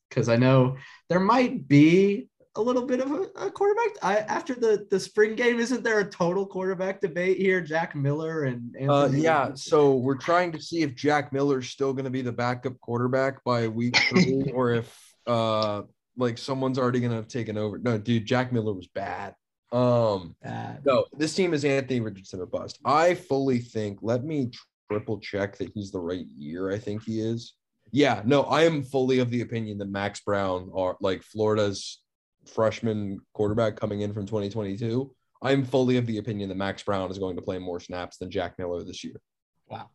because 0.09 0.29
um, 0.29 0.35
I 0.35 0.37
know 0.37 0.77
there 1.09 1.21
might 1.21 1.69
be 1.69 2.29
a 2.57 2.61
little 2.61 2.87
bit 2.87 3.01
of 3.01 3.11
a, 3.11 3.47
a 3.47 3.51
quarterback 3.51 3.97
I, 4.03 4.19
after 4.19 4.55
the 4.55 4.87
the 4.91 5.01
spring 5.01 5.35
game. 5.35 5.59
Isn't 5.59 5.83
there 5.83 6.01
a 6.01 6.05
total 6.05 6.47
quarterback 6.47 7.01
debate 7.01 7.39
here? 7.39 7.61
Jack 7.61 7.95
Miller 7.95 8.45
and 8.45 8.75
uh, 8.89 9.09
yeah. 9.13 9.53
So 9.55 9.97
we're 9.97 10.17
trying 10.17 10.53
to 10.53 10.61
see 10.61 10.83
if 10.83 10.95
Jack 10.95 11.33
Miller's 11.33 11.69
still 11.69 11.93
going 11.93 12.05
to 12.05 12.11
be 12.11 12.23
the 12.23 12.33
backup 12.33 12.79
quarterback 12.81 13.43
by 13.45 13.69
week 13.69 13.97
three, 14.11 14.51
or 14.55 14.73
if 14.73 15.15
uh 15.27 15.83
like 16.17 16.37
someone's 16.37 16.79
already 16.79 17.01
going 17.01 17.11
to 17.11 17.17
have 17.17 17.29
taken 17.29 17.57
over. 17.57 17.79
No, 17.79 17.97
dude, 17.97 18.27
Jack 18.27 18.53
Miller 18.53 18.75
was 18.75 18.89
bad. 18.89 19.35
Um, 19.73 20.37
bad. 20.43 20.85
no, 20.85 21.07
this 21.17 21.35
team 21.35 21.55
is 21.55 21.65
Anthony 21.65 22.01
Richardson 22.01 22.41
or 22.41 22.47
bust. 22.47 22.79
I 22.85 23.15
fully 23.15 23.59
think. 23.59 24.01
Let 24.03 24.23
me 24.23 24.51
triple 24.91 25.19
check 25.19 25.57
that 25.57 25.71
he's 25.75 25.91
the 25.91 26.01
right 26.01 26.27
year. 26.37 26.71
I 26.71 26.79
think 26.79 27.03
he 27.05 27.21
is. 27.21 27.55
Yeah, 27.91 28.23
no, 28.25 28.43
I 28.45 28.65
am 28.65 28.83
fully 28.83 29.19
of 29.19 29.31
the 29.31 29.41
opinion 29.41 29.79
that 29.79 29.89
Max 29.91 30.21
Brown 30.21 30.71
are 30.75 30.97
like 31.01 31.23
Florida's 31.23 32.02
freshman 32.47 33.21
quarterback 33.33 33.77
coming 33.77 34.03
in 34.03 34.13
from 34.13 34.27
2022, 34.27 35.15
I'm 35.43 35.65
fully 35.65 35.97
of 35.97 36.07
the 36.07 36.19
opinion 36.19 36.49
that 36.49 36.57
Max 36.57 36.83
Brown 36.83 37.11
is 37.11 37.19
going 37.19 37.37
to 37.37 37.43
play 37.43 37.59
more 37.59 37.81
snaps 37.81 38.17
than 38.19 38.31
Jack 38.31 38.59
Miller 38.59 38.85
this 38.85 39.03
year. 39.03 39.21
Wow. 39.69 39.91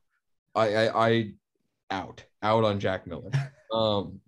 I 0.56 0.76
I, 0.76 1.08
I 1.08 1.32
out 1.89 2.24
out 2.41 2.64
on 2.64 2.80
Jack 2.80 3.08
Miller. 3.08 3.32
Um, 3.70 4.22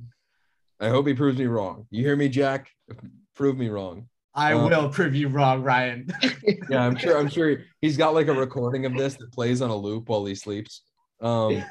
I 0.81 0.89
hope 0.89 1.07
he 1.07 1.13
proves 1.13 1.39
me 1.39 1.45
wrong. 1.45 1.87
You 1.91 2.03
hear 2.03 2.17
me, 2.17 2.27
Jack? 2.27 2.69
Prove 3.35 3.57
me 3.57 3.69
wrong. 3.69 4.09
I 4.35 4.53
um, 4.53 4.69
will 4.69 4.89
prove 4.89 5.15
you 5.15 5.29
wrong, 5.29 5.63
Ryan. 5.63 6.07
yeah, 6.69 6.85
I'm 6.85 6.97
sure. 6.97 7.17
I'm 7.17 7.29
sure 7.29 7.61
he's 7.79 7.97
got 7.97 8.13
like 8.13 8.27
a 8.27 8.33
recording 8.33 8.85
of 8.85 8.97
this 8.97 9.15
that 9.15 9.31
plays 9.31 9.61
on 9.61 9.69
a 9.69 9.75
loop 9.75 10.09
while 10.09 10.25
he 10.25 10.35
sleeps. 10.35 10.83
Um, 11.21 11.63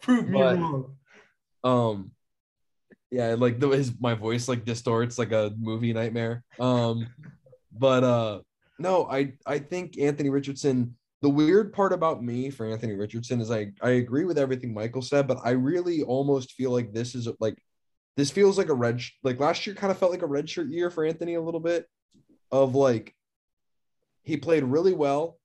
prove 0.00 0.28
me 0.28 0.38
but, 0.38 0.58
wrong. 0.58 0.96
Um, 1.64 2.10
yeah 3.10 3.34
like 3.38 3.58
the 3.58 3.68
his 3.68 3.92
my 4.00 4.14
voice 4.14 4.48
like 4.48 4.64
distorts 4.64 5.18
like 5.18 5.32
a 5.32 5.52
movie 5.58 5.92
nightmare. 5.92 6.42
Um 6.58 7.06
but 7.72 8.02
uh 8.02 8.40
no 8.80 9.06
i 9.08 9.32
i 9.46 9.58
think 9.58 9.96
anthony 9.96 10.28
richardson 10.28 10.96
the 11.22 11.28
weird 11.28 11.72
part 11.72 11.92
about 11.92 12.20
me 12.22 12.50
for 12.50 12.66
anthony 12.66 12.94
richardson 12.94 13.40
is 13.40 13.48
i 13.48 13.70
i 13.80 13.90
agree 13.90 14.24
with 14.24 14.36
everything 14.36 14.74
michael 14.74 15.02
said 15.02 15.28
but 15.28 15.38
i 15.44 15.50
really 15.50 16.02
almost 16.02 16.52
feel 16.54 16.72
like 16.72 16.92
this 16.92 17.14
is 17.14 17.28
like 17.38 17.56
this 18.16 18.32
feels 18.32 18.58
like 18.58 18.70
a 18.70 18.74
red 18.74 19.00
like 19.22 19.38
last 19.38 19.64
year 19.66 19.76
kind 19.76 19.92
of 19.92 19.98
felt 19.98 20.10
like 20.10 20.22
a 20.22 20.26
red 20.26 20.50
shirt 20.50 20.68
year 20.68 20.90
for 20.90 21.04
anthony 21.04 21.34
a 21.34 21.40
little 21.40 21.60
bit 21.60 21.86
of 22.50 22.74
like 22.74 23.14
he 24.22 24.36
played 24.36 24.64
really 24.64 24.94
well 24.94 25.38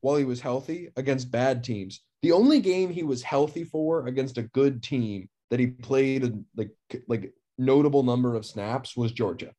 while 0.00 0.16
he 0.16 0.24
was 0.24 0.40
healthy 0.40 0.90
against 0.96 1.30
bad 1.30 1.62
teams. 1.64 2.00
The 2.22 2.32
only 2.32 2.60
game 2.60 2.90
he 2.90 3.02
was 3.02 3.22
healthy 3.22 3.64
for 3.64 4.06
against 4.06 4.38
a 4.38 4.42
good 4.42 4.82
team 4.82 5.28
that 5.52 5.60
he 5.60 5.66
played 5.66 6.24
a, 6.24 6.32
like 6.56 6.70
like 7.08 7.34
notable 7.58 8.02
number 8.02 8.36
of 8.36 8.46
snaps 8.46 8.96
was 8.96 9.12
Georgia. 9.12 9.52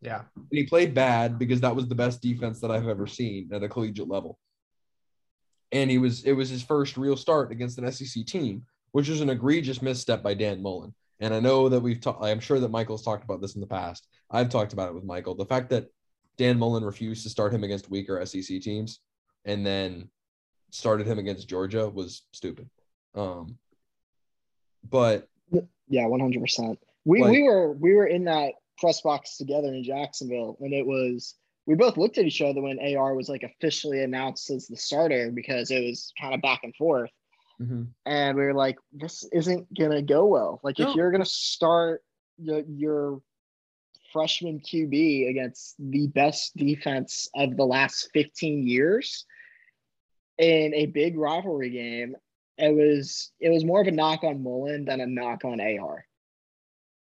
Yeah. 0.00 0.22
And 0.34 0.46
he 0.50 0.64
played 0.64 0.94
bad 0.94 1.38
because 1.38 1.60
that 1.60 1.76
was 1.76 1.86
the 1.88 1.94
best 1.94 2.22
defense 2.22 2.58
that 2.60 2.70
I've 2.70 2.88
ever 2.88 3.06
seen 3.06 3.50
at 3.52 3.62
a 3.62 3.68
collegiate 3.68 4.08
level. 4.08 4.38
And 5.72 5.90
he 5.90 5.98
was 5.98 6.24
it 6.24 6.32
was 6.32 6.48
his 6.48 6.62
first 6.62 6.96
real 6.96 7.18
start 7.18 7.52
against 7.52 7.78
an 7.78 7.92
SEC 7.92 8.24
team, 8.24 8.64
which 8.92 9.10
was 9.10 9.20
an 9.20 9.28
egregious 9.28 9.82
misstep 9.82 10.22
by 10.22 10.32
Dan 10.32 10.62
Mullen. 10.62 10.94
And 11.20 11.34
I 11.34 11.40
know 11.40 11.68
that 11.68 11.80
we've 11.80 12.00
talked 12.00 12.24
I'm 12.24 12.40
sure 12.40 12.58
that 12.58 12.70
Michael's 12.70 13.04
talked 13.04 13.24
about 13.24 13.42
this 13.42 13.56
in 13.56 13.60
the 13.60 13.66
past. 13.66 14.08
I've 14.30 14.48
talked 14.48 14.72
about 14.72 14.88
it 14.88 14.94
with 14.94 15.04
Michael. 15.04 15.34
The 15.34 15.44
fact 15.44 15.68
that 15.68 15.88
Dan 16.38 16.58
Mullen 16.58 16.82
refused 16.82 17.24
to 17.24 17.28
start 17.28 17.52
him 17.52 17.62
against 17.62 17.90
weaker 17.90 18.24
SEC 18.24 18.62
teams 18.62 19.00
and 19.44 19.66
then 19.66 20.08
started 20.70 21.06
him 21.06 21.18
against 21.18 21.46
Georgia 21.46 21.90
was 21.90 22.22
stupid. 22.32 22.70
Um, 23.14 23.58
but 24.90 25.28
yeah, 25.88 26.06
one 26.06 26.20
hundred 26.20 26.42
percent. 26.42 26.78
We 27.04 27.22
like, 27.22 27.32
we 27.32 27.42
were 27.42 27.72
we 27.72 27.94
were 27.94 28.06
in 28.06 28.24
that 28.24 28.52
press 28.78 29.00
box 29.00 29.36
together 29.36 29.68
in 29.68 29.84
Jacksonville, 29.84 30.56
and 30.60 30.72
it 30.72 30.86
was 30.86 31.34
we 31.66 31.74
both 31.74 31.96
looked 31.96 32.18
at 32.18 32.26
each 32.26 32.42
other 32.42 32.60
when 32.60 32.78
AR 32.78 33.14
was 33.14 33.28
like 33.28 33.42
officially 33.42 34.02
announced 34.02 34.50
as 34.50 34.66
the 34.66 34.76
starter 34.76 35.30
because 35.30 35.70
it 35.70 35.84
was 35.84 36.12
kind 36.20 36.34
of 36.34 36.42
back 36.42 36.60
and 36.62 36.74
forth. 36.76 37.10
Mm-hmm. 37.60 37.84
And 38.04 38.36
we 38.36 38.44
were 38.44 38.54
like, 38.54 38.78
this 38.92 39.26
isn't 39.32 39.72
gonna 39.72 40.02
go 40.02 40.26
well. 40.26 40.60
Like 40.62 40.78
no. 40.78 40.90
if 40.90 40.96
you're 40.96 41.12
gonna 41.12 41.24
start 41.24 42.02
your, 42.38 42.62
your 42.68 43.20
freshman 44.12 44.60
QB 44.60 45.30
against 45.30 45.74
the 45.78 46.08
best 46.08 46.56
defense 46.56 47.28
of 47.34 47.56
the 47.56 47.64
last 47.64 48.10
15 48.12 48.66
years 48.66 49.24
in 50.38 50.74
a 50.74 50.86
big 50.86 51.16
rivalry 51.16 51.70
game 51.70 52.16
it 52.58 52.74
was 52.74 53.32
it 53.40 53.50
was 53.50 53.64
more 53.64 53.80
of 53.80 53.86
a 53.86 53.90
knock 53.90 54.22
on 54.24 54.42
Mullen 54.42 54.84
than 54.84 55.00
a 55.00 55.06
knock 55.06 55.44
on 55.44 55.60
AR. 55.60 56.04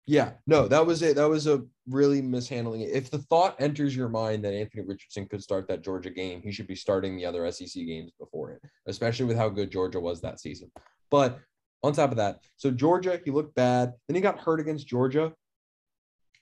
Yeah, 0.07 0.33
no, 0.47 0.69
that 0.69 0.87
was 0.87 1.03
it. 1.03 1.17
That 1.17 1.29
was 1.29 1.49
a 1.49 1.65
really 1.89 2.23
mishandling. 2.23 2.83
it. 2.83 2.91
If 2.91 3.11
the 3.11 3.19
thought 3.19 3.61
enters 3.61 3.95
your 3.95 4.09
mind 4.09 4.45
that 4.45 4.55
Anthony 4.55 4.85
Richardson 4.87 5.27
could 5.27 5.43
start 5.43 5.67
that 5.67 5.83
Georgia 5.83 6.11
game, 6.11 6.41
he 6.43 6.53
should 6.53 6.69
be 6.69 6.77
starting 6.77 7.17
the 7.17 7.27
other 7.27 7.51
SEC 7.51 7.75
games 7.75 8.13
before 8.19 8.53
it, 8.53 8.63
especially 8.87 9.27
with 9.27 9.37
how 9.37 9.49
good 9.49 9.71
Georgia 9.71 9.99
was 9.99 10.21
that 10.21 10.39
season. 10.39 10.71
But 11.11 11.41
on 11.83 11.93
top 11.93 12.13
of 12.13 12.17
that, 12.19 12.39
so 12.57 12.71
Georgia, 12.71 13.21
he 13.25 13.33
looked 13.33 13.57
bad. 13.57 13.95
Then 14.07 14.15
he 14.15 14.21
got 14.21 14.39
hurt 14.39 14.61
against 14.61 14.87
Georgia, 14.87 15.33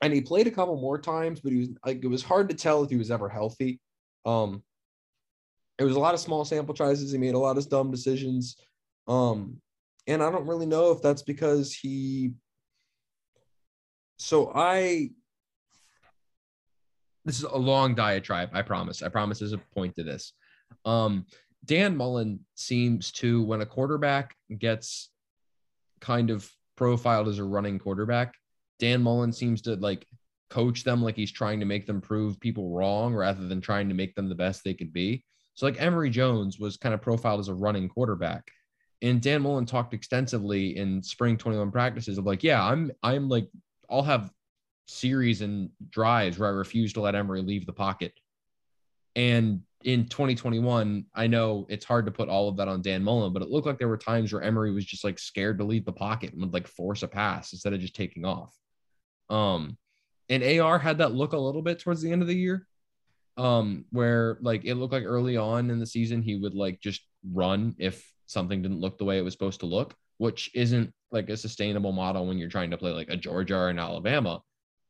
and 0.02 0.12
he 0.12 0.20
played 0.20 0.46
a 0.46 0.50
couple 0.50 0.78
more 0.78 0.98
times, 0.98 1.40
but 1.40 1.52
he 1.52 1.58
was 1.60 1.68
like 1.86 2.04
it 2.04 2.08
was 2.08 2.22
hard 2.22 2.50
to 2.50 2.54
tell 2.54 2.82
if 2.84 2.90
he 2.90 2.96
was 2.96 3.10
ever 3.10 3.30
healthy. 3.30 3.80
Um, 4.26 4.62
it 5.78 5.84
was 5.84 5.96
a 5.96 6.00
lot 6.00 6.14
of 6.14 6.20
small 6.20 6.44
sample 6.44 6.76
sizes. 6.76 7.12
He 7.12 7.18
made 7.18 7.34
a 7.34 7.38
lot 7.38 7.56
of 7.56 7.68
dumb 7.68 7.90
decisions. 7.90 8.56
Um, 9.06 9.60
and 10.06 10.22
I 10.22 10.30
don't 10.30 10.46
really 10.46 10.66
know 10.66 10.90
if 10.92 11.02
that's 11.02 11.22
because 11.22 11.72
he 11.74 12.34
so 14.16 14.52
I 14.54 15.10
this 17.24 17.38
is 17.38 17.44
a 17.44 17.56
long 17.56 17.94
diatribe, 17.94 18.50
I 18.52 18.62
promise. 18.62 19.02
I 19.02 19.08
promise 19.08 19.38
there's 19.38 19.52
a 19.52 19.60
point 19.74 19.94
to 19.96 20.02
this. 20.02 20.34
Um, 20.84 21.26
Dan 21.64 21.96
Mullen 21.96 22.40
seems 22.54 23.10
to, 23.12 23.42
when 23.42 23.62
a 23.62 23.66
quarterback 23.66 24.34
gets 24.58 25.10
kind 26.00 26.28
of 26.28 26.50
profiled 26.76 27.28
as 27.28 27.38
a 27.38 27.44
running 27.44 27.78
quarterback, 27.78 28.34
Dan 28.78 29.02
Mullen 29.02 29.32
seems 29.32 29.62
to 29.62 29.76
like 29.76 30.06
coach 30.50 30.84
them 30.84 31.02
like 31.02 31.16
he's 31.16 31.32
trying 31.32 31.60
to 31.60 31.66
make 31.66 31.86
them 31.86 32.00
prove 32.00 32.38
people 32.40 32.70
wrong 32.70 33.14
rather 33.14 33.48
than 33.48 33.60
trying 33.60 33.88
to 33.88 33.94
make 33.94 34.14
them 34.14 34.28
the 34.28 34.34
best 34.34 34.62
they 34.62 34.74
could 34.74 34.92
be. 34.92 35.24
So, 35.54 35.64
like 35.64 35.80
Emory 35.80 36.10
Jones 36.10 36.58
was 36.58 36.76
kind 36.76 36.94
of 36.94 37.00
profiled 37.00 37.40
as 37.40 37.48
a 37.48 37.54
running 37.54 37.88
quarterback. 37.88 38.42
And 39.02 39.20
Dan 39.20 39.42
Mullen 39.42 39.66
talked 39.66 39.94
extensively 39.94 40.76
in 40.76 41.02
spring 41.02 41.36
21 41.36 41.70
practices 41.70 42.18
of 42.18 42.24
like, 42.24 42.42
yeah, 42.42 42.64
I'm 42.64 42.90
I'm 43.02 43.28
like 43.28 43.48
I'll 43.90 44.02
have 44.02 44.30
series 44.86 45.40
and 45.40 45.70
drives 45.90 46.38
where 46.38 46.48
I 46.48 46.52
refuse 46.52 46.92
to 46.94 47.00
let 47.00 47.14
Emory 47.14 47.42
leave 47.42 47.66
the 47.66 47.72
pocket. 47.72 48.12
And 49.16 49.62
in 49.84 50.06
2021, 50.08 51.06
I 51.14 51.26
know 51.26 51.66
it's 51.68 51.84
hard 51.84 52.06
to 52.06 52.12
put 52.12 52.28
all 52.28 52.48
of 52.48 52.56
that 52.56 52.68
on 52.68 52.82
Dan 52.82 53.04
Mullen, 53.04 53.32
but 53.32 53.42
it 53.42 53.50
looked 53.50 53.66
like 53.66 53.78
there 53.78 53.88
were 53.88 53.98
times 53.98 54.32
where 54.32 54.42
Emory 54.42 54.72
was 54.72 54.84
just 54.84 55.04
like 55.04 55.18
scared 55.18 55.58
to 55.58 55.64
leave 55.64 55.84
the 55.84 55.92
pocket 55.92 56.32
and 56.32 56.40
would 56.40 56.54
like 56.54 56.66
force 56.66 57.02
a 57.02 57.08
pass 57.08 57.52
instead 57.52 57.72
of 57.72 57.80
just 57.80 57.94
taking 57.94 58.24
off. 58.24 58.54
Um, 59.28 59.76
and 60.28 60.42
AR 60.42 60.78
had 60.78 60.98
that 60.98 61.12
look 61.12 61.34
a 61.34 61.38
little 61.38 61.62
bit 61.62 61.78
towards 61.78 62.00
the 62.00 62.10
end 62.10 62.22
of 62.22 62.28
the 62.28 62.36
year, 62.36 62.66
um, 63.36 63.84
where 63.90 64.38
like 64.40 64.64
it 64.64 64.74
looked 64.74 64.92
like 64.92 65.04
early 65.04 65.36
on 65.36 65.70
in 65.70 65.78
the 65.78 65.86
season 65.86 66.22
he 66.22 66.36
would 66.36 66.54
like 66.54 66.80
just 66.80 67.02
run 67.30 67.74
if 67.78 68.10
something 68.26 68.62
didn't 68.62 68.80
look 68.80 68.98
the 68.98 69.04
way 69.04 69.18
it 69.18 69.24
was 69.24 69.32
supposed 69.32 69.60
to 69.60 69.66
look, 69.66 69.94
which 70.18 70.50
isn't 70.54 70.92
like 71.10 71.28
a 71.30 71.36
sustainable 71.36 71.92
model 71.92 72.26
when 72.26 72.38
you're 72.38 72.48
trying 72.48 72.70
to 72.70 72.76
play 72.76 72.92
like 72.92 73.08
a 73.08 73.16
Georgia 73.16 73.56
or 73.56 73.68
an 73.68 73.78
Alabama. 73.78 74.40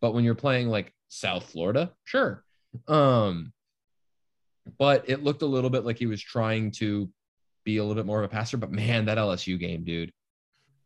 But 0.00 0.14
when 0.14 0.24
you're 0.24 0.34
playing 0.34 0.68
like 0.68 0.92
South 1.08 1.50
Florida, 1.50 1.92
sure. 2.04 2.44
Um, 2.88 3.52
but 4.78 5.08
it 5.08 5.22
looked 5.22 5.42
a 5.42 5.46
little 5.46 5.70
bit 5.70 5.84
like 5.84 5.98
he 5.98 6.06
was 6.06 6.22
trying 6.22 6.70
to 6.72 7.10
be 7.64 7.78
a 7.78 7.82
little 7.84 8.00
bit 8.00 8.06
more 8.06 8.18
of 8.18 8.24
a 8.24 8.28
passer. 8.28 8.56
But 8.56 8.72
man, 8.72 9.06
that 9.06 9.18
LSU 9.18 9.58
game, 9.58 9.84
dude. 9.84 10.12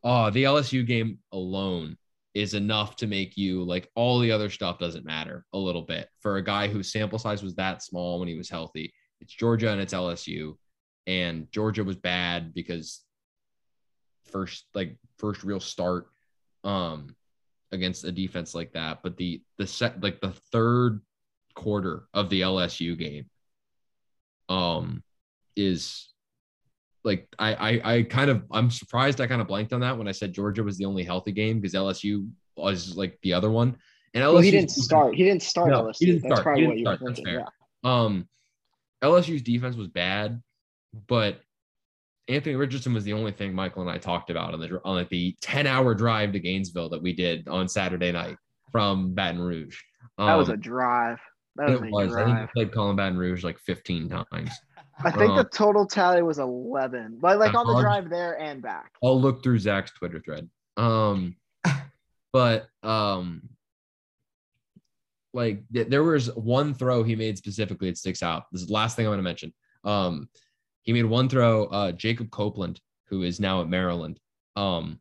Oh, 0.05 0.31
the 0.31 0.45
LSU 0.45 0.87
game 0.87 1.19
alone 1.33 1.97
is 2.35 2.55
enough 2.55 2.97
to 2.97 3.07
make 3.07 3.37
you 3.37 3.65
like 3.65 3.91
all 3.95 4.21
the 4.21 4.31
other 4.31 4.49
stuff 4.49 4.79
doesn't 4.79 5.05
matter 5.05 5.45
a 5.53 5.59
little 5.59 5.83
bit 5.83 6.09
for 6.21 6.37
a 6.37 6.45
guy 6.45 6.69
whose 6.69 6.93
sample 6.93 7.19
size 7.19 7.43
was 7.43 7.55
that 7.57 7.83
small 7.83 8.21
when 8.21 8.29
he 8.29 8.37
was 8.37 8.49
healthy. 8.49 8.93
It's 9.21 9.35
Georgia 9.35 9.71
and 9.71 9.81
it's 9.81 9.95
LSU. 9.95 10.55
And 11.09 11.51
Georgia 11.51 11.83
was 11.83 11.97
bad 11.97 12.53
because 12.55 13.03
first 14.27 14.67
like 14.75 14.97
first 15.17 15.43
real 15.43 15.59
start 15.59 16.07
um 16.63 17.17
against 17.73 18.05
a 18.05 18.13
defense 18.13 18.55
like 18.55 18.73
that 18.75 18.99
but 19.03 19.17
the 19.17 19.41
the 19.57 19.67
set 19.67 20.03
like 20.03 20.21
the 20.21 20.33
third 20.53 21.01
quarter 21.55 22.05
of 22.13 22.29
the 22.29 22.43
LSU 22.43 22.97
game 22.99 23.25
um 24.51 25.03
is 25.57 26.09
like 27.05 27.27
I, 27.39 27.55
I 27.55 27.95
I 27.95 28.03
kind 28.03 28.29
of 28.31 28.43
I'm 28.51 28.71
surprised 28.71 29.21
I 29.23 29.27
kind 29.27 29.41
of 29.41 29.49
blanked 29.49 29.73
on 29.73 29.81
that 29.81 29.97
when 29.97 30.09
I 30.09 30.13
said 30.13 30.35
Georgia 30.35 30.63
was 30.63 30.77
the 30.77 30.85
only 30.85 31.05
healthy 31.05 31.33
game 31.33 31.59
because 31.59 31.73
LSU 31.75 32.29
was 32.55 32.97
like 32.97 33.19
the 33.23 33.33
other 33.33 33.51
one 33.51 33.77
and 34.15 34.23
LSU 34.23 34.33
Well, 34.35 34.43
he 34.43 34.51
didn't 34.51 34.71
start. 34.71 35.15
He 35.15 35.25
didn't 35.25 35.43
start 35.43 35.71
No, 35.71 35.85
LSU. 35.85 35.97
he 36.01 36.07
didn't 36.07 36.23
That's 36.23 36.35
start. 36.35 36.43
probably 36.43 36.61
He 36.63 36.67
didn't 36.67 36.79
you 36.79 36.85
start. 36.85 37.01
That's 37.03 37.19
thinking. 37.21 37.35
Yeah. 37.35 37.47
Um, 37.85 38.29
LSU's 39.03 39.43
defense 39.43 39.77
was 39.77 39.89
bad, 39.89 40.43
but 41.07 41.41
Anthony 42.29 42.57
Richardson 42.57 42.93
was 42.93 43.05
the 43.05 43.13
only 43.15 43.33
thing 43.33 43.55
Michael 43.55 43.83
and 43.83 43.91
I 43.91 43.99
talked 43.99 44.31
about 44.31 44.53
on 44.55 44.61
the 44.61 44.81
on 44.85 44.97
like 44.97 45.09
the 45.09 45.35
ten 45.41 45.67
hour 45.67 45.95
drive 45.95 46.33
to 46.33 46.41
Gainesville 46.41 46.91
that 46.91 47.03
we 47.03 47.13
did 47.13 47.49
on 47.49 47.69
Saturday 47.69 48.13
night 48.13 48.37
from 48.71 49.15
Baton 49.15 49.41
Rouge. 49.41 49.79
That 50.19 50.35
was 50.35 50.49
Um, 50.49 50.55
a 50.55 50.57
drive. 50.59 51.19
That 51.57 51.71
was 51.71 51.81
it 51.81 51.87
a 51.87 51.91
was. 51.91 52.13
I 52.15 52.17
think 52.17 52.27
we 52.29 52.33
drive. 52.35 52.51
played 52.55 52.73
Callin' 52.73 52.97
Baton 52.97 53.17
Rouge 53.19 53.45
like 53.45 53.59
fifteen 53.59 54.09
times. 54.09 54.51
I 55.03 55.11
think 55.13 55.35
the 55.37 55.43
um, 55.43 55.49
total 55.53 55.87
tally 55.87 56.23
was 56.23 56.41
11, 56.41 57.19
but 57.21 57.39
like 57.39 57.55
on 57.55 57.67
the 57.69 57.73
Uh-huh. 57.73 57.83
drive 57.83 58.11
there 58.11 58.37
and 58.41 58.61
back. 58.61 58.95
I'll 59.03 59.21
look 59.21 59.45
through 59.45 59.61
Zach's 59.61 59.93
Twitter 59.93 60.21
thread. 60.21 60.51
Um, 60.77 61.37
but 62.33 62.67
um, 62.83 63.49
like 65.33 65.63
th- 65.73 65.89
there 65.89 66.03
was 66.03 66.35
one 66.35 66.75
throw 66.75 67.03
he 67.05 67.15
made 67.15 67.39
specifically 67.39 67.91
that 67.91 67.97
sticks 67.99 68.23
out. 68.23 68.45
This 68.51 68.63
is 68.63 68.67
the 68.69 68.73
last 68.75 68.97
thing 68.97 69.07
I'm 69.07 69.11
going 69.11 69.19
to 69.19 69.23
mention. 69.23 69.55
Um, 69.85 70.29
he 70.83 70.93
made 70.93 71.05
one 71.05 71.29
throw. 71.29 71.65
Uh, 71.67 71.93
Jacob 71.93 72.31
Copeland, 72.31 72.81
who 73.09 73.23
is 73.23 73.41
now 73.41 73.61
at 73.61 73.69
Maryland, 73.69 74.19
um, 74.57 75.01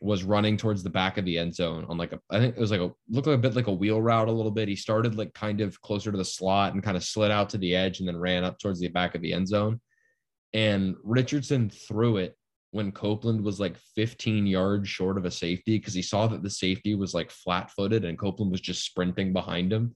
was 0.00 0.22
running 0.22 0.56
towards 0.56 0.82
the 0.82 0.90
back 0.90 1.18
of 1.18 1.24
the 1.24 1.38
end 1.38 1.54
zone 1.54 1.84
on 1.88 1.98
like 1.98 2.12
a, 2.12 2.20
I 2.30 2.38
think 2.38 2.56
it 2.56 2.60
was 2.60 2.70
like 2.70 2.80
a 2.80 2.92
looked 3.08 3.26
like 3.26 3.36
a 3.36 3.40
bit 3.40 3.56
like 3.56 3.66
a 3.66 3.72
wheel 3.72 4.00
route 4.00 4.28
a 4.28 4.32
little 4.32 4.50
bit. 4.50 4.68
He 4.68 4.76
started 4.76 5.16
like 5.16 5.34
kind 5.34 5.60
of 5.60 5.80
closer 5.80 6.12
to 6.12 6.18
the 6.18 6.24
slot 6.24 6.74
and 6.74 6.82
kind 6.82 6.96
of 6.96 7.04
slid 7.04 7.30
out 7.30 7.50
to 7.50 7.58
the 7.58 7.74
edge 7.74 7.98
and 7.98 8.08
then 8.08 8.16
ran 8.16 8.44
up 8.44 8.58
towards 8.58 8.80
the 8.80 8.88
back 8.88 9.14
of 9.14 9.22
the 9.22 9.32
end 9.32 9.48
zone. 9.48 9.80
And 10.54 10.94
Richardson 11.02 11.70
threw 11.70 12.18
it 12.18 12.36
when 12.70 12.92
Copeland 12.92 13.42
was 13.42 13.58
like 13.58 13.76
15 13.96 14.46
yards 14.46 14.88
short 14.88 15.16
of 15.18 15.24
a 15.24 15.30
safety 15.30 15.78
because 15.78 15.94
he 15.94 16.02
saw 16.02 16.26
that 16.26 16.42
the 16.42 16.50
safety 16.50 16.94
was 16.94 17.14
like 17.14 17.30
flat 17.30 17.70
footed 17.70 18.04
and 18.04 18.18
Copeland 18.18 18.52
was 18.52 18.60
just 18.60 18.84
sprinting 18.84 19.32
behind 19.32 19.72
him. 19.72 19.94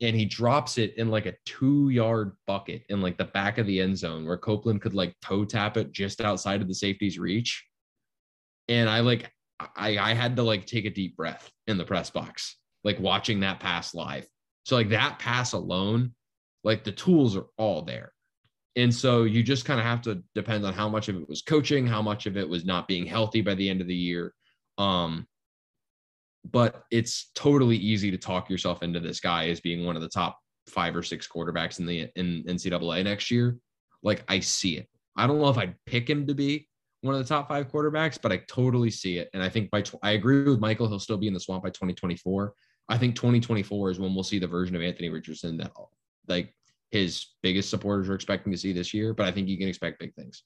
And 0.00 0.14
he 0.14 0.24
drops 0.24 0.78
it 0.78 0.94
in 0.96 1.08
like 1.08 1.26
a 1.26 1.34
two 1.44 1.88
yard 1.88 2.36
bucket 2.46 2.84
in 2.88 3.00
like 3.00 3.18
the 3.18 3.24
back 3.24 3.58
of 3.58 3.66
the 3.66 3.80
end 3.80 3.98
zone 3.98 4.24
where 4.26 4.38
Copeland 4.38 4.80
could 4.80 4.94
like 4.94 5.14
toe 5.20 5.44
tap 5.44 5.76
it 5.76 5.92
just 5.92 6.20
outside 6.20 6.62
of 6.62 6.68
the 6.68 6.74
safety's 6.74 7.18
reach. 7.18 7.64
And 8.68 8.88
I 8.88 9.00
like, 9.00 9.32
I, 9.76 9.98
I 9.98 10.14
had 10.14 10.36
to 10.36 10.42
like 10.42 10.66
take 10.66 10.84
a 10.84 10.90
deep 10.90 11.16
breath 11.16 11.50
in 11.66 11.78
the 11.78 11.84
press 11.84 12.10
box, 12.10 12.56
like 12.84 13.00
watching 13.00 13.40
that 13.40 13.58
pass 13.60 13.94
live. 13.94 14.26
So, 14.64 14.76
like 14.76 14.90
that 14.90 15.18
pass 15.18 15.52
alone, 15.52 16.12
like 16.62 16.84
the 16.84 16.92
tools 16.92 17.36
are 17.36 17.46
all 17.56 17.82
there. 17.82 18.12
And 18.76 18.94
so 18.94 19.24
you 19.24 19.42
just 19.42 19.64
kind 19.64 19.80
of 19.80 19.86
have 19.86 20.02
to 20.02 20.22
depend 20.34 20.64
on 20.64 20.72
how 20.72 20.88
much 20.88 21.08
of 21.08 21.16
it 21.16 21.28
was 21.28 21.42
coaching, 21.42 21.86
how 21.86 22.00
much 22.00 22.26
of 22.26 22.36
it 22.36 22.48
was 22.48 22.64
not 22.64 22.86
being 22.86 23.06
healthy 23.06 23.40
by 23.40 23.54
the 23.54 23.68
end 23.68 23.80
of 23.80 23.88
the 23.88 23.94
year. 23.94 24.32
Um, 24.76 25.26
but 26.50 26.84
it's 26.90 27.30
totally 27.34 27.76
easy 27.76 28.10
to 28.10 28.18
talk 28.18 28.48
yourself 28.48 28.82
into 28.82 29.00
this 29.00 29.20
guy 29.20 29.48
as 29.48 29.60
being 29.60 29.84
one 29.84 29.96
of 29.96 30.02
the 30.02 30.08
top 30.08 30.38
five 30.66 30.94
or 30.94 31.02
six 31.02 31.26
quarterbacks 31.26 31.78
in 31.78 31.86
the 31.86 32.08
in 32.16 32.44
NCAA 32.44 33.04
next 33.04 33.30
year. 33.30 33.56
Like 34.02 34.24
I 34.28 34.40
see 34.40 34.76
it. 34.76 34.88
I 35.16 35.26
don't 35.26 35.38
know 35.40 35.48
if 35.48 35.58
I'd 35.58 35.74
pick 35.86 36.08
him 36.08 36.26
to 36.26 36.34
be 36.34 36.68
one 37.00 37.14
of 37.14 37.20
the 37.20 37.26
top 37.26 37.48
five 37.48 37.68
quarterbacks, 37.68 38.18
but 38.20 38.32
I 38.32 38.38
totally 38.48 38.90
see 38.90 39.18
it. 39.18 39.28
And 39.34 39.42
I 39.42 39.48
think 39.48 39.70
by 39.70 39.82
tw- 39.82 39.96
I 40.02 40.12
agree 40.12 40.44
with 40.44 40.60
Michael. 40.60 40.88
He'll 40.88 40.98
still 40.98 41.16
be 41.16 41.28
in 41.28 41.34
the 41.34 41.40
swamp 41.40 41.62
by 41.62 41.70
2024. 41.70 42.54
I 42.88 42.98
think 42.98 43.14
2024 43.16 43.90
is 43.90 44.00
when 44.00 44.14
we'll 44.14 44.24
see 44.24 44.38
the 44.38 44.46
version 44.46 44.74
of 44.74 44.82
Anthony 44.82 45.08
Richardson 45.08 45.56
that 45.58 45.72
like 46.26 46.54
his 46.90 47.26
biggest 47.42 47.68
supporters 47.68 48.08
are 48.08 48.14
expecting 48.14 48.52
to 48.52 48.58
see 48.58 48.72
this 48.72 48.94
year. 48.94 49.12
But 49.12 49.26
I 49.26 49.32
think 49.32 49.48
you 49.48 49.58
can 49.58 49.68
expect 49.68 50.00
big 50.00 50.14
things. 50.14 50.42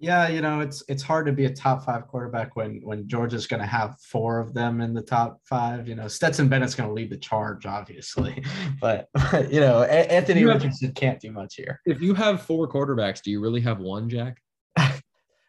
Yeah, 0.00 0.28
you 0.28 0.40
know, 0.42 0.60
it's 0.60 0.82
it's 0.88 1.02
hard 1.02 1.24
to 1.26 1.32
be 1.32 1.44
a 1.46 1.50
top 1.54 1.84
five 1.84 2.08
quarterback 2.08 2.56
when 2.56 2.80
when 2.82 3.06
Georgia's 3.08 3.46
going 3.46 3.60
to 3.60 3.66
have 3.66 3.96
four 4.00 4.40
of 4.40 4.52
them 4.52 4.80
in 4.80 4.92
the 4.92 5.00
top 5.02 5.40
five. 5.44 5.86
You 5.88 5.94
know, 5.94 6.08
Stetson 6.08 6.48
Bennett's 6.48 6.74
going 6.74 6.88
to 6.88 6.92
lead 6.92 7.10
the 7.10 7.16
charge, 7.16 7.64
obviously, 7.64 8.44
but 8.80 9.08
you 9.50 9.60
know, 9.60 9.82
A- 9.82 10.12
Anthony 10.12 10.40
You 10.40 10.48
have- 10.48 10.56
Richardson 10.62 10.92
can't 10.92 11.20
do 11.20 11.30
much 11.30 11.54
here. 11.54 11.80
If 11.86 12.02
you 12.02 12.12
have 12.14 12.42
four 12.42 12.68
quarterbacks, 12.68 13.22
do 13.22 13.30
you 13.30 13.40
really 13.40 13.60
have 13.62 13.78
one, 13.78 14.08
Jack? 14.08 14.38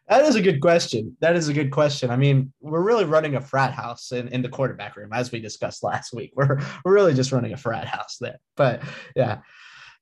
That 0.08 0.24
is 0.24 0.36
a 0.36 0.40
good 0.40 0.60
question. 0.60 1.16
That 1.20 1.34
is 1.34 1.48
a 1.48 1.52
good 1.52 1.72
question. 1.72 2.10
I 2.12 2.16
mean, 2.16 2.52
we're 2.60 2.80
really 2.80 3.04
running 3.04 3.34
a 3.34 3.40
frat 3.40 3.72
house 3.72 4.12
in, 4.12 4.28
in 4.28 4.40
the 4.40 4.48
quarterback 4.48 4.96
room, 4.96 5.10
as 5.12 5.32
we 5.32 5.40
discussed 5.40 5.82
last 5.82 6.14
week. 6.14 6.30
We're 6.36 6.60
we're 6.84 6.94
really 6.94 7.12
just 7.12 7.32
running 7.32 7.52
a 7.52 7.56
frat 7.56 7.88
house 7.88 8.16
there. 8.20 8.36
But 8.56 8.82
yeah, 9.16 9.38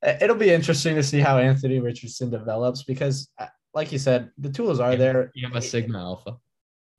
it- 0.03 0.21
it'll 0.21 0.35
be 0.35 0.51
interesting 0.51 0.93
to 0.93 1.01
see 1.01 1.21
how 1.21 1.39
Anthony 1.39 1.79
Richardson 1.79 2.29
develops 2.29 2.83
because, 2.83 3.31
uh, 3.39 3.47
like 3.75 3.91
you 3.91 3.99
said, 3.99 4.31
the 4.37 4.49
tools 4.49 4.79
are 4.79 4.95
there. 4.95 5.31
Gamma 5.39 5.61
Sigma 5.61 5.99
Alpha. 5.99 6.37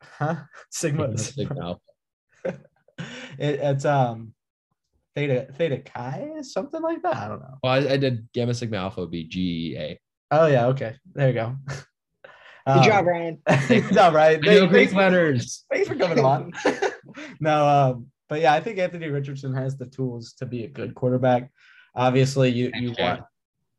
Huh? 0.03 0.37
Sigma. 0.71 1.17
Sigma 1.19 1.61
Alpha. 1.61 1.81
it, 3.39 3.59
it's 3.61 3.85
um 3.85 4.33
theta 5.15 5.49
theta 5.55 5.79
chi 5.79 6.31
something 6.43 6.81
like 6.83 7.03
that 7.03 7.17
i 7.17 7.27
don't 7.29 7.41
know 7.41 7.55
Well, 7.63 7.73
I, 7.73 7.95
I 7.95 7.97
did 7.97 8.29
Gamma 8.33 8.55
Sigma 8.55 8.77
Alpha 8.77 9.01
would 9.01 9.11
be 9.11 9.27
GEA. 9.27 9.97
oh 10.31 10.47
yeah 10.47 10.67
okay 10.67 10.95
there 11.15 11.29
you 11.29 11.35
go 11.35 11.57
Good 12.67 12.83
job, 12.83 13.07
Ryan. 13.07 13.39
Good 13.69 13.93
job, 13.93 14.13
Ryan. 14.15 14.41
I 14.43 14.47
know 14.55 14.59
Thank- 14.59 14.71
Greek 14.73 14.89
thanks- 14.89 14.95
letters. 14.95 15.65
Thanks 15.73 15.87
for 15.87 15.95
coming 15.95 16.19
on. 16.19 16.53
no, 17.39 17.65
um, 17.69 18.07
but 18.29 18.41
yeah, 18.41 18.55
I 18.55 18.61
think 18.61 18.79
Anthony 18.81 19.07
Richardson 19.07 19.55
has 19.55 19.79
the 19.79 19.87
tools 19.87 20.33
to 20.39 20.47
be 20.47 20.65
a 20.65 20.69
good 20.69 20.93
quarterback. 20.97 21.53
Obviously, 21.95 22.51
you 22.51 22.73
you 22.75 22.93
want. 22.99 23.23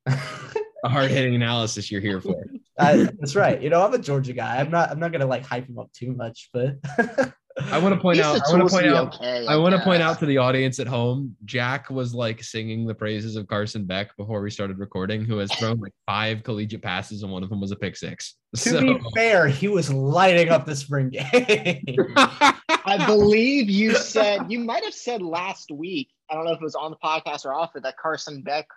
A 0.07 0.87
hard 0.89 1.11
hitting 1.11 1.35
analysis 1.35 1.91
you're 1.91 1.99
here 1.99 2.21
for. 2.21 2.45
I, 2.79 3.09
that's 3.19 3.35
right. 3.35 3.61
You 3.61 3.69
know, 3.69 3.83
I'm 3.83 3.93
a 3.93 3.97
Georgia 3.97 4.33
guy. 4.33 4.57
I'm 4.57 4.69
not. 4.69 4.91
I'm 4.91 4.99
not 4.99 5.11
gonna 5.11 5.25
like 5.25 5.45
hype 5.45 5.67
him 5.67 5.79
up 5.79 5.91
too 5.93 6.13
much, 6.13 6.49
but 6.53 6.75
I 7.59 7.79
want 7.79 7.95
to 7.95 7.99
point 7.99 8.19
out. 8.19 8.39
I 8.47 8.55
want 8.55 8.69
to 8.69 8.75
point 8.75 8.87
out. 8.87 9.15
okay, 9.15 9.47
I 9.47 9.55
want 9.55 9.73
to 9.75 9.81
point 9.81 10.01
out 10.03 10.19
to 10.19 10.25
the 10.27 10.37
audience 10.37 10.79
at 10.79 10.87
home, 10.87 11.35
Jack 11.45 11.89
was 11.89 12.13
like 12.13 12.43
singing 12.43 12.85
the 12.85 12.93
praises 12.93 13.35
of 13.35 13.47
Carson 13.47 13.85
Beck 13.85 14.15
before 14.15 14.41
we 14.41 14.51
started 14.51 14.77
recording, 14.77 15.25
who 15.25 15.37
has 15.37 15.51
thrown 15.55 15.79
like 15.79 15.93
five 16.05 16.43
collegiate 16.43 16.83
passes 16.83 17.23
and 17.23 17.31
one 17.31 17.43
of 17.43 17.49
them 17.49 17.59
was 17.59 17.71
a 17.71 17.75
pick 17.75 17.95
six. 17.95 18.35
to 18.55 18.61
So 18.61 18.81
be 18.81 18.99
fair, 19.15 19.47
he 19.47 19.67
was 19.67 19.91
lighting 19.91 20.49
up 20.49 20.65
the 20.65 20.75
spring 20.75 21.09
game. 21.09 21.83
I 22.15 23.03
believe 23.07 23.69
you 23.69 23.95
said 23.95 24.51
you 24.51 24.59
might 24.59 24.83
have 24.83 24.93
said 24.93 25.21
last 25.21 25.71
week. 25.71 26.09
I 26.29 26.35
don't 26.35 26.45
know 26.45 26.51
if 26.51 26.61
it 26.61 26.63
was 26.63 26.75
on 26.75 26.91
the 26.91 26.97
podcast 26.97 27.45
or 27.45 27.53
off 27.53 27.75
it 27.75 27.83
that 27.83 27.97
Carson 27.97 28.43
Beck 28.43 28.67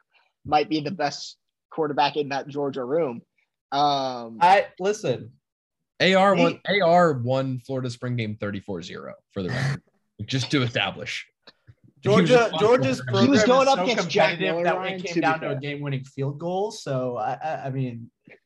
might 0.47 0.71
be 0.71 0.81
the 0.81 0.91
best 0.91 1.37
quarterback 1.71 2.17
in 2.17 2.31
that 2.31 2.49
Georgia 2.49 2.85
room. 2.85 3.21
Um, 3.73 4.39
I 4.41 4.67
listen. 4.79 5.33
AR 6.01 6.35
won 6.35 6.61
AR 6.83 7.13
won 7.13 7.59
Florida 7.61 7.91
spring 7.91 8.17
game 8.17 8.37
34-0 8.41 9.13
for 9.33 9.43
the 9.43 9.51
record. 9.51 9.83
just 10.27 10.51
to 10.51 10.63
establish. 10.63 11.27
He 12.03 12.09
Georgia, 12.09 12.33
responsible 12.33 12.59
Georgia's 12.59 13.01
program 13.03 13.25
He 13.25 13.31
was 13.31 13.45
going 13.45 13.63
is 13.69 13.69
up 13.69 13.77
so 13.79 13.83
against 13.85 14.09
Jack 14.09 14.31
competitive 14.31 14.55
Miller, 14.55 14.65
that 14.65 14.77
Ryan, 14.77 14.95
it 14.95 15.05
came 15.05 15.15
be 15.17 15.21
down 15.21 15.41
to 15.41 15.51
a 15.51 15.57
game-winning 15.57 16.05
field 16.05 16.39
goal. 16.39 16.71
So 16.71 17.19
I, 17.19 17.33
I, 17.35 17.67
I 17.67 17.71
mean, 17.71 18.11
it 18.27 18.39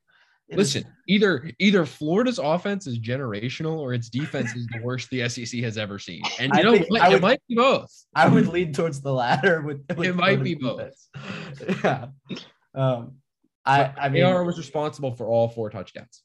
is- 0.48 0.56
Listen, 0.56 0.84
either 1.06 1.50
either 1.60 1.86
Florida's 1.86 2.40
offense 2.40 2.88
is 2.88 2.98
generational 2.98 3.78
or 3.78 3.94
its 3.94 4.08
defense 4.08 4.54
is 4.56 4.66
the 4.66 4.80
worst 4.82 5.08
the 5.10 5.28
SEC 5.28 5.60
has 5.60 5.78
ever 5.78 6.00
seen. 6.00 6.22
And 6.40 6.52
you 6.52 6.58
I 6.58 6.62
know 6.62 6.72
what? 6.88 7.00
I 7.00 7.14
It 7.14 7.22
might 7.22 7.40
be 7.48 7.54
both. 7.54 7.90
I 8.16 8.28
would 8.28 8.48
lean 8.48 8.72
towards 8.72 9.00
the 9.00 9.12
latter. 9.12 9.62
With, 9.62 9.84
with 9.96 10.08
It 10.08 10.16
might 10.16 10.42
be 10.42 10.56
Florida's 10.56 11.08
defense. 11.60 11.80
Yeah. 11.84 12.06
Um, 12.74 13.18
I, 13.66 13.92
I 13.98 14.08
mean, 14.08 14.24
AR 14.24 14.44
was 14.44 14.58
responsible 14.58 15.12
for 15.14 15.26
all 15.26 15.48
four 15.48 15.70
touchdowns. 15.70 16.22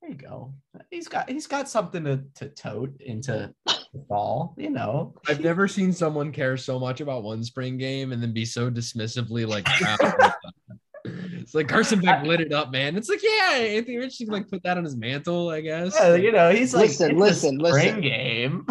there 0.00 0.10
you 0.10 0.16
go. 0.16 0.54
He's 0.90 1.08
got 1.08 1.28
he's 1.28 1.46
got 1.46 1.68
something 1.68 2.04
to 2.04 2.22
to 2.36 2.48
tote 2.48 3.00
into 3.00 3.52
the 3.66 3.98
ball. 4.08 4.54
You 4.56 4.70
know, 4.70 5.14
I've 5.28 5.40
never 5.40 5.68
seen 5.68 5.92
someone 5.92 6.32
care 6.32 6.56
so 6.56 6.78
much 6.78 7.00
about 7.00 7.22
one 7.22 7.44
spring 7.44 7.78
game 7.78 8.12
and 8.12 8.22
then 8.22 8.32
be 8.32 8.44
so 8.44 8.70
dismissively 8.70 9.46
like, 9.46 9.66
it's 11.04 11.54
like 11.54 11.68
Carson 11.68 12.00
Beck 12.00 12.24
lit 12.24 12.40
it 12.40 12.52
up, 12.52 12.70
man. 12.72 12.96
It's 12.96 13.08
like, 13.08 13.22
yeah, 13.22 13.58
Anthony 13.58 13.96
Richardson 13.96 14.26
can 14.26 14.32
like 14.34 14.48
put 14.48 14.62
that 14.62 14.78
on 14.78 14.84
his 14.84 14.96
mantle, 14.96 15.50
I 15.50 15.60
guess. 15.60 15.94
Yeah, 15.98 16.14
you 16.14 16.32
know, 16.32 16.50
he's 16.50 16.74
like 16.74 16.88
Listen, 16.88 17.10
it's 17.10 17.16
a 17.16 17.20
listen, 17.20 17.58
listen. 17.58 18.00
game. 18.00 18.66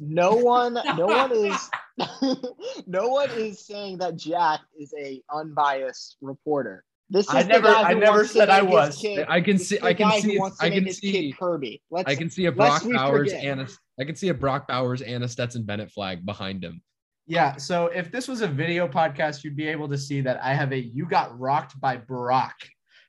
no 0.00 0.32
one, 0.34 0.74
no 0.74 1.06
one 1.06 1.32
is, 1.32 1.70
no 2.86 3.08
one 3.08 3.30
is 3.30 3.64
saying 3.64 3.98
that 3.98 4.16
Jack 4.16 4.60
is 4.78 4.92
a 4.98 5.22
unbiased 5.32 6.16
reporter. 6.20 6.84
This 7.08 7.28
is 7.28 7.34
I 7.34 7.42
never- 7.44 7.68
I 7.68 7.94
never 7.94 8.26
said 8.26 8.48
I 8.50 8.62
was. 8.62 8.96
kid- 8.98 9.26
I 9.28 9.40
can 9.40 9.58
see, 9.58 9.78
I 9.80 9.94
can 9.94 10.20
see, 10.20 10.40
I 10.60 10.70
can 10.70 10.90
see, 10.92 11.32
Kirby. 11.38 11.82
Let's, 11.90 12.10
I 12.10 12.16
can 12.16 12.28
see 12.28 12.46
a 12.46 12.52
Brock 12.52 12.82
we 12.84 12.94
Bowers 12.94 13.30
forget. 13.30 13.44
and 13.44 13.60
a, 13.60 13.68
I 14.00 14.04
can 14.04 14.16
see 14.16 14.28
a 14.28 14.34
Brock 14.34 14.66
Bowers 14.66 15.02
and 15.02 15.22
a 15.22 15.28
Stetson 15.28 15.62
Bennett 15.64 15.90
flag 15.92 16.26
behind 16.26 16.64
him. 16.64 16.82
Yeah. 17.28 17.56
So 17.56 17.86
if 17.86 18.10
this 18.10 18.28
was 18.28 18.40
a 18.40 18.48
video 18.48 18.88
podcast, 18.88 19.44
you'd 19.44 19.56
be 19.56 19.66
able 19.66 19.88
to 19.88 19.98
see 19.98 20.20
that 20.22 20.42
I 20.42 20.54
have 20.54 20.72
a 20.72 20.78
"You 20.78 21.06
got 21.06 21.38
rocked 21.38 21.80
by 21.80 21.96
Brock" 21.96 22.54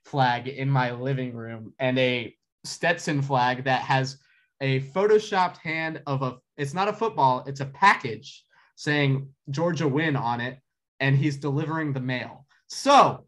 flag 0.06 0.48
in 0.48 0.70
my 0.70 0.92
living 0.92 1.34
room 1.34 1.74
and 1.80 1.98
a 2.00 2.36
Stetson 2.64 3.22
flag 3.22 3.64
that 3.66 3.82
has 3.82 4.18
a 4.62 4.82
photoshopped 4.82 5.58
hand 5.58 6.02
of 6.08 6.22
a. 6.22 6.38
It's 6.58 6.74
not 6.74 6.88
a 6.88 6.94
football. 6.94 7.44
It's 7.48 7.60
a 7.62 7.66
package 7.66 8.44
saying 8.76 9.28
Georgia 9.50 9.88
win 9.88 10.16
on 10.16 10.40
it, 10.42 10.60
and 11.00 11.16
he's 11.16 11.38
delivering 11.38 11.94
the 11.94 12.00
mail. 12.00 12.46
So, 12.68 13.27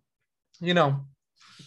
you 0.60 0.74
know, 0.74 1.02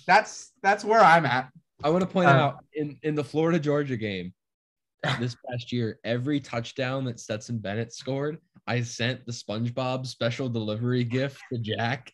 that's 0.06 0.52
that's 0.62 0.84
where 0.84 1.00
I'm 1.00 1.26
at. 1.26 1.50
I 1.84 1.90
want 1.90 2.02
to 2.02 2.06
point 2.06 2.28
Uh, 2.28 2.32
out 2.32 2.64
in 2.74 2.98
in 3.02 3.14
the 3.14 3.24
Florida 3.24 3.58
Georgia 3.58 3.96
game 3.96 4.32
this 5.20 5.36
past 5.48 5.72
year, 5.72 5.98
every 6.04 6.40
touchdown 6.40 7.04
that 7.06 7.20
Stetson 7.20 7.58
Bennett 7.58 7.92
scored, 7.92 8.38
I 8.66 8.82
sent 8.82 9.26
the 9.26 9.32
SpongeBob 9.32 10.06
special 10.06 10.48
delivery 10.48 11.04
gift 11.04 11.40
to 11.52 11.58
Jack. 11.58 12.12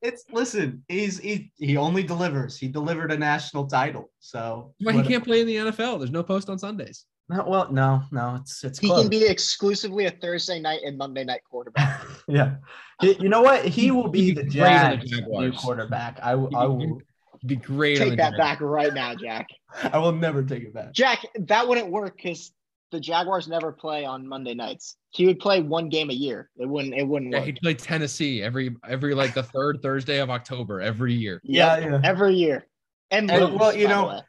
It's 0.00 0.24
listen. 0.32 0.82
He's 0.88 1.18
he 1.18 1.52
he 1.58 1.76
only 1.76 2.02
delivers. 2.02 2.58
He 2.58 2.66
delivered 2.66 3.12
a 3.12 3.16
national 3.16 3.66
title. 3.66 4.10
So 4.18 4.74
But 4.80 4.96
he 4.96 5.02
can't 5.02 5.22
play 5.22 5.40
in 5.40 5.46
the 5.46 5.56
NFL. 5.56 5.98
There's 5.98 6.10
no 6.10 6.24
post 6.24 6.50
on 6.50 6.58
Sundays. 6.58 7.04
No, 7.32 7.44
well, 7.48 7.72
no, 7.72 8.02
no, 8.10 8.36
it's 8.40 8.62
it's 8.64 8.78
he 8.78 8.88
close. 8.88 9.00
can 9.02 9.08
be 9.10 9.24
exclusively 9.26 10.06
a 10.06 10.10
Thursday 10.10 10.60
night 10.60 10.80
and 10.84 10.98
Monday 10.98 11.24
night 11.24 11.40
quarterback. 11.48 12.02
yeah, 12.28 12.56
you 13.00 13.28
know 13.28 13.40
what? 13.42 13.64
He 13.64 13.90
will 13.90 14.08
be 14.08 14.32
the 14.32 14.42
be 14.42 14.48
the 14.48 14.50
Jags' 14.50 15.10
new 15.10 15.52
quarterback. 15.52 16.18
I, 16.22 16.34
will- 16.34 16.54
I 16.56 16.66
be- 16.66 16.86
will. 16.86 17.02
Be 17.44 17.56
great. 17.56 17.98
on 18.00 18.04
Take 18.04 18.10
the 18.10 18.16
that 18.18 18.30
Jags. 18.32 18.38
back 18.38 18.60
right 18.60 18.94
now, 18.94 19.14
Jack. 19.16 19.48
I 19.92 19.98
will 19.98 20.12
never 20.12 20.44
take 20.44 20.62
it 20.62 20.72
back. 20.72 20.92
Jack, 20.92 21.24
that 21.40 21.66
wouldn't 21.66 21.90
work 21.90 22.16
because 22.16 22.52
the 22.92 23.00
Jaguars 23.00 23.48
never 23.48 23.72
play 23.72 24.04
on 24.04 24.28
Monday 24.28 24.54
nights. 24.54 24.96
He 25.10 25.26
would 25.26 25.40
play 25.40 25.60
one 25.60 25.88
game 25.88 26.10
a 26.10 26.12
year. 26.12 26.50
It 26.56 26.68
wouldn't. 26.68 26.94
It 26.94 27.02
wouldn't 27.02 27.32
Yeah, 27.32 27.38
work. 27.38 27.46
he'd 27.46 27.58
play 27.60 27.74
Tennessee 27.74 28.42
every 28.42 28.76
every 28.88 29.14
like 29.14 29.34
the 29.34 29.42
third 29.42 29.80
Thursday 29.82 30.20
of 30.20 30.30
October 30.30 30.80
every 30.80 31.14
year. 31.14 31.40
Yeah, 31.42 31.78
Yep, 31.78 31.90
yeah. 31.90 32.00
every 32.04 32.34
year. 32.36 32.66
And, 33.10 33.28
And, 33.30 33.44
lose, 33.46 33.58
well, 33.58 33.74
you 33.74 33.86
by 33.88 33.92
know, 33.92 34.06
way. 34.08 34.20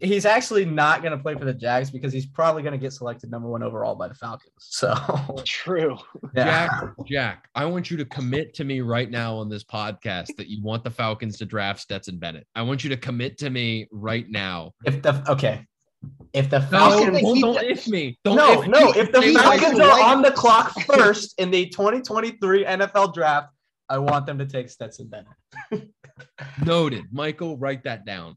He's 0.00 0.24
actually 0.24 0.64
not 0.64 1.02
going 1.02 1.16
to 1.16 1.22
play 1.22 1.34
for 1.34 1.44
the 1.44 1.54
Jags 1.54 1.90
because 1.90 2.12
he's 2.12 2.26
probably 2.26 2.62
going 2.62 2.72
to 2.72 2.78
get 2.78 2.92
selected 2.92 3.30
number 3.30 3.48
one 3.48 3.62
overall 3.62 3.94
by 3.94 4.08
the 4.08 4.14
Falcons. 4.14 4.52
So, 4.58 4.94
true. 5.44 5.96
yeah. 6.34 6.68
Jack, 6.68 6.94
Jack, 7.06 7.48
I 7.54 7.64
want 7.64 7.90
you 7.90 7.96
to 7.96 8.04
commit 8.04 8.54
to 8.54 8.64
me 8.64 8.80
right 8.80 9.10
now 9.10 9.36
on 9.36 9.48
this 9.48 9.64
podcast 9.64 10.36
that 10.36 10.48
you 10.48 10.62
want 10.62 10.84
the 10.84 10.90
Falcons 10.90 11.36
to 11.38 11.46
draft 11.46 11.80
Stetson 11.80 12.18
Bennett. 12.18 12.46
I 12.54 12.62
want 12.62 12.84
you 12.84 12.90
to 12.90 12.96
commit 12.96 13.38
to 13.38 13.50
me 13.50 13.86
right 13.90 14.28
now. 14.28 14.72
If 14.84 15.02
the 15.02 15.22
okay, 15.30 15.66
if 16.32 16.50
the 16.50 16.60
No, 16.60 16.66
Falcons, 16.66 17.20
don't, 17.20 17.40
don't 17.40 17.64
if 17.64 17.88
me. 17.88 18.18
Don't 18.24 18.36
no, 18.36 18.62
if 18.62 18.68
no, 18.68 18.92
me. 18.92 19.00
if 19.00 19.12
the 19.12 19.22
Say 19.22 19.34
Falcons 19.34 19.80
are 19.80 19.88
White- 19.88 20.04
on 20.04 20.22
the 20.22 20.30
clock 20.30 20.72
first 20.82 21.34
in 21.38 21.50
the 21.50 21.68
2023 21.68 22.64
NFL 22.64 23.14
draft, 23.14 23.48
I 23.88 23.98
want 23.98 24.26
them 24.26 24.38
to 24.38 24.46
take 24.46 24.68
Stetson 24.68 25.08
Bennett. 25.08 25.88
Noted. 26.64 27.04
Michael, 27.10 27.56
write 27.56 27.84
that 27.84 28.04
down. 28.04 28.36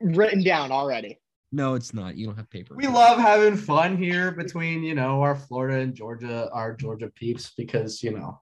Written 0.00 0.42
down 0.42 0.72
already. 0.72 1.18
No, 1.52 1.74
it's 1.74 1.94
not. 1.94 2.16
You 2.16 2.26
don't 2.26 2.36
have 2.36 2.50
paper. 2.50 2.74
We 2.76 2.86
love 2.86 3.18
having 3.18 3.56
fun 3.56 3.96
here 3.96 4.32
between 4.32 4.82
you 4.82 4.94
know 4.94 5.22
our 5.22 5.36
Florida 5.36 5.78
and 5.80 5.94
Georgia, 5.94 6.50
our 6.52 6.74
Georgia 6.74 7.10
peeps, 7.14 7.52
because 7.56 8.02
you 8.02 8.10
know 8.12 8.40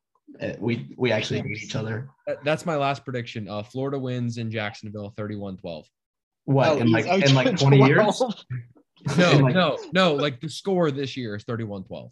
we 0.58 0.94
we 0.96 1.12
actually 1.12 1.40
hate 1.42 1.62
each 1.62 1.76
other. 1.76 2.08
That's 2.44 2.64
my 2.66 2.76
last 2.76 3.04
prediction. 3.04 3.48
Uh, 3.48 3.62
Florida 3.62 3.98
wins 3.98 4.38
in 4.38 4.50
Jacksonville 4.50 5.12
31-12. 5.16 5.84
What 6.46 6.68
Oh, 6.68 6.78
in 6.78 6.90
like 6.90 7.04
he's- 7.04 7.28
in 7.30 7.36
like 7.36 7.56
20 7.58 7.78
years? 7.86 8.22
No, 9.18 9.32
like- 9.32 9.54
no, 9.54 9.76
no. 9.92 10.14
Like 10.14 10.40
the 10.40 10.48
score 10.48 10.90
this 10.90 11.14
year 11.16 11.36
is 11.36 11.44
31-12. 11.44 12.10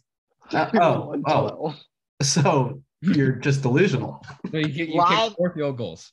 Uh, 0.53 0.71
oh, 0.81 1.23
oh, 1.27 1.75
so 2.23 2.83
you're 3.01 3.33
just 3.33 3.63
delusional. 3.63 4.23
No, 4.53 4.59
you, 4.59 4.69
get- 4.69 4.89
you 4.91 4.97
Live- 4.97 5.29
kick 5.31 5.37
four 5.39 5.55
field 5.55 5.79
goals. 5.79 6.13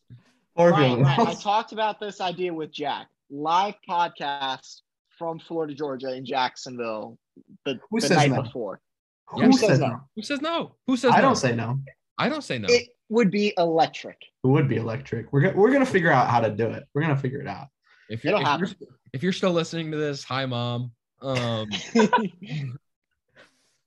Or 0.55 0.69
Ryan, 0.71 1.03
Ryan, 1.03 1.27
I 1.27 1.33
talked 1.33 1.73
about 1.73 1.99
this 1.99 2.21
idea 2.21 2.53
with 2.53 2.71
Jack. 2.71 3.07
Live 3.29 3.75
podcast 3.87 4.81
from 5.17 5.39
Florida, 5.39 5.73
Georgia, 5.73 6.13
in 6.13 6.25
Jacksonville 6.25 7.17
the, 7.65 7.79
Who 7.89 7.99
the 7.99 8.07
says 8.07 8.17
night 8.17 8.31
no? 8.31 8.41
before. 8.41 8.81
Who 9.27 9.41
Who 9.43 9.53
says 9.53 9.69
says 9.69 9.79
no? 9.79 9.87
no? 9.87 10.01
Who 10.15 10.21
says 10.21 10.41
no? 10.41 10.75
Who 10.87 10.97
says 10.97 11.11
I 11.13 11.17
no? 11.17 11.21
don't 11.21 11.35
say 11.35 11.55
no. 11.55 11.79
I 12.17 12.29
don't 12.29 12.43
say 12.43 12.57
no. 12.57 12.67
It 12.69 12.87
would 13.09 13.31
be 13.31 13.53
electric. 13.57 14.17
It 14.43 14.47
would 14.47 14.67
be 14.67 14.77
electric. 14.77 15.31
We're 15.31 15.41
gonna 15.41 15.57
we're 15.57 15.71
gonna 15.71 15.85
figure 15.85 16.11
out 16.11 16.29
how 16.29 16.39
to 16.39 16.49
do 16.49 16.67
it. 16.67 16.83
We're 16.93 17.01
gonna 17.01 17.17
figure 17.17 17.39
it 17.39 17.47
out. 17.47 17.67
If 18.09 18.23
you're, 18.23 18.31
It'll 18.33 18.41
if 18.41 18.47
happen. 18.47 18.75
you're 18.79 18.89
if 19.13 19.23
you're 19.23 19.33
still 19.33 19.51
listening 19.51 19.91
to 19.91 19.97
this, 19.97 20.23
hi 20.23 20.45
mom. 20.45 20.91
Um, 21.21 21.67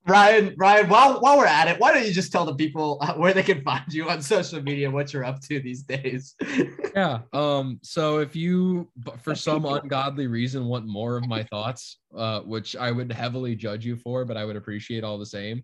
Ryan, 0.07 0.55
Ryan, 0.57 0.89
while 0.89 1.21
while 1.21 1.39
we're 1.39 1.47
at 1.47 1.69
it, 1.69 1.79
why 1.79 1.93
don't 1.93 2.05
you 2.05 2.13
just 2.13 2.33
tell 2.33 2.45
the 2.45 2.55
people 2.55 2.99
uh, 3.01 3.15
where 3.15 3.33
they 3.33 3.43
can 3.43 3.63
find 3.63 3.85
you 3.93 4.11
on 4.11 4.21
social 4.21 4.61
media, 4.61 4.91
what 4.91 5.13
you're 5.13 5.25
up 5.25 5.41
to 5.43 5.61
these 5.61 5.83
days? 5.83 6.35
yeah. 6.97 7.21
Um. 7.33 7.79
So 7.83 8.19
if 8.19 8.35
you, 8.35 8.91
for 9.23 9.35
some 9.37 9.65
ungodly 9.65 10.27
reason, 10.27 10.67
want 10.67 10.87
more 10.87 11.17
of 11.17 11.29
my 11.29 11.45
thoughts, 11.45 11.99
uh, 12.17 12.41
which 12.41 12.75
I 12.75 12.91
would 12.91 13.13
heavily 13.13 13.55
judge 13.55 13.87
you 13.87 13.97
for, 13.97 14.25
but 14.25 14.37
I 14.37 14.45
would 14.45 14.57
appreciate 14.57 15.05
all 15.05 15.19
the 15.19 15.27
same. 15.27 15.63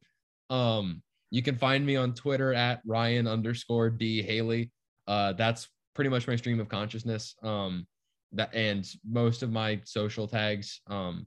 Um. 0.51 1.03
You 1.31 1.43
can 1.43 1.57
find 1.57 1.85
me 1.85 1.97
on 1.97 2.15
Twitter 2.15 2.55
at 2.55 2.81
Ryan 2.87 3.27
underscore 3.27 3.91
D 3.91 4.23
Haley. 4.23 4.71
Uh, 5.07 5.35
that's 5.35 5.69
pretty 5.95 6.09
much 6.09 6.27
my 6.27 6.37
stream 6.37 6.59
of 6.61 6.69
consciousness. 6.69 7.35
Um, 7.43 7.87
that 8.33 8.55
and 8.55 8.89
most 9.09 9.43
of 9.43 9.51
my 9.51 9.81
social 9.85 10.27
tags 10.27 10.81
um 10.89 11.27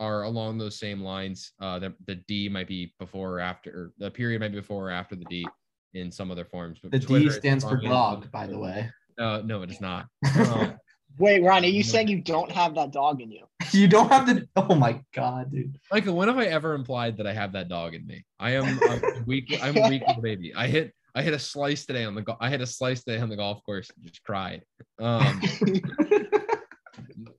are 0.00 0.22
along 0.22 0.58
those 0.58 0.78
same 0.78 1.02
lines. 1.02 1.52
Uh, 1.60 1.78
the 1.78 1.94
the 2.06 2.16
D 2.26 2.48
might 2.48 2.66
be 2.66 2.94
before 2.98 3.34
or 3.34 3.40
after, 3.40 3.70
or 3.70 3.92
the 3.98 4.10
period 4.10 4.40
might 4.40 4.50
be 4.50 4.58
before 4.58 4.88
or 4.88 4.90
after 4.90 5.14
the 5.14 5.26
D 5.26 5.46
in 5.94 6.10
some 6.10 6.30
other 6.30 6.44
forms. 6.44 6.78
But 6.82 6.90
The 6.90 6.98
Twitter 6.98 7.28
D 7.28 7.30
stands 7.30 7.64
for 7.64 7.76
dog, 7.76 8.30
by 8.32 8.46
the 8.46 8.58
way. 8.58 8.90
No, 9.18 9.42
no, 9.42 9.62
it 9.62 9.70
is 9.70 9.80
not. 9.80 10.06
Um, 10.36 10.76
Wait, 11.18 11.42
Ryan, 11.42 11.64
are 11.64 11.66
you 11.66 11.82
saying 11.82 12.06
you 12.06 12.20
don't 12.20 12.50
have 12.52 12.74
that 12.76 12.92
dog 12.92 13.20
in 13.20 13.30
you? 13.30 13.44
You 13.72 13.86
don't 13.86 14.10
have 14.10 14.26
the. 14.26 14.48
Oh 14.56 14.74
my 14.74 15.00
god, 15.14 15.52
dude. 15.52 15.78
Michael, 15.92 16.16
when 16.16 16.26
have 16.26 16.38
I 16.38 16.46
ever 16.46 16.74
implied 16.74 17.16
that 17.18 17.26
I 17.26 17.32
have 17.32 17.52
that 17.52 17.68
dog 17.68 17.94
in 17.94 18.04
me? 18.04 18.24
I 18.40 18.52
am 18.52 18.80
a 18.82 19.22
weak. 19.26 19.56
I'm 19.62 19.76
a 19.76 19.88
weak 19.88 20.02
little 20.06 20.22
baby. 20.22 20.52
I 20.54 20.66
hit. 20.66 20.92
I 21.14 21.22
hit 21.22 21.34
a 21.34 21.38
slice 21.38 21.86
today 21.86 22.04
on 22.04 22.16
the. 22.16 22.36
I 22.40 22.50
hit 22.50 22.62
a 22.62 22.66
slice 22.66 23.04
today 23.04 23.20
on 23.20 23.28
the 23.28 23.36
golf 23.36 23.62
course 23.64 23.88
and 23.94 24.04
just 24.04 24.24
cried. 24.24 24.62
Um, 24.98 25.40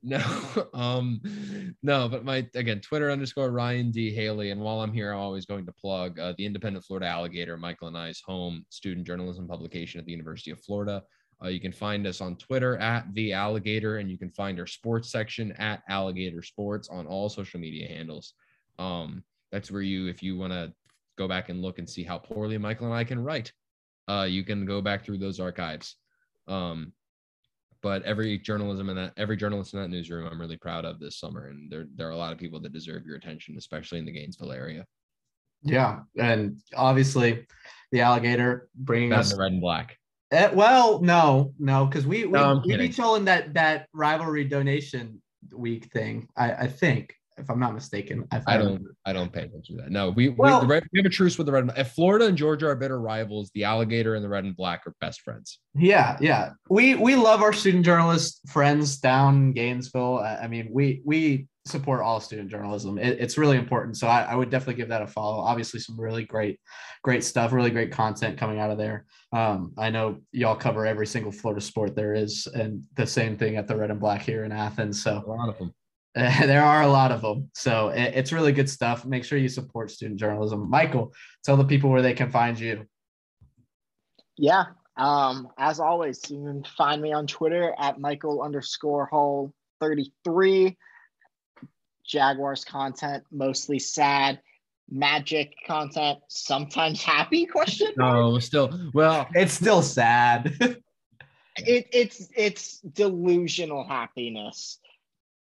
no, 0.03 0.21
um, 0.73 1.21
no, 1.83 2.09
but 2.09 2.25
my 2.25 2.47
again, 2.55 2.81
Twitter 2.81 3.11
underscore 3.11 3.51
Ryan 3.51 3.91
D 3.91 4.13
Haley. 4.13 4.51
And 4.51 4.61
while 4.61 4.81
I'm 4.81 4.93
here, 4.93 5.11
I'm 5.11 5.19
always 5.19 5.45
going 5.45 5.65
to 5.65 5.71
plug 5.71 6.19
uh, 6.19 6.33
the 6.37 6.45
Independent 6.45 6.85
Florida 6.85 7.07
Alligator, 7.07 7.57
Michael 7.57 7.87
and 7.87 7.97
I's 7.97 8.21
home 8.25 8.65
student 8.69 9.05
journalism 9.05 9.47
publication 9.47 9.99
at 9.99 10.05
the 10.05 10.11
University 10.11 10.51
of 10.51 10.59
Florida. 10.59 11.03
Uh, 11.43 11.47
you 11.47 11.59
can 11.59 11.71
find 11.71 12.05
us 12.05 12.21
on 12.21 12.35
Twitter 12.35 12.77
at 12.77 13.11
the 13.13 13.33
Alligator, 13.33 13.97
and 13.97 14.11
you 14.11 14.17
can 14.17 14.29
find 14.29 14.59
our 14.59 14.67
sports 14.67 15.11
section 15.11 15.51
at 15.53 15.81
Alligator 15.89 16.43
Sports 16.43 16.87
on 16.89 17.07
all 17.07 17.29
social 17.29 17.59
media 17.59 17.87
handles. 17.87 18.33
Um, 18.77 19.23
that's 19.51 19.71
where 19.71 19.81
you, 19.81 20.07
if 20.07 20.21
you 20.21 20.37
want 20.37 20.53
to 20.53 20.71
go 21.17 21.27
back 21.27 21.49
and 21.49 21.61
look 21.61 21.79
and 21.79 21.89
see 21.89 22.03
how 22.03 22.19
poorly 22.19 22.57
Michael 22.57 22.87
and 22.87 22.95
I 22.95 23.03
can 23.03 23.23
write, 23.23 23.51
uh, 24.07 24.27
you 24.29 24.43
can 24.43 24.65
go 24.65 24.81
back 24.81 25.03
through 25.03 25.17
those 25.17 25.39
archives. 25.39 25.95
Um, 26.47 26.93
but 27.81 28.01
every 28.03 28.37
journalism 28.37 28.89
in 28.89 28.95
that 28.95 29.13
every 29.17 29.35
journalist 29.37 29.73
in 29.73 29.79
that 29.81 29.89
newsroom 29.89 30.27
i'm 30.31 30.39
really 30.39 30.57
proud 30.57 30.85
of 30.85 30.99
this 30.99 31.17
summer 31.19 31.47
and 31.47 31.71
there, 31.71 31.85
there 31.95 32.07
are 32.07 32.11
a 32.11 32.17
lot 32.17 32.31
of 32.33 32.37
people 32.39 32.59
that 32.59 32.73
deserve 32.73 33.05
your 33.05 33.15
attention 33.17 33.55
especially 33.57 33.99
in 33.99 34.05
the 34.05 34.11
gainesville 34.11 34.51
area 34.51 34.85
Yeah, 35.63 35.99
and 36.17 36.57
obviously, 36.75 37.45
the 37.91 38.01
alligator 38.01 38.69
bringing 38.75 39.09
Not 39.09 39.19
us. 39.19 39.33
the 39.33 39.39
red 39.39 39.51
and 39.51 39.61
black 39.61 39.97
Eh, 40.31 40.49
well, 40.53 41.01
no, 41.01 41.53
no, 41.59 41.85
because 41.85 42.07
we 42.07 42.23
we, 42.23 42.31
No, 42.31 42.61
we 42.65 42.71
kidding. 42.71 42.87
beat 42.87 43.25
that 43.25 43.53
that 43.53 43.87
rivalry 43.93 44.45
donation 44.45 45.21
week 45.53 45.91
thing. 45.91 46.29
I 46.37 46.53
I 46.53 46.67
think, 46.67 47.13
if 47.41 47.49
I'm 47.49 47.59
not 47.59 47.73
mistaken. 47.73 48.25
If 48.31 48.43
i 48.47 48.55
don't 48.57 48.67
remember. 48.67 48.95
i 49.05 49.11
don't 49.13 49.33
pay 49.33 49.41
attention 49.41 49.77
to 49.77 49.83
that 49.83 49.91
no 49.91 50.11
we 50.11 50.29
Well- 50.29 50.61
we, 50.61 50.67
the 50.67 50.73
red, 50.73 50.83
we 50.93 50.99
have 50.99 51.05
a 51.05 51.09
truce 51.09 51.37
with 51.37 51.47
the 51.47 51.53
red 51.53 51.63
and 51.63 51.73
if 51.75 51.91
florida 51.91 52.25
and 52.25 52.37
georgia 52.37 52.67
are 52.67 52.75
bitter 52.75 52.99
rivals 52.99 53.51
the 53.53 53.63
alligator 53.65 54.15
and 54.15 54.23
the 54.23 54.29
red 54.29 54.43
and 54.45 54.55
black 54.55 54.85
are 54.87 54.95
best 55.01 55.21
friends 55.21 55.59
Yeah, 55.73 56.17
yeah. 56.19 56.51
We 56.69 56.95
we 56.95 57.15
love 57.15 57.41
our 57.41 57.53
student 57.53 57.85
journalist 57.85 58.41
friends 58.49 58.97
down 58.99 59.35
in 59.35 59.53
Gainesville. 59.53 60.19
I, 60.19 60.43
I 60.43 60.47
mean, 60.47 60.67
we 60.71 61.01
we 61.05 61.47
support 61.65 62.01
all 62.01 62.19
student 62.19 62.49
journalism. 62.49 62.97
It, 62.97 63.19
it's 63.19 63.37
really 63.37 63.57
important. 63.57 63.95
So 63.97 64.07
I, 64.07 64.23
I 64.23 64.35
would 64.35 64.49
definitely 64.49 64.75
give 64.75 64.89
that 64.89 65.01
a 65.01 65.07
follow. 65.07 65.39
Obviously, 65.39 65.79
some 65.79 65.99
really 65.99 66.25
great, 66.25 66.59
great 67.03 67.23
stuff, 67.23 67.53
really 67.53 67.69
great 67.69 67.91
content 67.91 68.37
coming 68.37 68.59
out 68.59 68.71
of 68.71 68.77
there. 68.77 69.05
Um, 69.31 69.71
I 69.77 69.89
know 69.91 70.17
y'all 70.33 70.55
cover 70.55 70.85
every 70.85 71.07
single 71.07 71.31
Florida 71.31 71.61
sport 71.61 71.95
there 71.95 72.13
is, 72.13 72.47
and 72.53 72.83
the 72.95 73.07
same 73.07 73.37
thing 73.37 73.55
at 73.55 73.67
the 73.67 73.75
Red 73.77 73.91
and 73.91 73.99
Black 73.99 74.21
here 74.21 74.43
in 74.43 74.51
Athens. 74.51 75.01
So 75.03 75.23
a 75.25 75.29
lot 75.29 75.49
of 75.49 75.57
them 75.57 75.73
there 76.15 76.63
are 76.63 76.81
a 76.81 76.87
lot 76.87 77.11
of 77.11 77.21
them. 77.21 77.49
So 77.53 77.89
it, 77.89 78.13
it's 78.15 78.31
really 78.31 78.51
good 78.51 78.69
stuff. 78.69 79.05
Make 79.05 79.23
sure 79.23 79.37
you 79.37 79.47
support 79.47 79.91
student 79.91 80.19
journalism. 80.19 80.69
Michael, 80.69 81.13
tell 81.43 81.57
the 81.57 81.63
people 81.63 81.89
where 81.89 82.01
they 82.01 82.13
can 82.13 82.29
find 82.29 82.59
you. 82.59 82.85
Yeah. 84.37 84.65
Um, 84.97 85.49
as 85.57 85.79
always, 85.79 86.19
you 86.29 86.43
can 86.43 86.65
find 86.77 87.01
me 87.01 87.13
on 87.13 87.27
Twitter 87.27 87.73
at 87.79 87.99
Michael 87.99 88.41
underscore 88.41 89.07
Hull 89.11 89.53
33. 89.79 90.77
Jaguars 92.05 92.65
content, 92.65 93.23
mostly 93.31 93.79
sad. 93.79 94.41
Magic 94.89 95.53
content, 95.65 96.19
sometimes 96.27 97.01
happy 97.01 97.45
question. 97.45 97.93
mark? 97.95 98.13
no 98.13 98.39
still 98.39 98.91
well 98.93 99.25
It's 99.33 99.53
still 99.53 99.81
sad. 99.81 100.53
It, 101.57 101.87
it's 101.91 102.29
it's 102.35 102.79
delusional 102.79 103.85
happiness. 103.85 104.79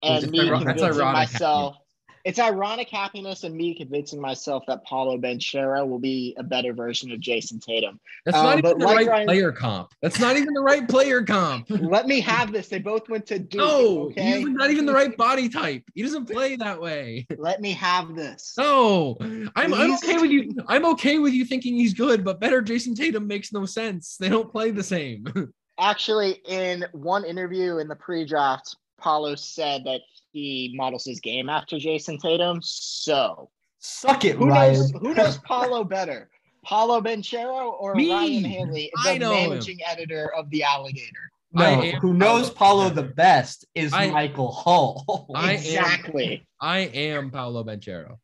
And 0.03 0.29
me 0.31 0.47
iro- 0.47 0.57
convincing 0.59 0.85
ironic 0.85 1.31
myself 1.31 1.77
it's 2.23 2.37
ironic 2.37 2.87
happiness 2.87 3.43
and 3.45 3.55
me 3.55 3.73
convincing 3.73 4.21
myself 4.21 4.63
that 4.67 4.83
Paolo 4.85 5.17
Banchero 5.17 5.87
will 5.87 5.97
be 5.97 6.35
a 6.37 6.43
better 6.43 6.71
version 6.71 7.11
of 7.11 7.19
Jayson 7.19 7.59
Tatum. 7.59 7.99
that's 8.25 8.37
Um, 8.37 8.43
not 8.45 8.57
even 8.59 8.77
the 8.77 8.85
like 8.85 8.95
right 8.97 9.07
Ryan- 9.07 9.25
player 9.27 9.51
comp 9.51 9.89
that's 10.03 10.19
not 10.19 10.37
even 10.37 10.53
the 10.53 10.61
right 10.61 10.87
player 10.87 11.23
comp 11.23 11.65
Let 11.69 12.05
me 12.05 12.19
have 12.19 12.51
this. 12.51 12.67
They 12.67 12.77
both 12.77 13.09
went 13.09 13.25
to 13.25 13.39
Duke. 13.39 13.57
no 13.59 14.01
okay? 14.11 14.37
he's 14.41 14.47
not 14.49 14.69
even 14.69 14.85
the 14.85 14.93
right 14.93 15.17
body 15.17 15.49
type 15.49 15.83
he 15.95 16.03
doesn't 16.03 16.29
play 16.29 16.55
that 16.57 16.79
way 16.79 17.25
Let 17.39 17.59
me 17.59 17.71
have 17.71 18.15
this. 18.15 18.53
No, 18.55 19.17
I'm, 19.55 19.73
I'm 19.73 19.93
okay 19.95 20.17
with 20.19 20.29
you. 20.29 20.53
I'm 20.67 20.85
okay 20.93 21.17
with 21.17 21.33
you 21.33 21.43
thinking 21.45 21.75
he's 21.75 21.95
good, 21.95 22.23
but 22.23 22.39
better 22.39 22.61
Jayson 22.61 22.93
Tatum 22.95 23.25
makes 23.25 23.51
no 23.51 23.65
sense. 23.65 24.17
They 24.17 24.29
don't 24.29 24.51
play 24.51 24.69
the 24.69 24.83
same. 24.83 25.25
Actually, 25.79 26.39
in 26.47 26.85
one 26.91 27.25
interview 27.25 27.79
in 27.79 27.87
the 27.87 27.95
pre-draft, 27.95 28.75
Paolo 29.01 29.35
said 29.35 29.83
that 29.85 30.01
he 30.31 30.73
models 30.75 31.03
his 31.05 31.19
game 31.19 31.49
after 31.49 31.77
Jayson 31.77 32.17
Tatum. 32.19 32.59
So 32.61 33.49
Suck 33.79 34.25
it, 34.25 34.35
who 34.35 34.47
Ryan. 34.47 34.73
knows? 34.73 34.91
Who 34.91 35.13
knows 35.13 35.37
Paolo 35.45 35.83
better? 35.83 36.29
Paolo 36.63 37.01
Banchero 37.01 37.73
or 37.79 37.95
Me. 37.95 38.11
Ryan 38.13 38.43
Haley, 38.45 38.91
I 39.03 39.13
the 39.13 39.19
know 39.19 39.33
him. 39.33 39.49
managing 39.49 39.79
editor 39.85 40.31
of 40.35 40.49
the 40.51 40.63
Alligator? 40.63 41.31
No, 41.53 41.65
I 41.65 41.69
am 41.71 41.99
who 41.99 42.13
knows 42.13 42.49
Paolo 42.51 42.83
Paolo 42.89 42.95
the 42.95 43.03
best 43.13 43.65
is 43.75 43.91
I- 43.91 44.09
Michael 44.11 44.51
Hull. 44.51 45.27
I 45.35 45.53
am- 45.53 45.57
exactly. 45.57 46.45
I 46.61 46.79
am 46.79 47.31
Paolo 47.31 47.63
Banchero. 47.63 48.17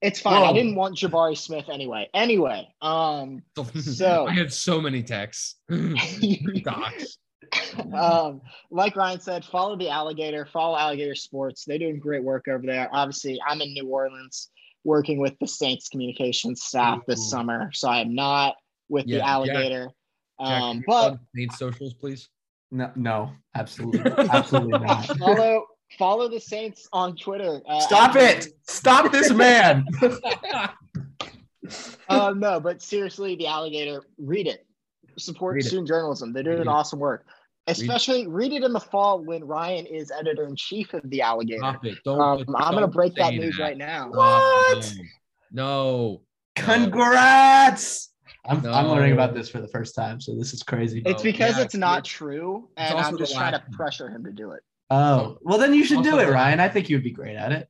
It's 0.00 0.20
fine. 0.20 0.44
I 0.44 0.52
didn't 0.52 0.76
want 0.76 0.96
Jabari 0.96 1.36
Smith 1.36 1.68
anyway. 1.68 2.08
Anyway, 2.14 2.68
um, 2.82 3.42
So- 3.80 4.26
I 4.28 4.32
had 4.34 4.52
so 4.52 4.80
many 4.80 5.02
texts. 5.02 5.56
Docs. 5.70 7.18
um, 7.94 8.40
like 8.70 8.96
Ryan 8.96 9.20
said, 9.20 9.44
follow 9.44 9.76
the 9.76 9.88
alligator, 9.88 10.46
follow 10.46 10.76
Alligator 10.76 11.14
Sports. 11.14 11.64
They're 11.64 11.78
doing 11.78 11.98
great 11.98 12.22
work 12.22 12.46
over 12.48 12.64
there. 12.66 12.88
Obviously, 12.92 13.38
I'm 13.46 13.60
in 13.60 13.72
New 13.72 13.86
Orleans 13.88 14.50
working 14.84 15.18
with 15.18 15.34
the 15.40 15.46
Saints 15.46 15.88
communications 15.88 16.62
staff 16.62 16.98
Ooh. 16.98 17.04
this 17.08 17.28
summer, 17.30 17.70
so 17.72 17.88
I 17.88 18.00
am 18.00 18.14
not 18.14 18.54
with 18.88 19.06
Yeah, 19.06 19.18
the 19.18 19.26
alligator. 19.26 19.90
Jack, 20.40 20.48
um, 20.62 20.76
you 20.78 20.82
but 20.86 21.08
plug 21.10 21.18
Nate 21.34 21.52
socials, 21.52 21.94
please. 21.94 22.28
no, 22.70 22.90
no, 22.96 23.32
absolutely, 23.54 24.00
absolutely 24.30 24.78
not. 24.78 25.04
follow 25.18 25.66
follow 25.98 26.28
the 26.28 26.40
Saints 26.40 26.86
on 26.92 27.16
Twitter. 27.16 27.60
Uh, 27.68 27.80
Stop 27.80 28.14
at- 28.16 28.46
it! 28.46 28.52
Stop 28.66 29.10
this 29.12 29.32
man. 29.32 29.84
uh, 32.08 32.32
no, 32.36 32.60
but 32.60 32.80
seriously, 32.82 33.36
the 33.36 33.46
alligator, 33.46 34.02
read 34.18 34.46
it. 34.46 34.64
Support 35.18 35.56
Read 35.56 35.64
it. 35.64 35.68
student 35.68 35.88
journalism. 35.88 36.32
They're 36.32 36.42
doing 36.44 36.58
Read 36.58 36.66
it. 36.66 36.68
awesome 36.68 37.00
work. 37.00 37.26
Especially 37.68 38.26
read 38.26 38.52
it 38.52 38.64
in 38.64 38.72
the 38.72 38.80
fall 38.80 39.24
when 39.24 39.44
Ryan 39.44 39.86
is 39.86 40.10
editor 40.10 40.46
in 40.46 40.56
chief 40.56 40.94
of 40.94 41.08
the 41.10 41.22
alligator. 41.22 41.60
Stop 41.60 41.84
it. 41.84 41.98
Don't. 42.04 42.20
Um, 42.20 42.56
I'm 42.56 42.74
gonna 42.74 42.88
break 42.88 43.14
that 43.16 43.30
say 43.30 43.38
news 43.38 43.58
right 43.58 43.76
now. 43.76 44.10
What? 44.10 44.92
No. 45.52 46.22
Congrats! 46.56 48.12
I'm, 48.46 48.64
I'm 48.66 48.88
learning 48.88 49.12
about 49.12 49.34
this 49.34 49.48
for 49.48 49.60
the 49.60 49.68
first 49.68 49.94
time, 49.94 50.20
so 50.20 50.34
this 50.34 50.52
is 50.52 50.62
crazy. 50.62 51.02
It's 51.04 51.22
because 51.22 51.56
yeah, 51.56 51.64
it's 51.64 51.74
not 51.74 51.98
it's- 51.98 52.12
true, 52.12 52.68
and 52.76 52.98
I'm 52.98 53.16
just 53.18 53.34
trying 53.34 53.52
to 53.52 53.62
pressure 53.72 54.08
him 54.08 54.24
to 54.24 54.32
do 54.32 54.52
it. 54.52 54.62
Oh, 54.90 55.38
well, 55.42 55.58
then 55.58 55.74
you 55.74 55.84
should 55.84 56.02
do 56.02 56.18
it, 56.18 56.28
Ryan. 56.28 56.60
I 56.60 56.68
think 56.68 56.88
you 56.88 56.96
would 56.96 57.04
be 57.04 57.10
great 57.10 57.36
at 57.36 57.52
it. 57.52 57.68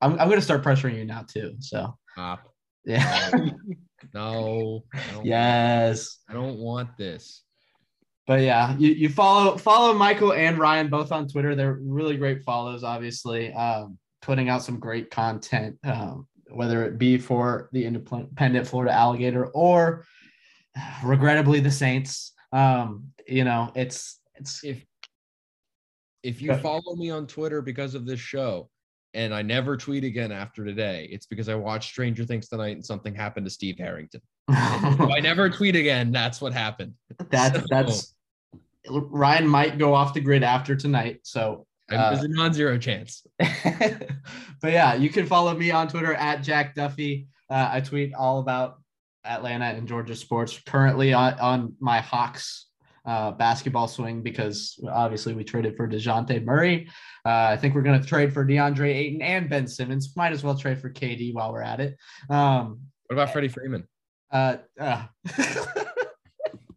I'm, 0.00 0.12
I'm 0.20 0.28
going 0.28 0.32
to 0.32 0.42
start 0.42 0.62
pressuring 0.62 0.98
you 0.98 1.06
now, 1.06 1.22
too. 1.22 1.54
So, 1.60 1.96
Stop. 2.12 2.52
yeah. 2.84 3.30
No. 4.12 4.84
I 4.92 5.00
don't, 5.14 5.24
yes. 5.24 6.18
I 6.28 6.34
don't 6.34 6.58
want 6.58 6.94
this. 6.98 7.42
But 8.26 8.40
yeah, 8.40 8.74
you, 8.78 8.90
you 8.90 9.08
follow 9.10 9.56
follow 9.58 9.92
Michael 9.92 10.32
and 10.32 10.58
Ryan 10.58 10.88
both 10.88 11.12
on 11.12 11.28
Twitter. 11.28 11.54
They're 11.54 11.78
really 11.82 12.16
great 12.16 12.42
follows, 12.42 12.82
obviously, 12.82 13.52
um, 13.52 13.98
putting 14.22 14.48
out 14.48 14.62
some 14.62 14.78
great 14.80 15.10
content, 15.10 15.76
um, 15.84 16.26
whether 16.50 16.84
it 16.84 16.96
be 16.98 17.18
for 17.18 17.68
the 17.72 17.84
independent 17.84 18.66
Florida 18.66 18.92
Alligator 18.92 19.46
or 19.48 20.06
regrettably 21.04 21.60
the 21.60 21.70
Saints. 21.70 22.32
Um, 22.52 23.08
you 23.28 23.44
know, 23.44 23.70
it's 23.74 24.20
it's 24.36 24.64
If 24.64 24.84
if 26.22 26.40
you 26.40 26.56
follow 26.56 26.96
me 26.96 27.10
on 27.10 27.26
Twitter 27.26 27.60
because 27.60 27.94
of 27.94 28.06
this 28.06 28.20
show 28.20 28.70
and 29.12 29.34
I 29.34 29.42
never 29.42 29.76
tweet 29.76 30.02
again 30.04 30.32
after 30.32 30.64
today, 30.64 31.06
it's 31.12 31.26
because 31.26 31.50
I 31.50 31.54
watched 31.56 31.90
Stranger 31.90 32.24
Things 32.24 32.48
tonight 32.48 32.70
and 32.76 32.84
something 32.84 33.14
happened 33.14 33.44
to 33.44 33.50
Steve 33.50 33.76
Harrington. 33.78 34.22
If 34.48 35.00
I 35.00 35.20
never 35.20 35.48
tweet 35.50 35.76
again, 35.76 36.12
that's 36.12 36.40
what 36.40 36.52
happened. 36.54 36.94
that's 37.30 37.58
So- 37.60 37.66
that's 37.70 38.13
Ryan 38.88 39.46
might 39.48 39.78
go 39.78 39.94
off 39.94 40.14
the 40.14 40.20
grid 40.20 40.42
after 40.42 40.76
tonight. 40.76 41.20
So 41.22 41.66
Uh, 41.90 42.10
there's 42.10 42.24
a 42.24 42.28
non-zero 42.28 42.78
chance. 42.78 43.26
but 43.38 44.72
yeah, 44.72 44.94
you 44.94 45.10
can 45.10 45.26
follow 45.26 45.54
me 45.54 45.70
on 45.70 45.88
Twitter 45.88 46.14
at 46.14 46.42
Jack 46.42 46.74
Duffy. 46.74 47.28
Uh, 47.50 47.68
I 47.72 47.80
tweet 47.80 48.14
all 48.14 48.38
about 48.40 48.78
Atlanta 49.24 49.66
and 49.66 49.86
Georgia 49.88 50.14
sports. 50.16 50.58
Currently 50.66 51.12
on, 51.12 51.34
on 51.40 51.74
my 51.80 52.00
Hawks 52.00 52.66
uh, 53.06 53.32
basketball 53.32 53.86
swing 53.88 54.22
because 54.22 54.78
obviously 54.90 55.34
we 55.34 55.44
traded 55.44 55.76
for 55.76 55.86
Dejounte 55.86 56.42
Murray. 56.44 56.88
Uh, 57.26 57.48
I 57.52 57.56
think 57.58 57.74
we're 57.74 57.82
going 57.82 58.00
to 58.00 58.06
trade 58.06 58.32
for 58.32 58.44
DeAndre 58.46 58.94
Ayton 58.94 59.22
and 59.22 59.48
Ben 59.50 59.66
Simmons. 59.66 60.14
Might 60.16 60.32
as 60.32 60.42
well 60.42 60.56
trade 60.56 60.78
for 60.80 60.90
KD 60.90 61.34
while 61.34 61.52
we're 61.52 61.62
at 61.62 61.80
it. 61.80 61.96
Um, 62.30 62.80
What 63.06 63.16
about 63.16 63.32
Freddie 63.32 63.48
Freeman? 63.48 63.86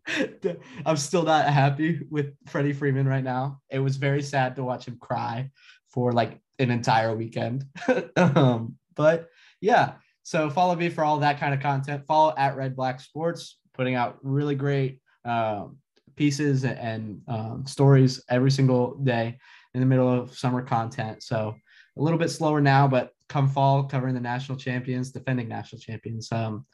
I'm 0.85 0.97
still 0.97 1.23
not 1.23 1.47
happy 1.47 2.01
with 2.09 2.33
Freddie 2.47 2.73
Freeman 2.73 3.07
right 3.07 3.23
now. 3.23 3.61
It 3.69 3.79
was 3.79 3.97
very 3.97 4.21
sad 4.21 4.55
to 4.55 4.63
watch 4.63 4.87
him 4.87 4.97
cry 4.99 5.49
for 5.89 6.11
like 6.11 6.39
an 6.59 6.71
entire 6.71 7.15
weekend. 7.15 7.65
um, 8.15 8.75
but 8.95 9.29
yeah, 9.61 9.93
so 10.23 10.49
follow 10.49 10.75
me 10.75 10.89
for 10.89 11.03
all 11.03 11.19
that 11.19 11.39
kind 11.39 11.53
of 11.53 11.59
content. 11.59 12.05
Follow 12.05 12.33
at 12.37 12.55
Red 12.55 12.75
Black 12.75 12.99
Sports, 12.99 13.59
putting 13.73 13.95
out 13.95 14.17
really 14.21 14.55
great 14.55 15.01
um, 15.25 15.77
pieces 16.15 16.65
and 16.65 17.21
um, 17.27 17.65
stories 17.65 18.23
every 18.29 18.51
single 18.51 18.95
day 18.95 19.37
in 19.73 19.79
the 19.79 19.85
middle 19.85 20.09
of 20.11 20.37
summer 20.37 20.61
content. 20.61 21.23
So 21.23 21.55
a 21.97 22.01
little 22.01 22.19
bit 22.19 22.29
slower 22.29 22.61
now, 22.61 22.87
but 22.87 23.11
come 23.29 23.47
fall, 23.47 23.83
covering 23.83 24.15
the 24.15 24.21
national 24.21 24.57
champions, 24.57 25.11
defending 25.11 25.47
national 25.47 25.79
champions. 25.79 26.31
Um, 26.31 26.65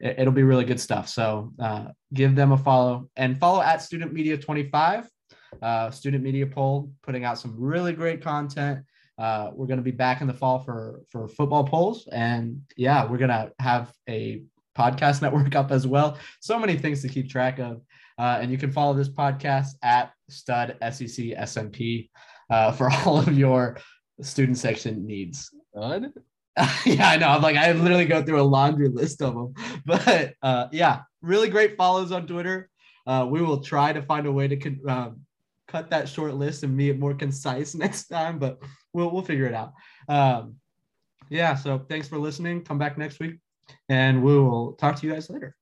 it, 0.00 0.24
will 0.24 0.32
be 0.32 0.42
really 0.42 0.64
good 0.64 0.80
stuff. 0.80 1.08
So 1.08 1.52
uh, 1.58 1.86
give 2.14 2.34
them 2.34 2.52
a 2.52 2.56
follow 2.56 3.08
and 3.16 3.38
follow 3.38 3.60
at 3.60 3.82
Student 3.82 4.12
Media 4.12 4.36
25, 4.36 5.08
uh, 5.62 5.90
Student 5.90 6.24
Media 6.24 6.46
Poll, 6.46 6.90
putting 7.02 7.24
out 7.24 7.38
some 7.38 7.54
really 7.58 7.92
great 7.92 8.22
content. 8.22 8.80
Uh, 9.18 9.50
we're 9.52 9.66
going 9.66 9.78
to 9.78 9.84
be 9.84 9.90
back 9.90 10.22
in 10.22 10.26
the 10.26 10.34
fall 10.34 10.60
for 10.60 11.02
for 11.10 11.28
football 11.28 11.64
polls, 11.64 12.08
and 12.10 12.62
yeah, 12.76 13.04
we're 13.04 13.18
going 13.18 13.28
to 13.28 13.52
have 13.58 13.92
a 14.08 14.42
podcast 14.76 15.20
network 15.22 15.54
up 15.54 15.70
as 15.70 15.86
well. 15.86 16.16
So 16.40 16.58
many 16.58 16.76
things 16.76 17.02
to 17.02 17.08
keep 17.08 17.28
track 17.28 17.58
of. 17.58 17.82
Uh, 18.18 18.38
and 18.42 18.50
you 18.50 18.58
can 18.58 18.70
follow 18.70 18.92
this 18.92 19.08
podcast 19.08 19.68
at 19.82 20.12
Stud 20.28 20.76
SEC 20.82 21.26
SMP 21.38 22.10
uh, 22.50 22.70
for 22.76 22.90
all 22.90 23.18
of 23.18 23.32
your 23.32 23.78
student 24.20 24.58
section 24.58 25.06
needs. 25.06 25.50
Stud? 25.74 26.12
yeah, 26.86 27.08
I 27.08 27.16
know. 27.16 27.28
I'm 27.28 27.42
like, 27.42 27.56
I 27.56 27.72
literally 27.72 28.06
go 28.06 28.22
through 28.22 28.40
a 28.40 28.42
laundry 28.42 28.88
list 28.88 29.22
of 29.22 29.34
them. 29.34 29.54
But 29.86 30.34
uh, 30.42 30.68
yeah, 30.72 31.02
really 31.22 31.48
great 31.48 31.76
follows 31.76 32.12
on 32.12 32.26
Twitter. 32.26 32.68
Uh, 33.06 33.26
we 33.28 33.42
will 33.42 33.60
try 33.62 33.92
to 33.92 34.02
find 34.02 34.26
a 34.26 34.32
way 34.32 34.48
to 34.48 34.56
con- 34.56 34.80
um, 34.88 35.20
cut 35.68 35.90
that 35.90 36.08
short 36.08 36.34
list 36.34 36.62
and 36.62 36.80
it 36.80 36.98
more 36.98 37.14
concise 37.14 37.74
next 37.84 38.08
time, 38.08 38.38
but 38.38 38.62
we'll, 38.92 39.10
we'll 39.10 39.22
figure 39.22 39.46
it 39.46 39.54
out. 39.54 39.72
Um, 40.08 40.56
yeah, 41.28 41.54
so 41.54 41.78
thanks 41.88 42.08
for 42.08 42.18
listening. 42.18 42.62
Come 42.64 42.78
back 42.78 42.98
next 42.98 43.20
week 43.20 43.36
and 43.88 44.22
we 44.22 44.36
will 44.38 44.72
talk 44.74 44.96
to 44.96 45.06
you 45.06 45.12
guys 45.12 45.30
later. 45.30 45.56